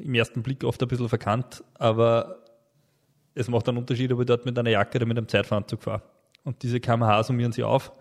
im 0.00 0.14
ersten 0.14 0.42
Blick 0.42 0.64
oft 0.64 0.82
ein 0.82 0.88
bisschen 0.88 1.08
verkannt, 1.08 1.62
aber 1.74 2.38
es 3.34 3.48
macht 3.48 3.68
einen 3.68 3.78
Unterschied, 3.78 4.12
ob 4.12 4.20
ich 4.20 4.26
dort 4.26 4.44
mit 4.44 4.58
einer 4.58 4.70
Jacke 4.70 4.98
oder 4.98 5.06
mit 5.06 5.18
einem 5.18 5.28
Zeitfahranzug 5.28 5.82
fahre. 5.82 6.02
Und 6.44 6.62
diese 6.62 6.80
kmh 6.80 7.22
summieren 7.22 7.52
sie 7.52 7.64
auf 7.64 7.92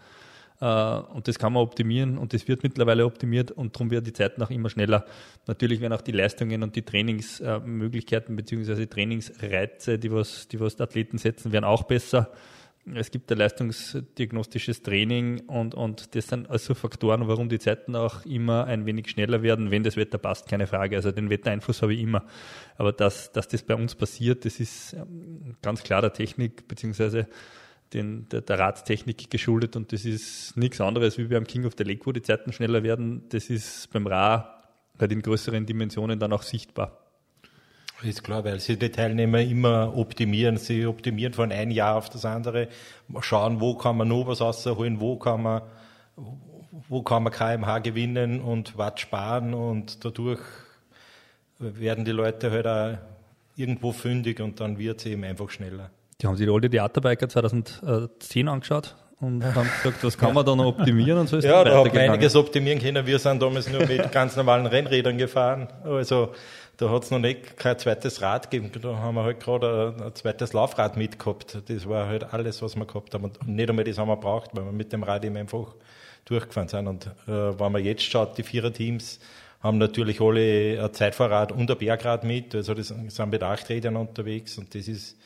äh, 0.60 0.66
und 0.66 1.28
das 1.28 1.40
kann 1.40 1.54
man 1.54 1.64
optimieren 1.64 2.18
und 2.18 2.34
das 2.34 2.48
wird 2.48 2.64
mittlerweile 2.64 3.06
optimiert 3.06 3.52
und 3.52 3.76
darum 3.76 3.92
werden 3.92 4.06
die 4.06 4.14
Zeiten 4.14 4.42
auch 4.42 4.50
immer 4.50 4.70
schneller. 4.70 5.06
Natürlich 5.48 5.82
werden 5.82 5.94
auch 5.94 6.02
die 6.02 6.12
Leistungen 6.12 6.64
und 6.64 6.76
die 6.76 6.84
Trainingsmöglichkeiten 6.84 8.36
bzw. 8.36 8.86
Trainingsreize, 8.86 9.98
die 10.00 10.12
was, 10.12 10.48
die 10.48 10.60
was 10.60 10.76
die 10.76 10.84
Athleten 10.84 11.18
setzen, 11.18 11.52
werden 11.52 11.66
auch 11.66 11.84
besser 11.84 12.32
es 12.94 13.12
gibt 13.12 13.32
ein 13.32 13.38
leistungsdiagnostisches 13.38 14.82
Training 14.82 15.42
und, 15.48 15.74
und 15.74 16.16
das 16.16 16.28
sind 16.28 16.50
also 16.50 16.76
Faktoren, 16.76 17.28
warum 17.28 17.48
die 17.48 17.60
Zeiten 17.60 17.96
auch 17.96 18.26
immer 18.26 18.66
ein 18.66 18.86
wenig 18.86 19.10
schneller 19.10 19.42
werden, 19.42 19.72
wenn 19.72 19.84
das 19.84 19.96
Wetter 19.96 20.18
passt, 20.18 20.50
keine 20.50 20.68
Frage. 20.68 20.98
Also 20.98 21.12
den 21.12 21.30
Wettereinfluss 21.30 21.82
habe 21.82 21.94
ich 21.94 22.02
immer. 22.02 22.26
Aber 22.78 22.92
dass, 22.92 23.32
dass 23.32 23.48
das 23.48 23.64
bei 23.64 23.76
uns 23.76 23.96
passiert, 23.96 24.44
das 24.44 24.60
ist 24.60 24.94
ähm, 24.94 25.56
ganz 25.62 25.84
klar 25.84 26.02
der 26.02 26.12
Technik 26.12 26.68
beziehungsweise 26.68 27.28
der, 27.94 28.42
der 28.42 28.60
Radtechnik 28.60 29.30
geschuldet 29.30 29.76
und 29.76 29.94
das 29.94 30.04
ist 30.04 30.58
nichts 30.58 30.82
anderes 30.82 31.18
wie 31.18 31.26
beim 31.26 31.46
King 31.46 31.66
of 31.66 31.74
the 31.78 31.84
Lake, 31.84 32.06
wo 32.06 32.12
die 32.12 32.24
Zeiten 32.24 32.52
schneller 32.52 32.84
werden. 32.84 33.24
Das 33.30 33.50
ist 33.50 33.92
beim 33.94 34.08
Ra 34.08 34.62
halt 35.00 35.12
in 35.12 35.22
größeren 35.22 35.66
Dimensionen 35.66 36.20
dann 36.20 36.34
auch 36.34 36.44
sichtbar. 36.44 37.03
Ist 38.04 38.24
klar, 38.24 38.44
weil 38.44 38.60
sie 38.60 38.78
die 38.78 38.90
Teilnehmer 38.90 39.40
immer 39.40 39.96
optimieren. 39.96 40.58
Sie 40.58 40.86
optimieren 40.86 41.34
von 41.34 41.52
einem 41.52 41.72
Jahr 41.72 41.96
auf 41.96 42.10
das 42.10 42.26
andere, 42.26 42.68
schauen, 43.22 43.62
wo 43.62 43.76
kann 43.76 43.98
man 43.98 44.10
noch 44.10 44.28
was 44.28 44.42
rausholen, 44.42 45.00
wo 45.00 45.16
kann 45.16 45.42
man, 45.42 45.62
wo 46.90 47.02
kann 47.02 47.24
man 47.24 47.32
KMH 47.32 47.80
gewinnen 47.80 48.42
und 48.42 48.78
Watt 48.78 49.00
sparen 49.00 49.54
und 49.54 50.04
dadurch 50.04 50.42
werden 51.60 52.04
die 52.04 52.12
Leute 52.12 52.52
halt 52.52 52.68
auch 52.68 52.98
irgendwo 53.56 53.92
fündig 53.92 54.40
und 54.42 54.60
dann 54.60 54.78
wird 54.78 55.00
es 55.00 55.06
eben 55.06 55.24
einfach 55.24 55.50
schneller. 55.50 55.90
Die 56.22 56.28
haben 56.28 56.36
sich 56.36 56.46
die 56.46 56.52
alte 56.52 56.70
Theaterbiker 56.70 57.30
2010 57.30 58.48
angeschaut 58.48 58.96
und 59.20 59.44
haben 59.44 59.70
gesagt, 59.82 60.04
was 60.04 60.18
kann 60.18 60.34
man 60.34 60.46
da 60.46 60.56
noch 60.56 60.66
optimieren 60.66 61.20
und 61.20 61.28
so 61.28 61.38
ist 61.38 61.46
Ja, 61.46 61.64
da 61.64 61.76
haben 61.76 61.94
wir 61.94 62.02
einiges 62.02 62.36
optimieren 62.36 62.80
können. 62.80 63.06
Wir 63.06 63.20
sind 63.20 63.42
damals 63.42 63.70
nur 63.70 63.86
mit 63.86 64.12
ganz 64.12 64.36
normalen 64.36 64.66
Rennrädern 64.66 65.18
gefahren. 65.18 65.68
Also 65.84 66.34
da 66.78 66.90
hat 66.90 67.04
es 67.04 67.12
noch 67.12 67.20
nicht 67.20 67.58
kein 67.58 67.78
zweites 67.78 68.22
Rad 68.22 68.50
gegeben. 68.50 68.72
Da 68.82 68.98
haben 68.98 69.16
wir 69.16 69.24
halt 69.24 69.40
gerade 69.40 69.96
ein, 69.96 70.04
ein, 70.04 70.16
zweites 70.16 70.54
Laufrad 70.54 70.98
mitgehabt. 70.98 71.58
Das 71.68 71.88
war 71.88 72.08
halt 72.08 72.34
alles, 72.34 72.62
was 72.62 72.76
wir 72.76 72.86
gehabt 72.86 73.14
haben. 73.14 73.26
Und 73.26 73.48
nicht 73.48 73.70
einmal 73.70 73.86
das 73.86 73.98
haben 73.98 74.08
wir 74.08 74.18
braucht, 74.18 74.56
weil 74.56 74.66
wir 74.66 74.72
mit 74.72 74.92
dem 74.92 75.04
Rad 75.04 75.24
eben 75.24 75.38
einfach 75.38 75.76
durchgefahren 76.26 76.68
sind. 76.68 76.88
Und 76.88 77.06
äh, 77.28 77.60
wenn 77.60 77.72
man 77.72 77.84
jetzt 77.84 78.04
schaut, 78.04 78.38
die 78.38 78.44
Viererteams 78.44 79.20
haben 79.64 79.78
natürlich 79.78 80.20
alle 80.20 80.84
ein 80.84 80.94
Zeitfahrrad 80.94 81.52
und 81.52 81.72
ein 81.72 81.78
Bergrad 81.78 82.24
mit. 82.24 82.54
Also 82.54 82.74
das 82.74 82.90
sind 82.90 83.30
mit 83.30 83.44
acht 83.44 83.70
Rädern 83.70 83.96
unterwegs 83.96 84.58
und 84.58 84.76
das 84.76 84.88
ist 84.88 85.18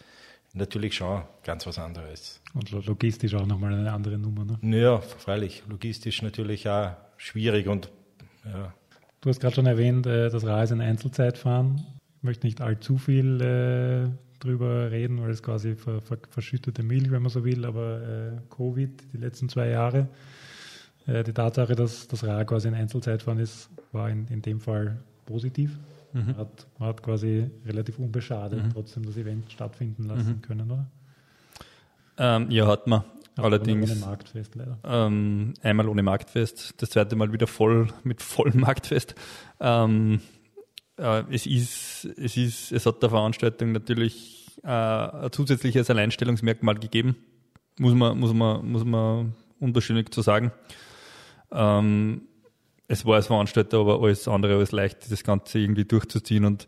natürlich 0.54 0.96
schon 0.96 1.24
ganz 1.44 1.66
was 1.66 1.80
anderes. 1.80 2.40
Und 2.54 2.72
logistisch 2.72 3.34
auch 3.34 3.46
nochmal 3.46 3.74
eine 3.74 3.92
andere 3.92 4.18
Nummer, 4.18 4.46
ne? 4.46 4.80
Ja, 4.80 5.00
freilich. 5.00 5.64
Logistisch 5.68 6.22
natürlich 6.22 6.70
auch 6.70 6.92
schwierig 7.18 7.68
und 7.68 7.90
ja, 8.46 8.74
Du 9.22 9.30
hast 9.30 9.40
gerade 9.40 9.56
schon 9.56 9.66
erwähnt, 9.66 10.06
äh, 10.06 10.30
das 10.30 10.46
Ra 10.46 10.64
ist 10.64 10.72
ein 10.72 10.82
Einzelzeitfahren. 10.82 11.84
Ich 12.18 12.24
möchte 12.24 12.46
nicht 12.46 12.62
allzu 12.62 12.98
viel 12.98 13.42
äh, 13.42 14.10
drüber 14.40 14.92
reden, 14.92 15.22
weil 15.22 15.32
es 15.32 15.42
quasi 15.42 15.76
ver, 15.76 16.02
ver, 16.02 16.18
verschüttete 16.30 16.84
Milch, 16.84 17.12
wenn 17.12 17.22
man 17.22 17.32
so 17.32 17.44
will, 17.44 17.66
aber 17.66 18.02
äh, 18.02 18.56
Covid, 18.56 19.14
die 19.14 19.18
letzten 19.18 19.50
zwei 19.50 19.70
Jahre, 19.70 20.08
äh, 21.08 21.24
die 21.24 21.34
Tatsache, 21.34 21.76
dass 21.76 22.08
das 22.08 22.24
Ra 22.24 22.44
quasi 22.44 22.68
ein 22.68 22.76
Einzelzeitfahren 22.76 23.40
ist, 23.40 23.70
war 23.92 24.10
in, 24.10 24.28
in 24.28 24.42
dem 24.42 24.60
Fall 24.60 25.00
positiv. 25.26 25.78
Mhm. 26.14 26.26
Man, 26.26 26.38
hat, 26.38 26.68
man 26.78 26.90
hat 26.90 27.04
quasi 27.04 27.50
relativ 27.66 28.00
unbeschadet 28.00 28.64
mhm. 28.64 28.70
trotzdem 28.72 29.06
das 29.06 29.18
Event 29.18 29.52
stattfinden 29.52 30.04
lassen 30.04 30.38
mhm. 30.38 30.42
können, 30.42 30.72
oder? 30.72 30.88
Ähm, 32.20 32.50
ja, 32.50 32.68
hat 32.68 32.88
man. 32.88 33.04
Allerdings 33.38 33.92
ohne 33.92 34.00
Marktfest 34.00 34.56
leider. 34.56 34.80
Ähm, 34.84 35.54
einmal 35.62 35.88
ohne 35.88 36.04
Marktfest, 36.04 36.82
das 36.82 36.90
zweite 36.90 37.16
Mal 37.16 37.32
wieder 37.32 37.48
voll 37.48 37.88
mit 38.04 38.22
vollem 38.22 38.62
Marktfest. 38.62 39.16
Ähm, 39.60 40.22
äh, 40.98 41.24
es 41.32 41.46
ist, 41.46 42.06
es 42.18 42.38
ist, 42.38 42.72
es 42.72 42.86
hat 42.86 43.02
der 43.02 43.10
Veranstaltung 43.10 43.72
natürlich 43.72 44.48
äh, 44.64 44.68
ein 44.68 45.32
zusätzliches 45.32 45.90
Alleinstellungsmerkmal 45.90 46.76
gegeben, 46.76 47.16
muss 47.78 47.94
man, 47.94 48.20
muss 48.20 48.34
man, 48.34 48.70
muss 48.70 48.84
man 48.84 49.36
unterschiedlich 49.60 50.10
zu 50.12 50.22
sagen. 50.22 50.52
Ähm, 51.52 52.22
es 52.88 53.06
war 53.06 53.16
als 53.16 53.28
Veranstalter 53.28 53.80
aber 53.80 54.02
alles 54.02 54.28
andere 54.28 54.58
als 54.58 54.72
leicht, 54.72 55.12
das 55.12 55.24
Ganze 55.24 55.60
irgendwie 55.60 55.86
durchzuziehen 55.86 56.46
und 56.46 56.68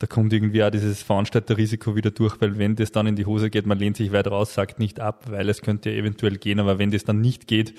da 0.00 0.06
kommt 0.06 0.32
irgendwie 0.32 0.64
auch 0.64 0.70
dieses 0.70 1.02
Veranstalterrisiko 1.02 1.94
wieder 1.94 2.10
durch, 2.10 2.40
weil 2.40 2.58
wenn 2.58 2.74
das 2.74 2.90
dann 2.90 3.06
in 3.06 3.16
die 3.16 3.26
Hose 3.26 3.50
geht, 3.50 3.66
man 3.66 3.78
lehnt 3.78 3.98
sich 3.98 4.12
weit 4.12 4.28
raus, 4.28 4.54
sagt 4.54 4.78
nicht 4.78 4.98
ab, 4.98 5.26
weil 5.28 5.48
es 5.50 5.60
könnte 5.60 5.92
eventuell 5.92 6.38
gehen, 6.38 6.58
aber 6.58 6.78
wenn 6.78 6.90
das 6.90 7.04
dann 7.04 7.20
nicht 7.20 7.46
geht, 7.46 7.74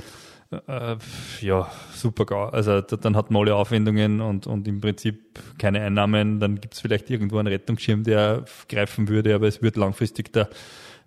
äh, 0.68 0.98
ja, 1.42 1.72
super 1.96 2.28
gar. 2.28 2.54
Also 2.54 2.82
dann 2.82 3.16
hat 3.16 3.32
man 3.32 3.42
alle 3.42 3.56
Aufwendungen 3.56 4.22
und, 4.22 4.46
und 4.46 4.68
im 4.68 4.82
Prinzip 4.82 5.40
keine 5.58 5.82
Einnahmen, 5.82 6.40
dann 6.40 6.62
gibt 6.62 6.76
es 6.76 6.82
vielleicht 6.82 7.10
irgendwo 7.10 7.40
einen 7.40 7.48
Rettungsschirm, 7.48 8.04
der 8.04 8.46
greifen 8.70 9.08
würde, 9.08 9.34
aber 9.34 9.48
es 9.48 9.64
wird 9.64 9.76
langfristig 9.76 10.32
der 10.32 10.48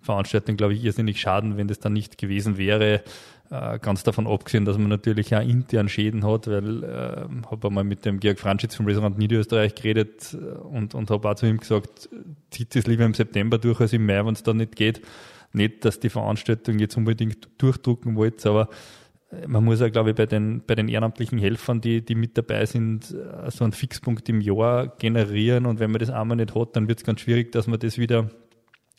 Veranstaltung, 0.05 0.55
glaube 0.55 0.73
ich, 0.73 0.83
irrsinnig 0.83 1.19
schaden, 1.19 1.57
wenn 1.57 1.67
das 1.67 1.79
dann 1.79 1.93
nicht 1.93 2.17
gewesen 2.17 2.57
wäre. 2.57 3.01
Äh, 3.51 3.77
ganz 3.79 4.03
davon 4.03 4.25
abgesehen, 4.25 4.65
dass 4.65 4.77
man 4.77 4.87
natürlich 4.87 5.35
auch 5.35 5.41
intern 5.41 5.87
Schäden 5.87 6.25
hat, 6.25 6.47
weil 6.47 6.83
äh, 6.83 7.47
habe 7.51 7.67
einmal 7.67 7.83
mit 7.83 8.03
dem 8.03 8.19
Georg 8.19 8.39
Franschitz 8.39 8.73
vom 8.73 8.87
Restaurant 8.87 9.19
Niederösterreich 9.19 9.75
geredet 9.75 10.33
äh, 10.33 10.57
und, 10.57 10.95
und 10.95 11.11
habe 11.11 11.29
auch 11.29 11.35
zu 11.35 11.45
ihm 11.45 11.59
gesagt, 11.59 12.09
zieht 12.49 12.75
es 12.75 12.87
lieber 12.87 13.05
im 13.05 13.13
September 13.13 13.59
durch 13.59 13.79
als 13.81 13.93
im 13.93 14.05
Mai, 14.07 14.25
wenn 14.25 14.33
es 14.33 14.41
dann 14.41 14.57
nicht 14.57 14.75
geht. 14.75 15.01
Nicht, 15.53 15.85
dass 15.85 15.99
die 15.99 16.09
Veranstaltung 16.09 16.79
jetzt 16.79 16.97
unbedingt 16.97 17.47
durchdrucken 17.59 18.15
wollt, 18.15 18.43
aber 18.47 18.67
äh, 19.29 19.47
man 19.47 19.63
muss 19.63 19.79
ja, 19.79 19.89
glaube 19.89 20.09
ich, 20.09 20.15
bei 20.15 20.25
den, 20.25 20.63
bei 20.65 20.73
den 20.73 20.87
ehrenamtlichen 20.87 21.37
Helfern, 21.37 21.81
die, 21.81 22.03
die 22.03 22.15
mit 22.15 22.35
dabei 22.39 22.65
sind, 22.65 23.05
so 23.05 23.63
einen 23.63 23.73
Fixpunkt 23.73 24.27
im 24.27 24.41
Jahr 24.41 24.87
generieren. 24.97 25.67
Und 25.67 25.79
wenn 25.79 25.91
man 25.91 25.99
das 25.99 26.09
einmal 26.09 26.37
nicht 26.37 26.55
hat, 26.55 26.75
dann 26.75 26.87
wird 26.87 26.97
es 26.97 27.05
ganz 27.05 27.21
schwierig, 27.21 27.51
dass 27.51 27.67
man 27.67 27.77
das 27.77 27.99
wieder 27.99 28.31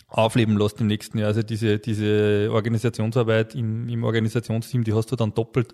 aufleben 0.09 0.57
lässt 0.57 0.81
im 0.81 0.87
nächsten 0.87 1.19
Jahr. 1.19 1.29
Also 1.29 1.43
diese, 1.43 1.79
diese 1.79 2.49
Organisationsarbeit 2.53 3.55
im, 3.55 3.89
im 3.89 4.05
Organisationsteam, 4.05 4.85
die 4.85 4.95
hast 4.95 5.11
du 5.11 5.17
dann 5.17 5.35
doppelt, 5.35 5.73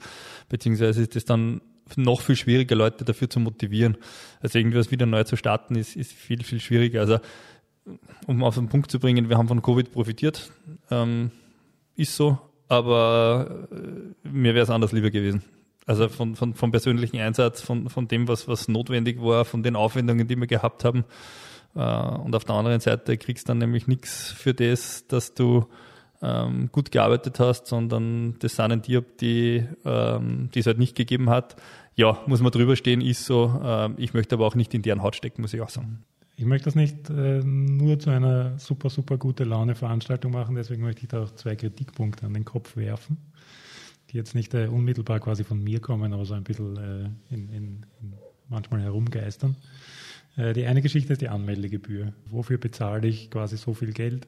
beziehungsweise 0.49 1.03
ist 1.03 1.16
das 1.16 1.24
dann 1.24 1.61
noch 1.97 2.20
viel 2.22 2.37
schwieriger, 2.37 2.74
Leute 2.74 3.05
dafür 3.05 3.28
zu 3.28 3.41
motivieren. 3.41 3.99
Also 4.41 4.59
irgendwas 4.59 4.91
wieder 4.91 5.07
neu 5.07 5.24
zu 5.24 5.37
starten, 5.37 5.74
ist, 5.74 5.97
ist 5.97 6.12
viel, 6.12 6.43
viel 6.43 6.61
schwieriger. 6.61 7.01
Also 7.01 7.18
um 8.26 8.43
auf 8.45 8.55
den 8.55 8.68
Punkt 8.68 8.91
zu 8.91 8.99
bringen, 8.99 9.28
wir 9.28 9.37
haben 9.37 9.49
von 9.49 9.61
Covid 9.62 9.93
profitiert, 9.93 10.51
ähm, 10.91 11.30
ist 11.97 12.16
so, 12.16 12.39
aber 12.68 13.68
äh, 13.72 14.28
mir 14.28 14.55
wäre 14.55 14.62
es 14.62 14.70
anders 14.70 14.93
lieber 14.93 15.11
gewesen. 15.11 15.43
Also 15.85 16.09
von, 16.09 16.37
von, 16.37 16.55
vom 16.55 16.70
persönlichen 16.70 17.18
Einsatz, 17.18 17.61
von, 17.61 17.89
von 17.89 18.07
dem, 18.07 18.28
was, 18.28 18.47
was 18.47 18.68
notwendig 18.68 19.20
war, 19.20 19.45
von 19.45 19.64
den 19.64 19.74
Aufwendungen, 19.74 20.28
die 20.28 20.37
wir 20.37 20.47
gehabt 20.47 20.85
haben. 20.85 21.05
Äh, 21.75 21.81
und 21.81 22.35
auf 22.35 22.45
der 22.45 22.55
anderen 22.55 22.81
Seite 22.81 23.16
kriegst 23.16 23.49
du 23.49 23.51
dann 23.51 23.59
nämlich 23.59 23.87
nichts 23.87 24.31
für 24.31 24.55
das, 24.55 25.07
dass 25.07 25.35
du 25.35 25.66
ähm, 26.23 26.70
gut 26.70 26.93
gearbeitet 26.93 27.41
hast, 27.41 27.66
sondern 27.66 28.37
das 28.39 28.57
sind 28.57 28.87
die, 28.87 29.01
die, 29.20 29.66
ähm, 29.85 30.51
es 30.55 30.66
halt 30.66 30.79
nicht 30.79 30.97
gegeben 30.97 31.29
hat. 31.29 31.57
Ja, 31.95 32.20
muss 32.27 32.41
man 32.41 32.53
drüber 32.53 32.77
stehen, 32.77 33.01
ist 33.01 33.27
so. 33.27 33.61
Ähm, 33.62 33.95
ich 33.99 34.14
möchte 34.14 34.37
aber 34.37 34.47
auch 34.47 34.55
nicht 34.55 34.73
in 34.73 34.83
deren 34.83 35.03
Haut 35.03 35.16
stecken, 35.16 35.43
muss 35.43 35.53
ich 35.53 35.61
auch 35.61 35.68
sagen. 35.68 36.05
Ich 36.37 36.47
möchte 36.47 36.66
das 36.66 36.75
nicht 36.75 37.11
äh, 37.11 37.41
nur 37.45 37.99
zu 37.99 38.11
einer 38.11 38.59
super, 38.59 38.89
super 38.89 39.18
gute 39.18 39.45
Laune 39.45 39.75
Veranstaltung 39.75 40.33
machen, 40.33 40.55
deswegen 40.55 40.83
möchte 40.83 41.03
ich 41.03 41.09
da 41.09 41.25
auch 41.25 41.31
zwei 41.35 41.57
Kritikpunkte 41.57 42.25
an 42.25 42.33
den 42.33 42.45
Kopf 42.45 42.77
werfen, 42.77 43.18
die 44.11 44.16
jetzt 44.16 44.35
nicht 44.35 44.55
äh, 44.55 44.66
unmittelbar 44.66 45.20
quasi 45.20 45.45
von 45.45 45.62
mir 45.62 45.81
kommen, 45.81 46.12
aber 46.12 46.25
so 46.25 46.35
ein 46.35 46.45
bisschen 46.45 46.77
äh, 46.77 47.35
in, 47.35 47.49
in, 47.49 47.87
in 48.01 48.14
manchmal 48.49 48.81
herumgeistern. 48.81 49.57
Äh, 50.37 50.53
die 50.53 50.66
eine 50.66 50.83
Geschichte 50.83 51.12
ist 51.12 51.22
die 51.22 51.28
Anmeldegebühr. 51.28 52.12
Wofür 52.30 52.59
bezahle 52.59 53.07
ich 53.09 53.30
quasi 53.30 53.57
so 53.57 53.74
viel 53.74 53.93
Geld, 53.93 54.26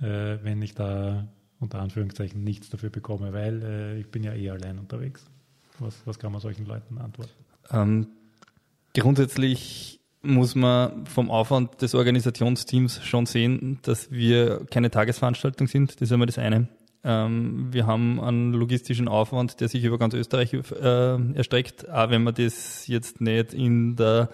äh, 0.00 0.38
wenn 0.42 0.62
ich 0.62 0.74
da 0.74 1.28
unter 1.60 1.80
Anführungszeichen 1.80 2.42
nichts 2.44 2.70
dafür 2.70 2.90
bekomme, 2.90 3.32
weil 3.32 3.62
äh, 3.62 4.00
ich 4.00 4.08
bin 4.10 4.22
ja 4.22 4.32
eh 4.32 4.50
allein 4.50 4.78
unterwegs. 4.78 5.24
Was, 5.78 5.94
was 6.04 6.18
kann 6.18 6.32
man 6.32 6.40
solchen 6.40 6.66
Leuten 6.66 6.98
antworten? 6.98 7.32
Ähm, 7.70 8.08
grundsätzlich 8.94 10.00
muss 10.22 10.54
man 10.54 11.06
vom 11.06 11.30
Aufwand 11.30 11.80
des 11.82 11.94
Organisationsteams 11.94 13.04
schon 13.04 13.26
sehen, 13.26 13.78
dass 13.82 14.10
wir 14.10 14.66
keine 14.70 14.90
Tagesveranstaltung 14.90 15.68
sind. 15.68 15.94
Das 15.94 16.02
ist 16.02 16.12
einmal 16.12 16.26
das 16.26 16.38
eine. 16.38 16.68
Ähm, 17.04 17.72
wir 17.72 17.86
haben 17.86 18.20
einen 18.20 18.52
logistischen 18.52 19.06
Aufwand, 19.06 19.60
der 19.60 19.68
sich 19.68 19.84
über 19.84 19.98
ganz 19.98 20.14
Österreich 20.14 20.52
äh, 20.52 21.34
erstreckt, 21.34 21.88
auch 21.88 22.10
wenn 22.10 22.24
man 22.24 22.34
das 22.34 22.88
jetzt 22.88 23.20
nicht 23.20 23.54
in 23.54 23.94
der 23.94 24.30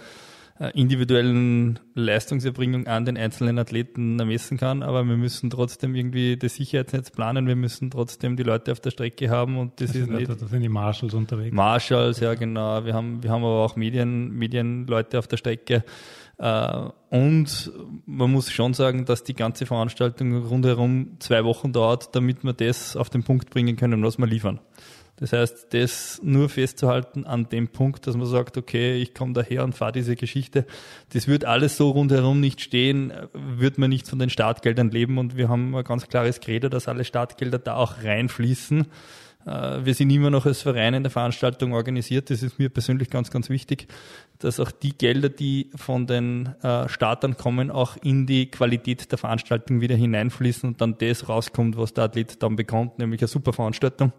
individuellen 0.75 1.81
Leistungserbringung 1.95 2.87
an 2.87 3.05
den 3.05 3.17
einzelnen 3.17 3.59
Athleten 3.59 4.21
ermessen 4.21 4.57
kann, 4.57 4.85
aber 4.85 5.05
wir 5.05 5.17
müssen 5.17 5.51
trotzdem 5.51 5.97
irgendwie 5.97 6.37
das 6.37 6.55
Sicherheitsnetz 6.55 7.11
planen, 7.11 7.49
wir 7.49 7.57
müssen 7.57 7.91
trotzdem 7.91 8.37
die 8.37 8.45
Leute 8.45 8.71
auf 8.71 8.79
der 8.79 8.91
Strecke 8.91 9.31
haben 9.31 9.59
und 9.59 9.81
das, 9.81 9.89
das 9.89 10.03
ist 10.03 10.11
nicht. 10.11 10.29
Da 10.29 10.35
sind 10.35 10.61
die 10.61 10.69
Marshals 10.69 11.13
unterwegs. 11.13 11.55
Marshals, 11.55 12.21
ja 12.21 12.35
genau. 12.35 12.85
Wir 12.85 12.95
haben, 12.95 13.23
wir 13.23 13.31
haben 13.31 13.43
aber 13.43 13.65
auch 13.65 13.75
Medien, 13.75 14.31
Medienleute 14.31 15.19
auf 15.19 15.27
der 15.27 15.39
Strecke. 15.39 15.85
Äh, 16.39 16.89
und 17.11 17.73
man 18.07 18.31
muss 18.31 18.51
schon 18.51 18.75
sagen, 18.75 19.05
dass 19.05 19.25
die 19.25 19.35
ganze 19.35 19.67
Veranstaltung 19.67 20.37
rundherum 20.47 21.17
zwei 21.19 21.45
Wochen 21.45 21.73
dauert, 21.73 22.15
damit 22.15 22.45
wir 22.45 22.53
das 22.53 22.97
auf 22.97 23.11
den 23.11 23.23
Punkt 23.23 23.51
bringen 23.51 23.77
können, 23.77 24.03
was 24.05 24.19
wir 24.19 24.27
liefern. 24.27 24.61
Das 25.17 25.33
heißt, 25.33 25.73
das 25.73 26.21
nur 26.25 26.49
festzuhalten 26.49 27.25
an 27.25 27.49
dem 27.49 27.69
Punkt, 27.69 28.07
dass 28.07 28.17
man 28.17 28.27
sagt, 28.27 28.57
okay, 28.57 28.97
ich 28.97 29.15
komme 29.15 29.33
daher 29.33 29.63
und 29.63 29.75
fahre 29.75 29.93
diese 29.93 30.17
Geschichte, 30.17 30.67
das 31.13 31.29
wird 31.29 31.45
alles 31.45 31.77
so 31.77 31.91
rundherum 31.91 32.41
nicht 32.41 32.61
stehen, 32.61 33.13
wird 33.33 33.79
man 33.79 33.91
nicht 33.91 34.09
von 34.09 34.19
den 34.19 34.31
Startgeldern 34.31 34.91
leben 34.91 35.19
und 35.19 35.37
wir 35.37 35.49
haben 35.49 35.75
ein 35.75 35.85
ganz 35.85 36.09
klares 36.09 36.41
Credo, 36.41 36.69
dass 36.69 36.89
alle 36.89 37.05
Startgelder 37.05 37.61
da 37.61 37.77
auch 37.77 38.03
reinfließen. 38.03 38.87
Äh, 39.47 39.85
wir 39.85 39.95
sind 39.95 40.11
immer 40.11 40.31
noch 40.31 40.47
als 40.47 40.63
Verein 40.63 40.95
in 40.95 41.03
der 41.03 41.11
Veranstaltung 41.11 41.75
organisiert. 41.75 42.31
Das 42.31 42.43
ist 42.43 42.59
mir 42.59 42.69
persönlich 42.69 43.11
ganz, 43.11 43.31
ganz 43.31 43.51
wichtig, 43.51 43.87
dass 44.39 44.59
auch 44.59 44.71
die 44.71 44.97
Gelder, 44.97 45.29
die 45.29 45.71
von 45.77 46.07
den 46.07 46.55
äh, 46.63 46.89
Startern 46.89 47.37
kommen, 47.37 47.71
auch 47.71 47.97
in 48.03 48.27
die 48.27 48.51
Qualität 48.51 49.11
der 49.13 49.19
Veranstaltung 49.19 49.81
wieder 49.81 49.95
hineinfließen 49.95 50.71
und 50.71 50.81
dann 50.81 50.99
das 50.99 51.29
rauskommt, 51.29 51.77
was 51.77 51.95
der 51.95 52.05
Athlet 52.05 52.43
dann 52.43 52.57
bekommt, 52.57 52.99
nämlich 52.99 53.21
eine 53.21 53.29
super 53.29 53.53
Veranstaltung. 53.53 54.13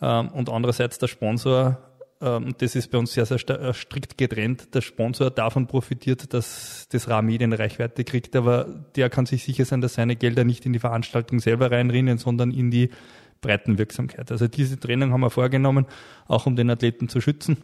Ähm, 0.00 0.28
und 0.28 0.50
andererseits 0.50 0.98
der 0.98 1.08
Sponsor, 1.08 1.78
ähm, 2.20 2.54
das 2.58 2.74
ist 2.74 2.90
bei 2.90 2.98
uns 2.98 3.12
sehr, 3.12 3.26
sehr 3.26 3.38
äh, 3.48 3.74
strikt 3.74 4.18
getrennt, 4.18 4.74
der 4.74 4.80
Sponsor 4.80 5.30
davon 5.30 5.66
profitiert, 5.66 6.32
dass 6.32 6.88
das 6.90 7.08
Rahmedien 7.08 7.52
Reichweite 7.52 8.04
kriegt, 8.04 8.36
aber 8.36 8.66
der 8.96 9.10
kann 9.10 9.26
sich 9.26 9.44
sicher 9.44 9.64
sein, 9.64 9.80
dass 9.80 9.94
seine 9.94 10.16
Gelder 10.16 10.44
nicht 10.44 10.66
in 10.66 10.72
die 10.72 10.78
Veranstaltung 10.78 11.40
selber 11.40 11.70
reinrinnen, 11.70 12.18
sondern 12.18 12.50
in 12.50 12.70
die 12.70 12.90
Breitenwirksamkeit. 13.40 14.30
Also 14.32 14.48
diese 14.48 14.78
Trennung 14.78 15.12
haben 15.12 15.20
wir 15.20 15.30
vorgenommen, 15.30 15.86
auch 16.26 16.46
um 16.46 16.56
den 16.56 16.70
Athleten 16.70 17.08
zu 17.08 17.20
schützen. 17.20 17.58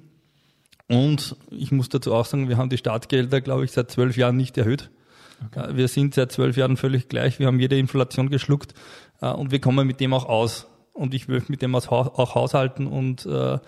Und 0.89 1.37
ich 1.51 1.72
muss 1.72 1.89
dazu 1.89 2.12
auch 2.14 2.26
sagen, 2.26 2.49
wir 2.49 2.59
haben 2.59 2.68
die 2.68 2.76
Startgelder, 2.76 3.41
glaube 3.41 3.64
ich, 3.64 3.72
seit 3.72 3.91
zwölf 3.91 4.16
Jahren 4.16 4.37
nicht 4.37 4.59
erhöht. 4.59 4.91
Okay. 5.47 5.74
Wir 5.76 5.89
sind 5.89 6.14
seit 6.14 6.33
zwölf 6.33 6.57
Jahren 6.57 6.76
völlig 6.76 7.09
gleich. 7.09 7.39
Wir 7.39 7.47
haben 7.47 7.59
jede 7.59 7.78
Inflation 7.78 8.28
geschluckt 8.28 8.74
äh, 9.20 9.30
und 9.30 9.51
wir 9.51 9.61
kommen 9.61 9.87
mit 9.87 10.01
dem 10.01 10.12
auch 10.12 10.26
aus 10.26 10.68
und 10.93 11.14
ich 11.14 11.28
will 11.28 11.43
mit 11.49 11.62
dem 11.62 11.74
auch 11.74 12.34
haushalten 12.34 12.86
und 12.86 13.26
äh, 13.26 13.59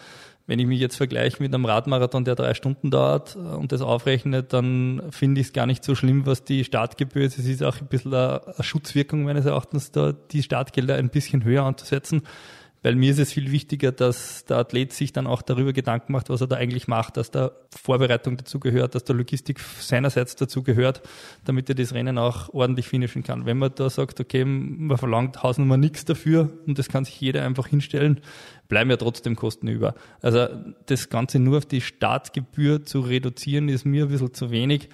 wenn 0.46 0.58
ich 0.58 0.66
mich 0.66 0.78
jetzt 0.78 0.96
vergleiche 0.96 1.42
mit 1.42 1.54
einem 1.54 1.64
Radmarathon, 1.64 2.24
der 2.24 2.34
drei 2.34 2.52
Stunden 2.52 2.90
dauert 2.90 3.34
äh, 3.34 3.38
und 3.38 3.72
das 3.72 3.80
aufrechne, 3.80 4.42
dann 4.42 5.02
finde 5.10 5.40
ich 5.40 5.48
es 5.48 5.52
gar 5.52 5.66
nicht 5.66 5.82
so 5.84 5.94
schlimm, 5.94 6.26
was 6.26 6.44
die 6.44 6.64
Startgebühr 6.64 7.24
ist. 7.24 7.38
Es 7.38 7.46
ist 7.46 7.62
auch 7.62 7.80
ein 7.80 7.86
bisschen 7.86 8.12
eine 8.12 8.42
Schutzwirkung 8.60 9.24
meines 9.24 9.46
Erachtens, 9.46 9.90
da 9.90 10.12
die 10.12 10.42
Startgelder 10.42 10.96
ein 10.96 11.08
bisschen 11.08 11.44
höher 11.44 11.64
anzusetzen 11.64 12.22
weil 12.84 12.96
mir 12.96 13.10
ist 13.12 13.18
es 13.18 13.32
viel 13.32 13.50
wichtiger, 13.50 13.92
dass 13.92 14.44
der 14.44 14.58
Athlet 14.58 14.92
sich 14.92 15.14
dann 15.14 15.26
auch 15.26 15.40
darüber 15.40 15.72
Gedanken 15.72 16.12
macht, 16.12 16.28
was 16.28 16.42
er 16.42 16.48
da 16.48 16.56
eigentlich 16.56 16.86
macht, 16.86 17.16
dass 17.16 17.30
da 17.30 17.52
Vorbereitung 17.74 18.36
dazu 18.36 18.60
gehört, 18.60 18.94
dass 18.94 19.04
der 19.04 19.16
Logistik 19.16 19.58
seinerseits 19.58 20.36
dazu 20.36 20.62
gehört, 20.62 21.00
damit 21.46 21.70
er 21.70 21.76
das 21.76 21.94
Rennen 21.94 22.18
auch 22.18 22.52
ordentlich 22.52 22.86
finishen 22.86 23.22
kann. 23.22 23.46
Wenn 23.46 23.56
man 23.56 23.74
da 23.74 23.88
sagt, 23.88 24.20
okay, 24.20 24.44
man 24.44 24.98
verlangt 24.98 25.42
Hausnummer 25.42 25.78
nichts 25.78 26.04
dafür 26.04 26.50
und 26.66 26.78
das 26.78 26.88
kann 26.88 27.06
sich 27.06 27.18
jeder 27.18 27.42
einfach 27.42 27.68
hinstellen, 27.68 28.20
bleiben 28.68 28.90
ja 28.90 28.98
trotzdem 28.98 29.34
Kosten 29.34 29.66
über. 29.66 29.94
Also 30.20 30.46
das 30.84 31.08
Ganze 31.08 31.38
nur 31.38 31.56
auf 31.56 31.66
die 31.66 31.80
Startgebühr 31.80 32.84
zu 32.84 33.00
reduzieren, 33.00 33.70
ist 33.70 33.86
mir 33.86 34.04
ein 34.04 34.10
bisschen 34.10 34.34
zu 34.34 34.50
wenig 34.50 34.90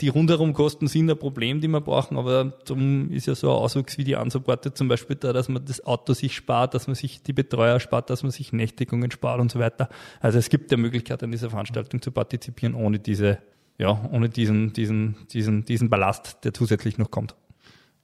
die 0.00 0.08
rundherum 0.08 0.52
Kosten 0.52 0.88
sind 0.88 1.10
ein 1.10 1.18
Problem, 1.18 1.60
die 1.60 1.68
wir 1.68 1.80
brauchen, 1.80 2.18
aber 2.18 2.52
darum 2.66 3.10
ist 3.10 3.26
ja 3.26 3.34
so 3.34 3.50
ein 3.50 3.56
Auswuchs 3.56 3.96
wie 3.96 4.04
die 4.04 4.14
Unsupported 4.14 4.76
zum 4.76 4.88
Beispiel 4.88 5.16
da, 5.16 5.32
dass 5.32 5.48
man 5.48 5.64
das 5.64 5.84
Auto 5.84 6.12
sich 6.12 6.34
spart, 6.34 6.74
dass 6.74 6.86
man 6.86 6.94
sich 6.94 7.22
die 7.22 7.32
Betreuer 7.32 7.80
spart, 7.80 8.10
dass 8.10 8.22
man 8.22 8.30
sich 8.30 8.52
Nächtigungen 8.52 9.10
spart 9.10 9.40
und 9.40 9.50
so 9.50 9.58
weiter. 9.58 9.88
Also 10.20 10.38
es 10.38 10.50
gibt 10.50 10.70
ja 10.70 10.76
Möglichkeit, 10.76 11.22
an 11.22 11.30
dieser 11.30 11.48
Veranstaltung 11.48 12.02
zu 12.02 12.10
partizipieren, 12.10 12.74
ohne 12.74 12.98
diese, 12.98 13.38
ja, 13.78 14.08
ohne 14.12 14.28
diesen, 14.28 14.74
diesen, 14.74 15.16
diesen, 15.32 15.64
diesen 15.64 15.88
Ballast, 15.88 16.44
der 16.44 16.52
zusätzlich 16.52 16.98
noch 16.98 17.10
kommt. 17.10 17.34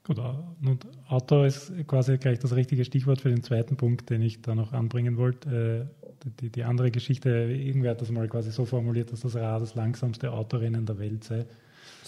Gut, 0.05 0.19
und 0.65 0.87
Auto 1.09 1.45
ist 1.45 1.73
quasi 1.87 2.17
gleich 2.19 2.39
das 2.41 2.57
richtige 2.57 2.85
Stichwort 2.85 3.21
für 3.21 3.29
den 3.29 3.43
zweiten 3.43 3.77
Punkt, 3.77 4.11
den 4.11 4.23
ich 4.23 4.43
da 4.43 4.55
noch 4.55 4.73
anbringen 4.73 5.17
wollte. 5.17 5.89
Äh, 5.89 6.29
die, 6.41 6.51
die 6.51 6.65
andere 6.65 6.91
Geschichte, 6.91 7.29
irgendwer 7.31 7.93
hat 7.93 8.01
das 8.01 8.11
mal 8.11 8.29
quasi 8.29 8.51
so 8.51 8.65
formuliert, 8.65 9.13
dass 9.13 9.21
das 9.21 9.37
Rad 9.37 9.61
das 9.61 9.75
langsamste 9.75 10.33
Autorennen 10.33 10.87
der 10.87 10.99
Welt 10.99 11.25
sei. 11.25 11.47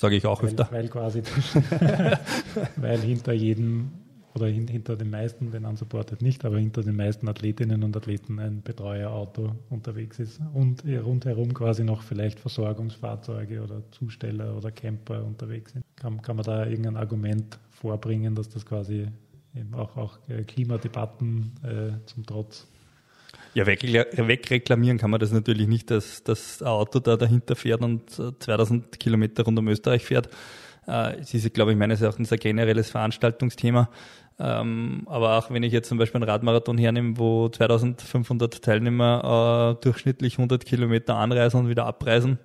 Sage 0.04 0.16
ich 0.16 0.26
auch 0.26 0.42
weil, 0.42 0.50
öfter. 0.50 0.68
Weil 0.70 0.88
quasi, 0.88 1.22
weil 2.76 2.98
hinter 2.98 3.32
jedem 3.32 3.90
oder 4.34 4.48
hin, 4.48 4.68
hinter 4.68 4.96
den 4.96 5.08
meisten, 5.08 5.50
den 5.50 5.64
unsupported 5.64 6.20
nicht, 6.20 6.44
aber 6.44 6.58
hinter 6.58 6.82
den 6.82 6.94
meisten 6.94 7.26
Athletinnen 7.26 7.82
und 7.82 7.96
Athleten 7.96 8.38
ein 8.38 8.60
Betreuerauto 8.60 9.52
unterwegs 9.70 10.18
ist 10.18 10.42
und 10.52 10.84
rundherum 10.84 11.54
quasi 11.54 11.84
noch 11.84 12.02
vielleicht 12.02 12.38
Versorgungsfahrzeuge 12.38 13.62
oder 13.62 13.82
Zusteller 13.92 14.54
oder 14.54 14.72
Camper 14.72 15.24
unterwegs 15.24 15.72
sind. 15.72 15.84
Kann, 15.96 16.20
kann 16.20 16.36
man 16.36 16.44
da 16.44 16.66
irgendein 16.66 16.98
Argument 16.98 17.58
vorbringen, 17.70 18.34
dass 18.34 18.50
das 18.50 18.66
quasi 18.66 19.06
eben 19.54 19.72
auch, 19.72 19.96
auch 19.96 20.18
äh, 20.28 20.42
Klimadebatten 20.42 21.52
äh, 21.62 22.04
zum 22.04 22.26
Trotz 22.26 22.66
ja, 23.54 23.66
wegreklamieren 23.66 24.98
kann 24.98 25.10
man 25.10 25.20
das 25.20 25.32
natürlich 25.32 25.68
nicht, 25.68 25.90
dass 25.90 26.22
das 26.24 26.62
Auto 26.62 26.98
da 26.98 27.16
dahinter 27.16 27.56
fährt 27.56 27.82
und 27.82 28.10
2000 28.10 28.86
äh, 28.86 28.98
Kilometer 28.98 29.44
rund 29.44 29.58
um 29.58 29.68
Österreich 29.68 30.04
fährt. 30.04 30.28
Äh, 30.86 31.20
es 31.20 31.32
ist, 31.34 31.54
glaube 31.54 31.72
ich, 31.72 31.78
meines 31.78 32.00
Erachtens 32.00 32.32
ein 32.32 32.38
generelles 32.38 32.90
Veranstaltungsthema. 32.90 33.88
Ähm, 34.38 35.02
aber 35.06 35.38
auch 35.38 35.50
wenn 35.50 35.62
ich 35.62 35.72
jetzt 35.72 35.88
zum 35.88 35.98
Beispiel 35.98 36.20
einen 36.20 36.28
Radmarathon 36.28 36.76
hernehme, 36.76 37.16
wo 37.18 37.48
2500 37.48 38.62
Teilnehmer 38.62 39.76
äh, 39.78 39.82
durchschnittlich 39.82 40.38
100 40.38 40.66
Kilometer 40.66 41.14
anreisen 41.16 41.60
und 41.60 41.68
wieder 41.68 41.86
abreisen, 41.86 42.38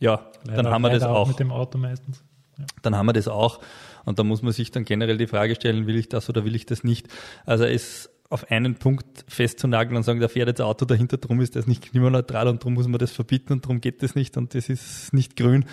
ja, 0.00 0.30
leider, 0.44 0.62
dann 0.62 0.72
haben 0.72 0.82
wir 0.82 0.90
das 0.90 1.02
auch. 1.02 1.16
auch. 1.16 1.28
Mit 1.28 1.38
dem 1.38 1.52
Auto 1.52 1.76
meistens. 1.76 2.24
Ja. 2.56 2.64
Dann 2.82 2.96
haben 2.96 3.06
wir 3.06 3.12
das 3.12 3.28
auch. 3.28 3.60
Und 4.04 4.18
da 4.18 4.24
muss 4.24 4.42
man 4.42 4.52
sich 4.52 4.70
dann 4.70 4.84
generell 4.84 5.18
die 5.18 5.26
Frage 5.26 5.54
stellen, 5.54 5.86
will 5.86 5.96
ich 5.96 6.08
das 6.08 6.30
oder 6.30 6.44
will 6.44 6.54
ich 6.54 6.64
das 6.64 6.82
nicht? 6.82 7.08
Also 7.44 7.64
es 7.64 8.10
auf 8.30 8.50
einen 8.50 8.74
Punkt 8.74 9.24
festzunageln 9.26 9.96
und 9.96 10.02
sagen, 10.02 10.20
da 10.20 10.28
fährt 10.28 10.48
jetzt 10.48 10.60
ein 10.60 10.66
Auto 10.66 10.84
dahinter, 10.84 11.16
drum 11.16 11.40
ist 11.40 11.56
das 11.56 11.66
nicht 11.66 11.90
klimaneutral 11.90 12.48
und 12.48 12.62
drum 12.62 12.74
muss 12.74 12.86
man 12.86 12.98
das 12.98 13.12
verbieten 13.12 13.54
und 13.54 13.66
drum 13.66 13.80
geht 13.80 14.02
das 14.02 14.14
nicht 14.14 14.36
und 14.36 14.54
das 14.54 14.68
ist 14.68 15.14
nicht 15.14 15.36
grün, 15.36 15.64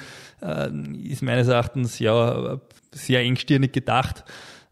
äh, 0.41 0.70
ist 1.03 1.22
meines 1.22 1.47
Erachtens 1.47 1.99
ja 1.99 2.62
sehr 2.93 3.22
engstirnig 3.22 3.74
gedacht. 3.74 4.24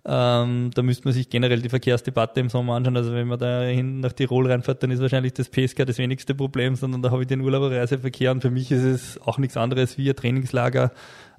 Ähm, 0.06 0.72
da 0.74 0.82
müsste 0.82 1.06
man 1.06 1.14
sich 1.14 1.30
generell 1.30 1.62
die 1.62 1.70
Verkehrsdebatte 1.70 2.40
im 2.42 2.50
Sommer 2.50 2.76
anschauen. 2.76 2.98
Also 2.98 3.14
wenn 3.14 3.28
man 3.28 3.40
da 3.40 3.64
hin 3.64 4.02
nach 4.02 4.12
Tirol 4.12 4.52
reinfährt, 4.52 4.84
dann 4.84 4.92
ist 4.92 5.02
wahrscheinlich 5.02 5.34
das 5.34 5.50
PSK 5.50 5.86
das 5.86 5.98
wenigste 5.98 6.36
Problem, 6.36 6.76
sondern 6.76 7.02
da 7.02 7.12
habe 7.12 7.22
ich 7.22 7.28
den 7.28 7.40
Urlauberreiseverkehr 7.40 8.32
und 8.32 8.42
für 8.42 8.52
mich 8.52 8.72
ist 8.72 8.84
es 8.84 9.22
auch 9.22 9.38
nichts 9.38 9.56
anderes 9.56 9.98
wie 9.98 10.10
ein 10.10 10.16
Trainingslager, 10.16 10.92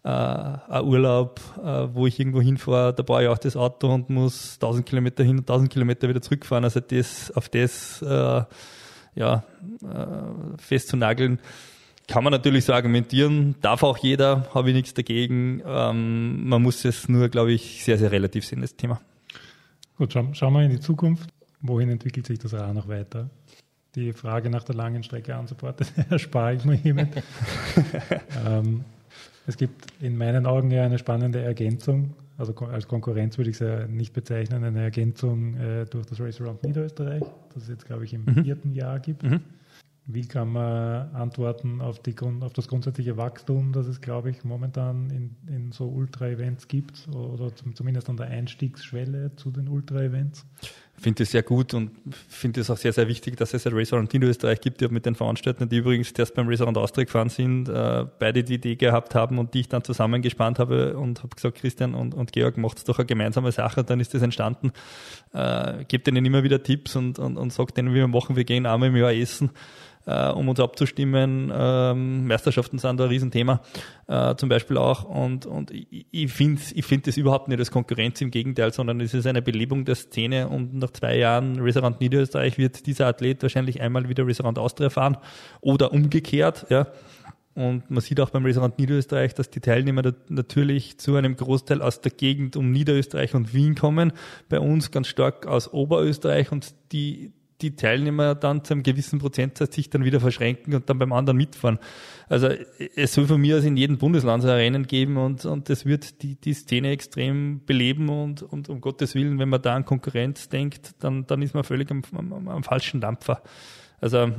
äh, 0.05 0.09
ein 0.09 0.85
Urlaub, 0.85 1.41
äh, 1.59 1.89
wo 1.93 2.07
ich 2.07 2.21
irgendwo 2.21 2.41
hinfahre, 2.41 2.93
da 2.93 3.03
baue 3.03 3.23
ich 3.23 3.29
auch 3.29 3.39
das 3.39 3.57
Auto 3.57 3.93
und 3.93 4.11
muss 4.11 4.55
1000 4.55 4.87
Kilometer 4.87 5.25
hin 5.25 5.39
und 5.39 5.49
1000 5.49 5.71
Kilometer 5.71 6.09
wieder 6.09 6.21
zurückfahren. 6.21 6.65
Also 6.65 6.81
das 6.81 7.31
auf 7.35 7.49
das 7.49 8.03
äh, 8.03 8.43
ja, 9.15 9.45
äh, 9.83 10.59
festzunageln, 10.59 11.39
kann 12.07 12.23
man 12.23 12.33
natürlich 12.33 12.67
so 12.67 12.75
argumentieren, 12.75 13.55
darf 13.63 13.83
auch 13.83 13.97
jeder, 13.97 14.47
habe 14.55 14.71
ich 14.71 14.77
nichts 14.77 14.93
dagegen. 14.93 15.63
Ähm, 15.65 16.47
man 16.47 16.63
muss 16.63 16.85
es 16.85 17.09
nur, 17.09 17.31
glaube 17.31 17.53
ich, 17.53 17.83
sehr, 17.83 17.97
sehr 17.97 18.13
relativ 18.13 18.45
sehen, 18.45 18.61
das 18.61 18.77
Thema. 18.77 19.01
Gut, 19.97 20.13
schauen, 20.13 20.35
schauen 20.35 20.53
wir 20.53 20.63
in 20.63 20.71
die 20.71 20.81
Zukunft. 20.81 21.31
Wohin 21.63 21.89
entwickelt 21.89 22.27
sich 22.27 22.39
das 22.39 22.53
Rad 22.53 22.75
noch 22.75 22.89
weiter? 22.89 23.31
Die 23.95 24.13
Frage 24.13 24.51
nach 24.51 24.65
der 24.65 24.75
langen 24.75 25.03
Strecke 25.03 25.35
anzuporten, 25.35 25.87
erspare 26.11 26.55
ich 26.55 26.65
mir 26.67 26.75
hiermit. 26.75 27.09
ähm, 28.47 28.85
es 29.47 29.57
gibt 29.57 29.87
in 30.01 30.17
meinen 30.17 30.47
Augen 30.47 30.71
ja 30.71 30.85
eine 30.85 30.99
spannende 30.99 31.43
Ergänzung, 31.43 32.15
also 32.37 32.55
als 32.67 32.89
Konkurrenz 32.89 33.39
würde 33.39 33.51
ich 33.51 33.61
es 33.61 33.61
ja 33.61 33.87
nicht 33.87 34.13
bezeichnen, 34.13 34.65
eine 34.65 34.83
Ergänzung 34.83 35.55
äh, 35.57 35.85
durch 35.87 36.07
das 36.07 36.21
Race 36.21 36.41
Around 36.41 36.65
Niederösterreich, 36.65 37.23
das 37.53 37.65
es 37.65 37.69
jetzt, 37.69 37.87
glaube 37.87 38.05
ich, 38.05 38.13
im 38.13 38.25
mhm. 38.25 38.45
vierten 38.45 38.73
Jahr 38.73 38.99
gibt. 38.99 39.23
Mhm. 39.23 39.41
Wie 40.07 40.27
kann 40.27 40.53
man 40.53 41.15
antworten 41.15 41.81
auf, 41.81 41.99
die, 42.01 42.15
auf 42.41 42.53
das 42.53 42.69
grundsätzliche 42.69 43.17
Wachstum, 43.17 43.73
das 43.73 43.87
es, 43.87 44.03
glaube 44.03 44.31
ich, 44.31 44.45
momentan 44.45 45.09
in, 45.09 45.37
in 45.47 45.73
so 45.73 45.89
Ultra-Events 45.89 46.69
gibt 46.69 47.09
oder 47.09 47.55
zum, 47.55 47.75
zumindest 47.75 48.11
an 48.11 48.19
der 48.19 48.27
Einstiegsschwelle 48.27 49.35
zu 49.37 49.51
den 49.51 49.67
Ultra-Events? 49.67 50.45
Finde 50.97 51.25
es 51.25 51.33
sehr 51.33 51.43
gut 51.43 51.75
und 51.75 51.91
finde 52.29 52.61
es 52.61 52.71
auch 52.71 52.77
sehr, 52.77 52.93
sehr 52.93 53.09
wichtig, 53.09 53.37
dass 53.37 53.53
es 53.53 53.67
ein 53.67 53.75
Racer 53.75 54.03
in 54.13 54.23
Österreich 54.23 54.61
gibt, 54.61 54.81
die 54.81 54.89
mit 54.89 55.05
den 55.05 55.15
Veranstaltern, 55.15 55.69
die 55.69 55.79
übrigens 55.79 56.13
erst 56.13 56.35
beim 56.35 56.49
Racer 56.49 56.69
Austria 56.77 57.05
gefahren 57.05 57.29
sind, 57.29 57.69
äh, 57.69 58.07
beide 58.19 58.45
die 58.45 58.55
Idee 58.55 58.77
gehabt 58.77 59.15
haben 59.15 59.39
und 59.39 59.55
die 59.55 59.61
ich 59.61 59.69
dann 59.69 59.83
zusammengespannt 59.83 60.59
habe 60.59 60.97
und 60.97 61.19
habe 61.19 61.35
gesagt, 61.35 61.59
Christian 61.59 61.95
und, 61.95 62.15
und 62.15 62.33
Georg, 62.33 62.57
macht 62.57 62.89
doch 62.89 62.99
eine 62.99 63.07
gemeinsame 63.07 63.51
Sache, 63.53 63.83
dann 63.83 64.01
ist 64.01 64.15
das 64.15 64.23
entstanden. 64.23 64.73
Äh, 65.33 65.85
gebt 65.89 66.07
ihnen 66.09 66.25
immer 66.25 66.43
wieder 66.43 66.63
Tipps 66.63 66.97
und, 66.97 67.19
und, 67.19 67.37
und 67.37 67.53
sagt 67.53 67.77
denen, 67.77 67.91
wie 67.91 67.97
wir 67.97 68.09
machen, 68.09 68.37
wir 68.37 68.45
gehen 68.45 68.65
einmal 68.65 68.89
im 68.89 68.97
Jahr 68.97 69.13
essen 69.13 69.51
äh, 70.07 70.31
um 70.31 70.49
uns 70.49 70.61
abzustimmen. 70.61 71.53
Ähm, 71.55 72.27
Meisterschaften 72.27 72.79
sind 72.79 72.99
da 72.99 73.05
ein 73.05 73.11
Riesenthema, 73.11 73.61
äh, 74.07 74.35
zum 74.37 74.49
Beispiel 74.49 74.77
auch. 74.77 75.05
Und, 75.05 75.47
und 75.47 75.71
ich, 75.71 76.07
ich 76.11 76.33
finde 76.33 76.61
ich 76.75 76.85
find 76.85 77.07
das 77.07 77.17
überhaupt 77.17 77.49
nicht 77.49 77.59
als 77.59 77.71
Konkurrenz, 77.71 78.21
im 78.21 78.31
Gegenteil, 78.31 78.73
sondern 78.73 79.01
es 79.01 79.15
ist 79.15 79.27
eine 79.27 79.43
Belebung 79.43 79.85
der 79.85 79.95
Szene 79.95 80.49
und 80.49 80.75
nach 80.75 80.91
zwei 80.91 81.17
Jahren 81.17 81.61
Restaurant 81.61 82.01
Niederösterreich 82.01 82.59
wird 82.59 82.87
dieser 82.87 83.07
Athlet 83.07 83.43
wahrscheinlich 83.43 83.81
einmal 83.81 84.09
wieder 84.09 84.27
Restaurant 84.27 84.59
Austria 84.59 84.91
fahren 84.91 85.17
oder 85.61 85.93
umgekehrt, 85.93 86.67
ja. 86.69 86.87
Und 87.55 87.89
man 87.89 88.01
sieht 88.01 88.19
auch 88.19 88.31
beim 88.31 88.45
Restaurant 88.45 88.79
Niederösterreich, 88.79 89.33
dass 89.35 89.49
die 89.49 89.61
Teilnehmer 89.61 90.03
natürlich 90.29 90.99
zu 90.99 91.15
einem 91.15 91.37
Großteil 91.37 91.83
aus 91.83 92.01
der 92.01 92.11
Gegend 92.11 92.57
um 92.57 92.73
Niederösterreich 92.73 93.35
und 93.35 93.55
Wien 93.55 93.77
kommen. 93.77 94.13
Bei 94.49 94.59
uns 94.59 94.91
ganz 94.91 95.07
stark 95.07 95.47
aus 95.47 95.73
Oberösterreich 95.73 96.51
und 96.51 96.75
die, 96.91 97.33
die 97.61 97.77
Teilnehmer 97.77 98.35
dann 98.35 98.65
zu 98.65 98.75
einem 98.75 98.83
gewissen 98.83 99.19
Prozentsatz 99.19 99.75
sich 99.75 99.91
dann 99.91 100.05
wieder 100.05 100.21
verschränken 100.21 100.75
und 100.75 100.89
dann 100.91 100.99
beim 100.99 101.13
anderen 101.13 101.37
mitfahren. 101.37 101.79
Also 102.29 102.49
es 102.97 103.15
soll 103.15 103.27
von 103.27 103.41
mir 103.41 103.59
aus 103.59 103.65
in 103.65 103.77
jedem 103.77 103.99
Bundesland 103.99 104.43
so 104.43 104.49
Rennen 104.49 104.87
geben 104.87 105.17
und, 105.17 105.45
und 105.45 105.69
das 105.69 105.87
wird 105.87 106.23
die, 106.23 106.35
die 106.37 106.55
Szene 106.55 106.91
extrem 106.91 107.65
beleben 107.65 108.09
und, 108.09 108.43
und 108.43 108.69
um 108.69 108.81
Gottes 108.81 109.15
Willen, 109.15 109.39
wenn 109.39 109.49
man 109.49 109.63
da 109.63 109.77
an 109.77 109.85
Konkurrenz 109.85 110.49
denkt, 110.49 110.95
dann, 111.01 111.27
dann 111.27 111.43
ist 111.43 111.55
man 111.55 111.65
völlig 111.65 111.91
am, 111.91 112.03
am, 112.17 112.49
am 112.49 112.65
falschen 112.65 113.01
Dampfer. 113.01 113.43
Also 114.01 114.33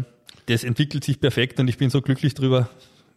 das 0.48 0.64
entwickelt 0.64 1.04
sich 1.04 1.20
perfekt 1.20 1.60
und 1.60 1.68
ich 1.68 1.78
bin 1.78 1.90
so 1.90 2.02
glücklich 2.02 2.34
drüber. 2.34 2.70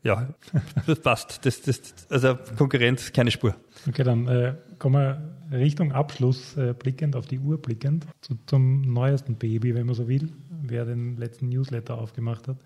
Ja, 0.02 0.28
das 0.86 1.00
passt. 1.00 1.44
Das, 1.44 1.60
das, 1.62 1.80
also 2.08 2.36
Konkurrenz, 2.56 3.12
keine 3.12 3.30
Spur. 3.30 3.54
Okay, 3.88 4.04
dann 4.04 4.28
äh, 4.28 4.54
kommen 4.78 4.94
wir 4.94 5.37
Richtung 5.52 5.92
Abschluss 5.92 6.56
äh, 6.56 6.74
blickend, 6.74 7.16
auf 7.16 7.26
die 7.26 7.38
Uhr 7.38 7.60
blickend, 7.60 8.06
zu, 8.20 8.38
zum 8.46 8.82
neuesten 8.82 9.36
Baby, 9.36 9.74
wenn 9.74 9.86
man 9.86 9.94
so 9.94 10.08
will, 10.08 10.30
wer 10.62 10.84
den 10.84 11.16
letzten 11.16 11.48
Newsletter 11.48 11.98
aufgemacht 11.98 12.48
hat. 12.48 12.58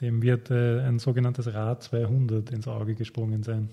Dem 0.00 0.22
wird 0.22 0.50
äh, 0.50 0.80
ein 0.80 0.98
sogenanntes 0.98 1.52
Rad 1.52 1.82
200 1.82 2.50
ins 2.50 2.66
Auge 2.66 2.94
gesprungen 2.94 3.42
sein. 3.42 3.68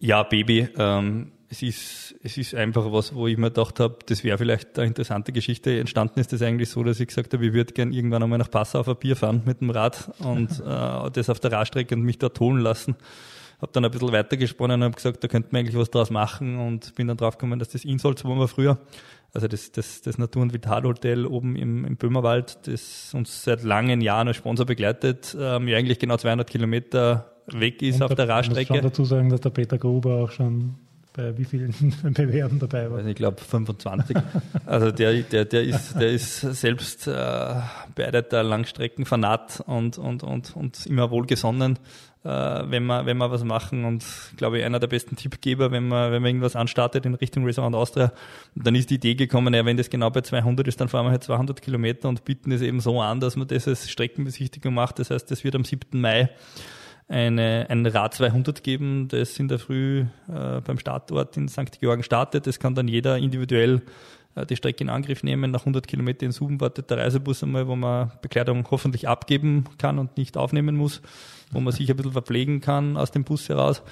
Ja, 0.00 0.22
Baby. 0.22 0.68
Ähm, 0.76 1.32
es, 1.48 1.62
ist, 1.62 2.14
es 2.22 2.38
ist 2.38 2.54
einfach 2.54 2.92
was, 2.92 3.14
wo 3.14 3.26
ich 3.26 3.36
mir 3.36 3.50
gedacht 3.50 3.80
habe, 3.80 3.98
das 4.06 4.22
wäre 4.24 4.38
vielleicht 4.38 4.78
eine 4.78 4.88
interessante 4.88 5.32
Geschichte. 5.32 5.78
Entstanden 5.78 6.20
ist 6.20 6.32
das 6.32 6.42
eigentlich 6.42 6.70
so, 6.70 6.82
dass 6.82 7.00
ich 7.00 7.08
gesagt 7.08 7.32
habe, 7.34 7.46
ich 7.46 7.52
würde 7.52 7.72
gerne 7.72 7.94
irgendwann 7.94 8.22
einmal 8.22 8.38
nach 8.38 8.50
Passau 8.50 8.80
auf 8.80 8.88
ein 8.88 8.96
Bier 8.96 9.16
fahren 9.16 9.42
mit 9.44 9.60
dem 9.60 9.70
Rad 9.70 10.10
und 10.20 10.50
äh, 10.60 11.10
das 11.10 11.30
auf 11.30 11.40
der 11.40 11.52
Radstrecke 11.52 11.94
und 11.94 12.02
mich 12.02 12.18
dort 12.18 12.38
holen 12.40 12.60
lassen 12.60 12.96
habe 13.60 13.72
dann 13.72 13.84
ein 13.84 13.90
bisschen 13.90 14.12
weitergesponnen 14.12 14.80
und 14.80 14.84
habe 14.84 14.94
gesagt, 14.94 15.22
da 15.22 15.28
könnte 15.28 15.48
man 15.52 15.60
eigentlich 15.60 15.76
was 15.76 15.90
draus 15.90 16.10
machen 16.10 16.58
und 16.58 16.94
bin 16.94 17.08
dann 17.08 17.16
draufgekommen, 17.16 17.58
dass 17.58 17.70
das 17.70 17.84
Insolz 17.84 18.24
wo 18.24 18.34
wir 18.34 18.48
früher, 18.48 18.78
also 19.34 19.48
das, 19.48 19.72
das, 19.72 20.00
das 20.00 20.18
Natur- 20.18 20.42
und 20.42 20.52
Vitalhotel 20.52 21.26
oben 21.26 21.56
im, 21.56 21.84
im 21.84 21.96
Böhmerwald, 21.96 22.66
das 22.66 23.12
uns 23.14 23.44
seit 23.44 23.62
langen 23.64 24.00
Jahren 24.00 24.28
als 24.28 24.36
Sponsor 24.36 24.64
begleitet, 24.64 25.36
ähm, 25.38 25.68
ja 25.68 25.76
eigentlich 25.76 25.98
genau 25.98 26.16
200 26.16 26.48
Kilometer 26.48 27.32
weg 27.48 27.82
ist 27.82 27.96
und 27.96 28.02
auf 28.02 28.14
der 28.14 28.28
Radstrecke. 28.28 28.60
Ich 28.62 28.68
muss 28.70 28.78
schon 28.78 28.88
dazu 28.88 29.04
sagen, 29.04 29.28
dass 29.30 29.40
der 29.40 29.50
Peter 29.50 29.78
Gruber 29.78 30.16
auch 30.16 30.30
schon 30.30 30.76
bei 31.18 31.36
wie 31.36 31.44
vielen 31.44 31.74
Bewerben 32.14 32.58
dabei 32.60 32.90
war? 32.90 32.98
Also 32.98 33.10
ich 33.10 33.16
glaube 33.16 33.40
25. 33.40 34.16
also 34.66 34.92
der, 34.92 35.22
der, 35.22 35.44
der, 35.44 35.64
ist, 35.64 35.94
der 35.94 36.10
ist 36.10 36.40
selbst 36.40 37.08
äh, 37.08 37.54
beeideter 37.94 38.42
Langstreckenfanat 38.44 39.64
und, 39.66 39.98
und, 39.98 40.22
und, 40.22 40.54
und 40.54 40.86
immer 40.86 41.10
wohlgesonnen 41.10 41.78
wenn 42.28 42.84
wir, 42.86 43.06
wenn 43.06 43.16
wir 43.16 43.30
was 43.30 43.44
machen 43.44 43.84
und 43.84 44.04
glaube 44.36 44.58
ich 44.58 44.64
einer 44.64 44.78
der 44.78 44.86
besten 44.86 45.16
Tippgeber, 45.16 45.70
wenn 45.70 45.88
man, 45.88 46.12
wenn 46.12 46.22
man 46.22 46.28
irgendwas 46.28 46.56
anstartet 46.56 47.06
in 47.06 47.14
Richtung 47.14 47.44
Restaurant 47.44 47.74
Austria. 47.74 48.12
Dann 48.54 48.74
ist 48.74 48.90
die 48.90 48.96
Idee 48.96 49.14
gekommen, 49.14 49.54
ja, 49.54 49.64
wenn 49.64 49.76
das 49.76 49.90
genau 49.90 50.10
bei 50.10 50.20
200 50.20 50.66
ist, 50.68 50.80
dann 50.80 50.88
fahren 50.88 51.06
wir 51.06 51.10
halt 51.10 51.24
200 51.24 51.62
Kilometer 51.62 52.08
und 52.08 52.24
bieten 52.24 52.52
es 52.52 52.60
eben 52.60 52.80
so 52.80 53.00
an, 53.00 53.20
dass 53.20 53.36
man 53.36 53.48
das 53.48 53.66
als 53.66 53.90
Streckenbesichtigung 53.90 54.74
macht. 54.74 54.98
Das 54.98 55.10
heißt, 55.10 55.30
das 55.30 55.44
wird 55.44 55.54
am 55.54 55.64
7. 55.64 56.00
Mai 56.00 56.30
eine, 57.08 57.66
ein 57.70 57.86
Rad 57.86 58.14
200 58.14 58.62
geben, 58.62 59.08
das 59.08 59.38
in 59.38 59.48
der 59.48 59.58
Früh 59.58 60.04
äh, 60.28 60.60
beim 60.60 60.78
Startort 60.78 61.36
in 61.36 61.48
St. 61.48 61.80
Georgen 61.80 62.02
startet. 62.02 62.46
Das 62.46 62.58
kann 62.58 62.74
dann 62.74 62.86
jeder 62.86 63.16
individuell 63.16 63.76
äh, 63.76 63.80
die 64.46 64.56
Strecke 64.56 64.84
in 64.84 64.90
Angriff 64.90 65.22
nehmen. 65.22 65.50
Nach 65.50 65.60
100 65.60 65.86
Kilometern 65.86 66.26
in 66.26 66.32
Suben 66.32 66.60
wartet 66.60 66.90
der 66.90 66.98
Reisebus 66.98 67.42
einmal, 67.42 67.66
wo 67.68 67.76
man 67.76 68.12
Bekleidung 68.22 68.66
hoffentlich 68.70 69.08
abgeben 69.08 69.64
kann 69.78 69.98
und 69.98 70.16
nicht 70.16 70.36
aufnehmen 70.36 70.76
muss 70.76 71.02
wo 71.50 71.60
man 71.60 71.72
sich 71.72 71.90
ein 71.90 71.96
bisschen 71.96 72.12
verpflegen 72.12 72.60
kann 72.60 72.96
aus 72.96 73.10
dem 73.10 73.24
Bus 73.24 73.48
heraus. 73.48 73.82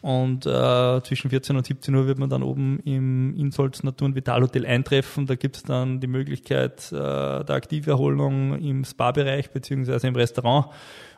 Und 0.00 0.44
äh, 0.44 1.00
zwischen 1.02 1.30
14 1.30 1.56
und 1.56 1.64
17 1.64 1.94
Uhr 1.94 2.06
wird 2.06 2.18
man 2.18 2.28
dann 2.28 2.42
oben 2.42 2.78
im 2.80 3.34
Insolz 3.38 3.82
Natur- 3.82 4.08
und 4.08 4.14
Vitalhotel 4.14 4.66
eintreffen. 4.66 5.24
Da 5.24 5.34
gibt 5.34 5.56
es 5.56 5.62
dann 5.62 5.98
die 6.00 6.06
Möglichkeit 6.06 6.92
äh, 6.92 7.42
der 7.42 7.54
Aktiverholung 7.54 8.58
im 8.58 8.84
Spa-Bereich 8.84 9.50
beziehungsweise 9.50 10.06
im 10.06 10.14
Restaurant. 10.14 10.66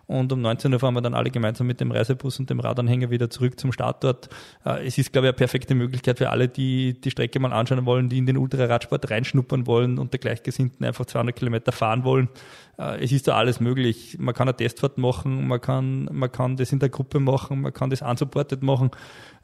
Und 0.07 0.33
um 0.33 0.41
19 0.41 0.73
Uhr 0.73 0.79
fahren 0.79 0.95
wir 0.95 1.01
dann 1.01 1.15
alle 1.15 1.31
gemeinsam 1.31 1.67
mit 1.67 1.81
dem 1.81 1.91
Reisebus 1.91 2.39
und 2.39 2.49
dem 2.49 2.61
Radanhänger 2.61 3.11
wieder 3.11 3.29
zurück 3.29 3.59
zum 3.59 3.73
Startort. 3.73 4.29
Äh, 4.65 4.87
es 4.87 4.99
ist, 4.99 5.13
glaube 5.13 5.27
ich, 5.27 5.31
eine 5.31 5.37
perfekte 5.37 5.75
Möglichkeit 5.75 6.19
für 6.19 6.31
alle, 6.31 6.49
die 6.49 7.01
die 7.01 7.11
Strecke 7.11 7.41
mal 7.41 7.53
anschauen 7.53 7.85
wollen, 7.87 8.09
die 8.09 8.19
in 8.19 8.27
den 8.27 8.37
Ultraradsport 8.37 9.11
reinschnuppern 9.11 9.67
wollen 9.67 9.99
und 9.99 10.13
der 10.13 10.21
Gleichgesinnten 10.21 10.87
einfach 10.87 11.07
200 11.07 11.35
Kilometer 11.35 11.73
fahren 11.73 12.05
wollen. 12.05 12.29
Äh, 12.79 13.03
es 13.03 13.11
ist 13.11 13.27
da 13.27 13.37
alles 13.37 13.59
möglich. 13.59 14.17
Man 14.21 14.35
kann 14.35 14.49
eine 14.49 14.57
Testfahrt 14.57 14.97
machen, 14.97 15.49
man 15.49 15.61
kann, 15.61 16.09
man 16.13 16.31
kann 16.31 16.57
das 16.57 16.73
in 16.73 16.79
der 16.79 16.89
Gruppe 16.89 17.19
machen, 17.19 17.63
man 17.63 17.73
kann 17.73 17.91
das 17.91 18.03
unsupported 18.03 18.63
machen. 18.63 18.93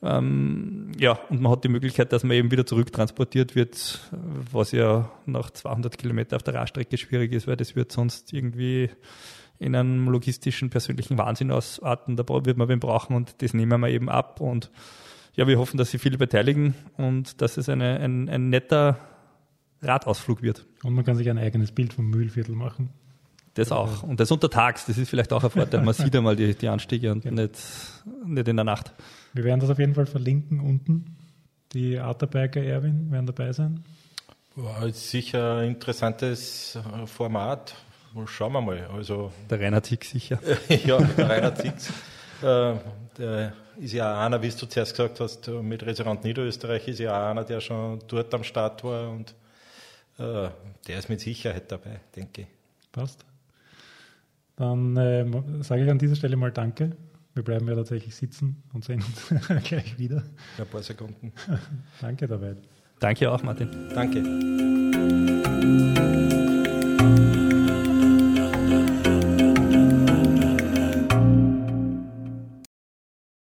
Ähm, 0.01 0.93
ja, 0.99 1.19
und 1.29 1.41
man 1.41 1.51
hat 1.51 1.65
die 1.65 1.69
Möglichkeit, 1.69 2.13
dass 2.13 2.23
man 2.25 2.37
eben 2.37 2.51
wieder 2.51 2.67
zurücktransportiert 2.67 3.55
wird, 3.55 4.01
was 4.53 4.73
ja 4.73 5.11
nach 5.27 5.51
200 5.51 5.97
Kilometer 5.99 6.37
auf 6.37 6.43
der 6.43 6.55
Radstrecke 6.55 6.99
schwierig 6.99 7.33
ist, 7.33 7.47
weil 7.47 7.57
das 7.57 7.77
wird 7.77 7.93
sonst 7.93 8.33
irgendwie 8.33 8.91
in 9.63 9.77
einem 9.77 10.09
logistischen, 10.09 10.71
persönlichen 10.71 11.19
Wahnsinn 11.19 11.51
ausarten. 11.51 12.17
Da 12.17 12.25
wird 12.29 12.57
man 12.57 12.69
wen 12.69 12.81
brauchen 12.81 13.15
und 13.15 13.41
das 13.43 13.55
nehmen 13.55 13.81
wir 13.81 13.89
eben 13.89 14.09
ab. 14.09 14.41
Und 14.41 14.71
ja, 15.35 15.47
wir 15.47 15.59
hoffen, 15.59 15.77
dass 15.77 15.91
sich 15.91 16.01
viele 16.01 16.19
beteiligen 16.19 16.75
und 16.97 17.41
dass 17.41 17.57
es 17.57 17.69
eine, 17.69 18.01
ein, 18.01 18.29
ein 18.29 18.51
netter 18.51 18.99
Radausflug 19.81 20.43
wird. 20.43 20.67
Und 20.83 20.95
man 20.95 21.05
kann 21.05 21.17
sich 21.17 21.29
ein 21.31 21.39
eigenes 21.39 21.73
Bild 21.73 21.93
vom 21.93 22.09
Mühlviertel 22.09 22.55
machen. 22.55 22.91
Das 23.55 23.71
auch. 23.71 24.03
Und 24.03 24.19
das 24.19 24.31
untertags, 24.31 24.87
das 24.87 24.97
ist 24.97 25.11
vielleicht 25.11 25.33
auch 25.33 25.45
ein 25.45 25.51
Vorteil. 25.51 25.83
Man 25.83 25.95
sieht 25.95 26.15
einmal 26.17 26.37
die, 26.37 26.55
die 26.55 26.69
Anstiege 26.69 27.13
und 27.13 27.23
genau. 27.23 27.43
nicht, 27.43 27.59
nicht 28.25 28.49
in 28.49 28.57
der 28.57 28.65
Nacht. 28.65 28.93
Wir 29.35 29.45
werden 29.45 29.61
das 29.61 29.71
auf 29.71 29.79
jeden 29.79 29.95
Fall 29.95 30.07
verlinken 30.07 30.61
unten. 30.61 31.17
Die 31.73 31.99
Arterbiker 31.99 32.63
Erwin 32.63 33.11
werden 33.11 33.27
dabei 33.27 33.53
sein. 33.53 33.85
War 34.55 34.91
sicher 34.93 35.57
ein 35.57 35.69
interessantes 35.71 36.79
Format, 37.07 37.75
Schauen 38.27 38.53
wir 38.53 38.61
mal. 38.61 38.87
Also 38.93 39.33
der 39.51 39.61
Rainer 39.61 39.83
Zix 39.83 40.11
sicher. 40.11 40.39
ja, 40.69 40.99
der 40.99 41.29
Rainer 41.29 41.55
Zix. 41.55 41.89
Äh, 42.43 42.75
der 43.19 43.53
ist 43.79 43.93
ja 43.93 44.15
auch 44.15 44.27
einer, 44.27 44.43
wie 44.43 44.49
du 44.49 44.67
zuerst 44.67 44.93
gesagt 44.93 45.21
hast, 45.21 45.49
mit 45.49 45.85
Restaurant 45.85 46.23
Niederösterreich 46.25 46.89
ist 46.89 46.99
ja 46.99 47.13
auch 47.13 47.31
einer, 47.31 47.45
der 47.45 47.61
schon 47.61 48.01
dort 48.09 48.33
am 48.35 48.45
Start 48.45 48.85
war 48.85 49.11
und 49.11 49.35
äh, 50.19 50.49
der 50.87 50.99
ist 50.99 51.09
mit 51.09 51.21
Sicherheit 51.21 51.71
dabei, 51.71 52.01
denke 52.15 52.43
ich. 52.43 52.49
Passt. 52.91 53.25
Dann 54.57 54.97
äh, 54.97 55.25
sage 55.63 55.85
ich 55.85 55.91
an 55.91 55.99
dieser 55.99 56.17
Stelle 56.17 56.37
mal 56.37 56.53
Danke. 56.53 56.97
Wir 57.35 57.43
bleiben 57.43 57.67
ja 57.67 57.75
tatsächlich 57.75 58.15
sitzen 58.15 58.63
und 58.75 58.85
sehen 58.85 59.03
uns 59.03 59.31
gleich 59.65 59.99
wieder. 59.99 60.23
Ein 60.59 60.67
paar 60.67 60.83
Sekunden. 60.83 61.33
Danke 62.01 62.27
dabei. 62.27 62.57
Danke 63.01 63.31
auch, 63.31 63.43
Martin. 63.43 63.71
Danke. 63.95 64.23